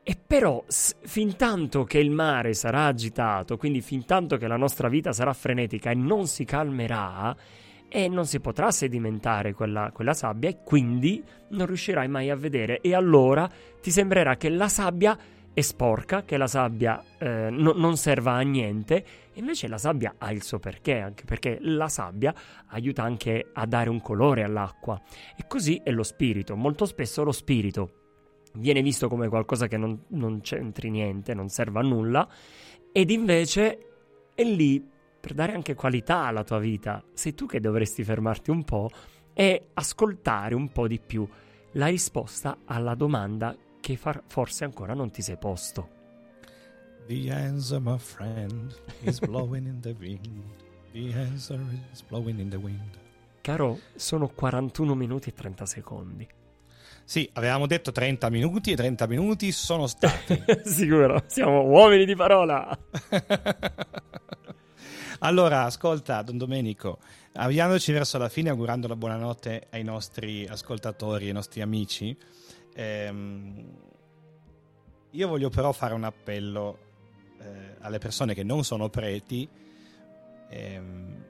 E 0.03 0.17
però, 0.25 0.63
s- 0.67 0.95
fin 1.01 1.35
tanto 1.35 1.83
che 1.83 1.99
il 1.99 2.09
mare 2.09 2.53
sarà 2.53 2.85
agitato, 2.85 3.57
quindi 3.57 3.81
fin 3.81 4.05
tanto 4.05 4.37
che 4.37 4.47
la 4.47 4.57
nostra 4.57 4.89
vita 4.89 5.11
sarà 5.13 5.33
frenetica 5.33 5.91
e 5.91 5.95
non 5.95 6.27
si 6.27 6.45
calmerà, 6.45 7.35
e 7.89 8.07
non 8.07 8.25
si 8.25 8.39
potrà 8.39 8.71
sedimentare 8.71 9.53
quella, 9.53 9.91
quella 9.91 10.13
sabbia 10.13 10.49
e 10.49 10.59
quindi 10.63 11.23
non 11.49 11.65
riuscirai 11.65 12.07
mai 12.07 12.29
a 12.29 12.35
vedere. 12.35 12.81
E 12.81 12.93
allora 12.93 13.49
ti 13.81 13.91
sembrerà 13.91 14.37
che 14.37 14.49
la 14.49 14.69
sabbia 14.69 15.17
è 15.53 15.61
sporca, 15.61 16.23
che 16.23 16.37
la 16.37 16.47
sabbia 16.47 17.03
eh, 17.17 17.49
no, 17.49 17.73
non 17.73 17.97
serva 17.97 18.33
a 18.33 18.41
niente, 18.41 19.03
invece 19.33 19.67
la 19.67 19.77
sabbia 19.77 20.15
ha 20.17 20.31
il 20.31 20.43
suo 20.43 20.59
perché, 20.59 20.99
anche 20.99 21.25
perché 21.25 21.57
la 21.61 21.87
sabbia 21.87 22.33
aiuta 22.67 23.03
anche 23.03 23.49
a 23.53 23.65
dare 23.65 23.89
un 23.89 24.01
colore 24.01 24.43
all'acqua. 24.43 25.01
E 25.35 25.45
così 25.47 25.81
è 25.83 25.91
lo 25.91 26.03
spirito. 26.03 26.55
Molto 26.55 26.85
spesso 26.85 27.23
lo 27.23 27.31
spirito 27.31 27.93
viene 28.53 28.81
visto 28.81 29.07
come 29.07 29.27
qualcosa 29.27 29.67
che 29.67 29.77
non, 29.77 30.05
non 30.09 30.41
c'entri 30.41 30.89
niente, 30.89 31.33
non 31.33 31.49
serve 31.49 31.79
a 31.79 31.83
nulla, 31.83 32.27
ed 32.91 33.09
invece 33.09 33.85
è 34.33 34.43
lì 34.43 34.83
per 35.19 35.33
dare 35.33 35.53
anche 35.53 35.75
qualità 35.75 36.25
alla 36.25 36.43
tua 36.43 36.59
vita. 36.59 37.03
Sei 37.13 37.33
tu 37.33 37.45
che 37.45 37.59
dovresti 37.59 38.03
fermarti 38.03 38.49
un 38.49 38.63
po' 38.63 38.89
e 39.33 39.69
ascoltare 39.73 40.55
un 40.55 40.69
po' 40.69 40.87
di 40.87 40.99
più 40.99 41.27
la 41.73 41.87
risposta 41.87 42.59
alla 42.65 42.95
domanda 42.95 43.55
che 43.89 43.97
far- 43.97 44.21
forse 44.27 44.65
ancora 44.65 44.93
non 44.93 45.09
ti 45.09 45.23
sei 45.23 45.37
posto. 45.37 45.97
The 47.07 47.31
answer, 47.31 47.79
my 47.79 47.97
friend, 47.97 48.71
is 49.01 49.19
blowing 49.19 49.65
in 49.65 49.79
the 49.79 49.95
wind. 49.97 50.43
The 50.91 51.11
answer 51.13 51.59
is 51.91 52.03
blowing 52.03 52.39
in 52.39 52.49
the 52.49 52.57
wind. 52.57 52.99
Caro, 53.41 53.79
sono 53.95 54.27
41 54.27 54.93
minuti 54.93 55.29
e 55.29 55.33
30 55.33 55.65
secondi. 55.65 56.27
Sì, 57.03 57.27
avevamo 57.33 57.65
detto 57.65 57.91
30 57.91 58.29
minuti 58.29 58.73
e 58.73 58.75
30 58.75 59.07
minuti 59.07 59.51
sono 59.51 59.87
stati. 59.87 60.39
Sicuro, 60.65 61.23
siamo 61.25 61.63
uomini 61.63 62.05
di 62.05 62.15
parola. 62.15 62.69
allora, 65.19 65.63
ascolta, 65.63 66.21
Don 66.21 66.37
Domenico, 66.37 66.99
avviandoci 67.33 67.91
verso 67.91 68.19
la 68.19 68.29
fine, 68.29 68.49
augurando 68.49 68.87
la 68.87 68.95
buonanotte 68.95 69.65
ai 69.71 69.83
nostri 69.83 70.45
ascoltatori, 70.45 71.25
ai 71.25 71.33
nostri 71.33 71.61
amici, 71.61 72.15
ehm, 72.79 73.77
Io 75.11 75.27
voglio 75.27 75.49
però 75.49 75.71
fare 75.71 75.93
un 75.93 76.03
appello 76.03 76.77
eh, 77.39 77.75
alle 77.79 77.97
persone 77.97 78.33
che 78.33 78.43
non 78.43 78.63
sono 78.63 78.89
preti. 78.89 79.47
Ehm, 80.49 81.25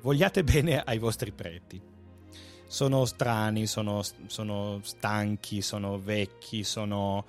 vogliate 0.00 0.44
bene 0.44 0.80
ai 0.80 0.98
vostri 0.98 1.32
preti. 1.32 1.80
Sono 2.66 3.04
strani, 3.04 3.66
sono, 3.66 4.02
sono 4.26 4.80
stanchi, 4.82 5.60
sono 5.60 5.98
vecchi, 5.98 6.64
sono 6.64 7.24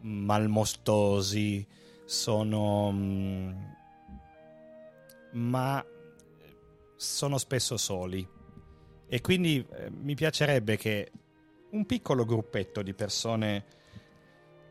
malmostosi, 0.00 1.66
sono... 2.04 2.90
mm, 2.92 3.52
ma 5.32 5.84
sono 6.96 7.38
spesso 7.38 7.76
soli. 7.76 8.26
E 9.12 9.20
quindi 9.20 9.64
eh, 9.72 9.90
mi 9.90 10.14
piacerebbe 10.14 10.76
che 10.76 11.10
un 11.70 11.86
piccolo 11.86 12.24
gruppetto 12.24 12.82
di 12.82 12.94
persone 12.94 13.64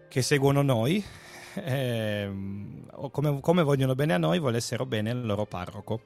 che 0.08 0.22
seguono 0.22 0.62
noi, 0.62 1.04
o 2.92 3.10
come, 3.10 3.40
come 3.40 3.64
vogliono 3.64 3.96
bene 3.96 4.14
a 4.14 4.18
noi, 4.18 4.40
volessero 4.40 4.86
bene 4.86 5.12
al 5.12 5.26
loro 5.26 5.46
parroco, 5.46 6.02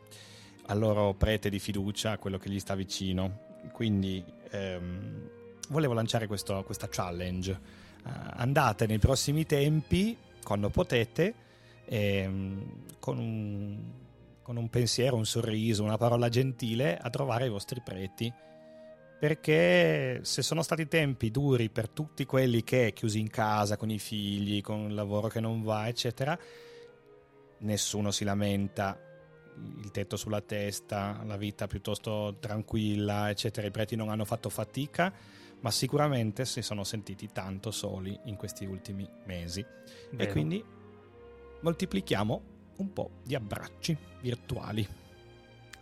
al 0.68 0.80
loro 0.80 1.14
prete 1.14 1.50
di 1.50 1.60
fiducia, 1.60 2.12
a 2.12 2.18
quello 2.18 2.38
che 2.38 2.50
gli 2.50 2.60
sta 2.60 2.76
vicino. 2.76 3.52
Quindi 3.72 4.24
ehm, 4.52 5.30
volevo 5.70 5.94
lanciare 5.94 6.28
questo- 6.28 6.64
questa 6.64 6.88
challenge. 6.90 7.52
Eh, 7.52 8.10
andate 8.34 8.86
nei 8.86 9.00
prossimi 9.00 9.46
tempi, 9.46 10.18
quando 10.44 10.70
potete, 10.70 11.34
ehm, 11.86 12.98
con 13.00 13.18
un, 13.18 13.80
con 14.42 14.58
un 14.58 14.70
pensiero, 14.70 15.16
un 15.16 15.26
sorriso, 15.26 15.84
una 15.84 15.98
parola 15.98 16.30
gentile 16.30 16.98
a 16.98 17.10
trovare 17.10 17.46
i 17.46 17.50
vostri 17.50 17.82
preti. 17.82 18.32
Perché 19.24 20.20
se 20.26 20.42
sono 20.42 20.62
stati 20.64 20.86
tempi 20.90 21.32
duri 21.32 21.70
per 21.70 21.88
tutti 21.88 22.26
quelli 22.26 22.62
che 22.62 22.92
chiusi 22.94 23.22
in 23.22 23.30
casa 23.30 23.78
con 23.78 23.90
i 23.90 23.98
figli, 23.98 24.60
con 24.60 24.90
il 24.90 24.94
lavoro 24.94 25.30
che 25.30 25.40
non 25.40 25.64
va, 25.64 25.88
eccetera, 25.88 26.38
nessuno 27.60 28.12
si 28.12 28.26
lamenta, 28.26 29.00
il 29.82 29.92
tetto 29.92 30.18
sulla 30.18 30.42
testa, 30.42 31.24
la 31.26 31.38
vita 31.38 31.68
piuttosto 31.68 32.36
tranquilla, 32.38 33.30
eccetera. 33.30 33.66
I 33.66 33.72
preti 33.72 33.96
non 33.96 34.10
hanno 34.10 34.26
fatto 34.26 34.50
fatica, 34.50 35.14
ma 35.62 35.72
sicuramente 35.72 36.44
si 36.44 36.62
sono 36.62 36.84
sentiti 36.84 37.30
tanto 37.32 37.72
soli 37.72 38.20
in 38.26 38.36
questi 38.36 38.66
ultimi 38.66 39.08
mesi. 39.24 39.62
E 39.62 39.68
Vero. 40.18 40.32
quindi 40.34 40.62
moltiplichiamo 41.62 42.44
un 42.76 42.92
po' 42.92 43.10
di 43.24 43.36
abbracci 43.36 43.96
virtuali. 44.20 44.86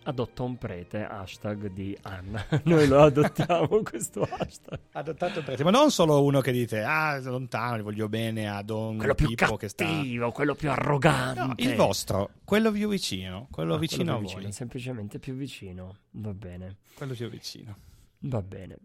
Adotto 0.04 0.44
un 0.44 0.58
prete, 0.58 1.04
hashtag 1.06 1.68
di 1.72 1.96
Anna. 2.02 2.44
Noi 2.66 2.88
lo 2.88 3.04
adottiamo 3.04 3.68
questo 3.84 4.22
hashtag. 4.24 4.80
Adottato 4.94 5.40
il 5.40 5.46
prete, 5.46 5.64
ma 5.64 5.70
non 5.70 5.92
solo 5.92 6.24
uno 6.24 6.42
che 6.42 6.52
dite, 6.52 6.82
ah, 6.82 7.20
lontano, 7.20 7.78
gli 7.78 7.82
voglio 7.84 8.10
bene 8.10 8.50
a 8.50 8.64
Don 8.64 8.98
Quello 8.98 9.14
più 9.14 9.28
Pippo 9.28 9.58
che 9.58 9.68
sta... 9.68 9.86
cattivo, 9.86 10.32
quello 10.32 10.56
più 10.56 10.72
arrogante. 10.72 11.40
No, 11.40 11.54
il 11.58 11.76
vostro, 11.76 12.32
quello 12.44 12.72
più 12.72 12.90
vicino, 12.90 13.48
quello 13.52 13.76
Ah, 13.76 13.78
vicino 13.78 14.04
quello 14.04 14.18
a 14.18 14.22
voi. 14.22 14.34
vicino, 14.34 14.52
semplicemente 14.52 15.20
più 15.20 15.36
vicino. 15.36 15.98
Va 16.12 16.34
bene. 16.34 16.78
Quello 16.96 17.14
più 17.14 17.30
vicino. 17.30 17.78
Va 18.22 18.42
bene. 18.42 18.78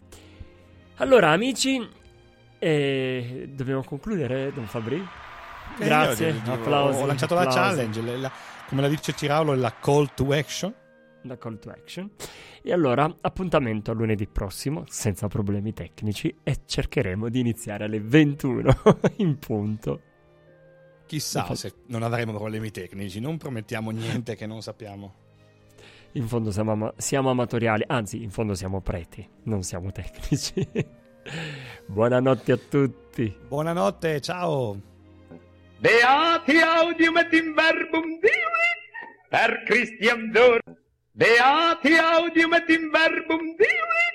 Allora, 0.96 1.30
amici, 1.30 1.80
eh, 2.58 3.50
dobbiamo 3.54 3.82
concludere, 3.84 4.52
Don 4.52 4.66
Fabri? 4.66 4.96
Eh, 5.78 5.84
Grazie, 5.84 6.28
io- 6.44 6.52
applausi. 6.52 7.00
Ho 7.00 7.06
lanciato 7.06 7.34
la 7.34 7.40
applausi. 7.40 7.58
challenge, 7.76 8.00
le- 8.02 8.16
la- 8.18 8.32
come 8.68 8.82
la 8.82 8.88
dice 8.88 9.14
Ciraulo, 9.14 9.54
la 9.54 9.72
call 9.80 10.10
to 10.14 10.30
action. 10.32 10.74
La 11.26 11.36
call 11.36 11.58
to 11.58 11.70
action. 11.70 12.10
E 12.62 12.72
allora, 12.72 13.12
appuntamento 13.20 13.90
a 13.90 13.94
lunedì 13.94 14.26
prossimo, 14.26 14.84
senza 14.88 15.28
problemi 15.28 15.72
tecnici, 15.72 16.34
e 16.42 16.60
cercheremo 16.64 17.28
di 17.28 17.40
iniziare 17.40 17.84
alle 17.84 18.00
21 18.00 18.76
in 19.18 19.38
punto. 19.38 20.00
Chissà 21.06 21.54
se 21.54 21.72
non 21.86 22.02
avremo 22.02 22.32
problemi 22.32 22.70
tecnici, 22.70 23.20
non 23.20 23.36
promettiamo 23.36 23.90
niente 23.90 24.34
che 24.34 24.46
non 24.46 24.60
sappiamo. 24.60 25.14
In 26.12 26.26
fondo 26.26 26.50
siamo, 26.50 26.72
ama- 26.72 26.94
siamo 26.96 27.30
amatoriali, 27.30 27.84
anzi, 27.86 28.22
in 28.22 28.30
fondo 28.30 28.54
siamo 28.54 28.80
preti, 28.80 29.28
non 29.44 29.62
siamo 29.62 29.92
tecnici. 29.92 30.66
Buonanotte 31.86 32.52
a 32.52 32.56
tutti. 32.56 33.36
Buonanotte, 33.48 34.20
ciao. 34.20 34.80
Beati 35.78 36.58
audium 36.58 37.18
et 37.18 37.32
in 37.34 37.52
verbum 37.54 38.18
Divi, 38.20 39.28
per 39.28 39.62
Christian 39.66 40.30
Dor. 40.30 40.58
Beati 41.16 41.96
audium 41.96 42.52
et 42.52 42.68
in 42.68 42.90
verbum 42.92 43.56
Divi, 43.56 44.06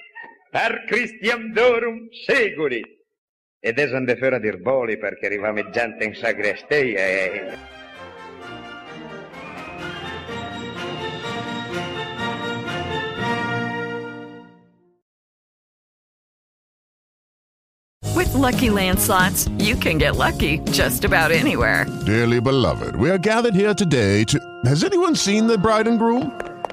per 0.52 0.84
Christian 0.88 1.52
Dorum 1.52 2.08
seguri. 2.28 2.84
Ed 3.60 3.80
esan 3.80 4.06
de 4.06 4.16
fera 4.16 4.38
dir 4.38 4.62
boli 4.62 5.00
perché 5.00 5.26
arrivame 5.26 5.72
gente 5.72 6.04
in 6.04 6.14
sagrestia 6.14 6.78
e... 6.78 6.94
Eh? 7.00 7.58
With 18.16 18.32
Lucky 18.36 18.70
Land 18.70 19.00
slots, 19.00 19.50
you 19.58 19.76
can 19.76 19.98
get 19.98 20.18
lucky 20.18 20.60
just 20.70 21.04
about 21.04 21.32
anywhere. 21.32 21.88
Dearly 22.06 22.40
beloved, 22.40 22.96
we 22.96 23.10
are 23.10 23.18
gathered 23.18 23.56
here 23.56 23.74
today 23.74 24.24
to. 24.26 24.38
Has 24.66 24.84
anyone 24.84 25.16
seen 25.16 25.48
the 25.48 25.58
bride 25.58 25.88
and 25.88 25.98
groom? 25.98 26.32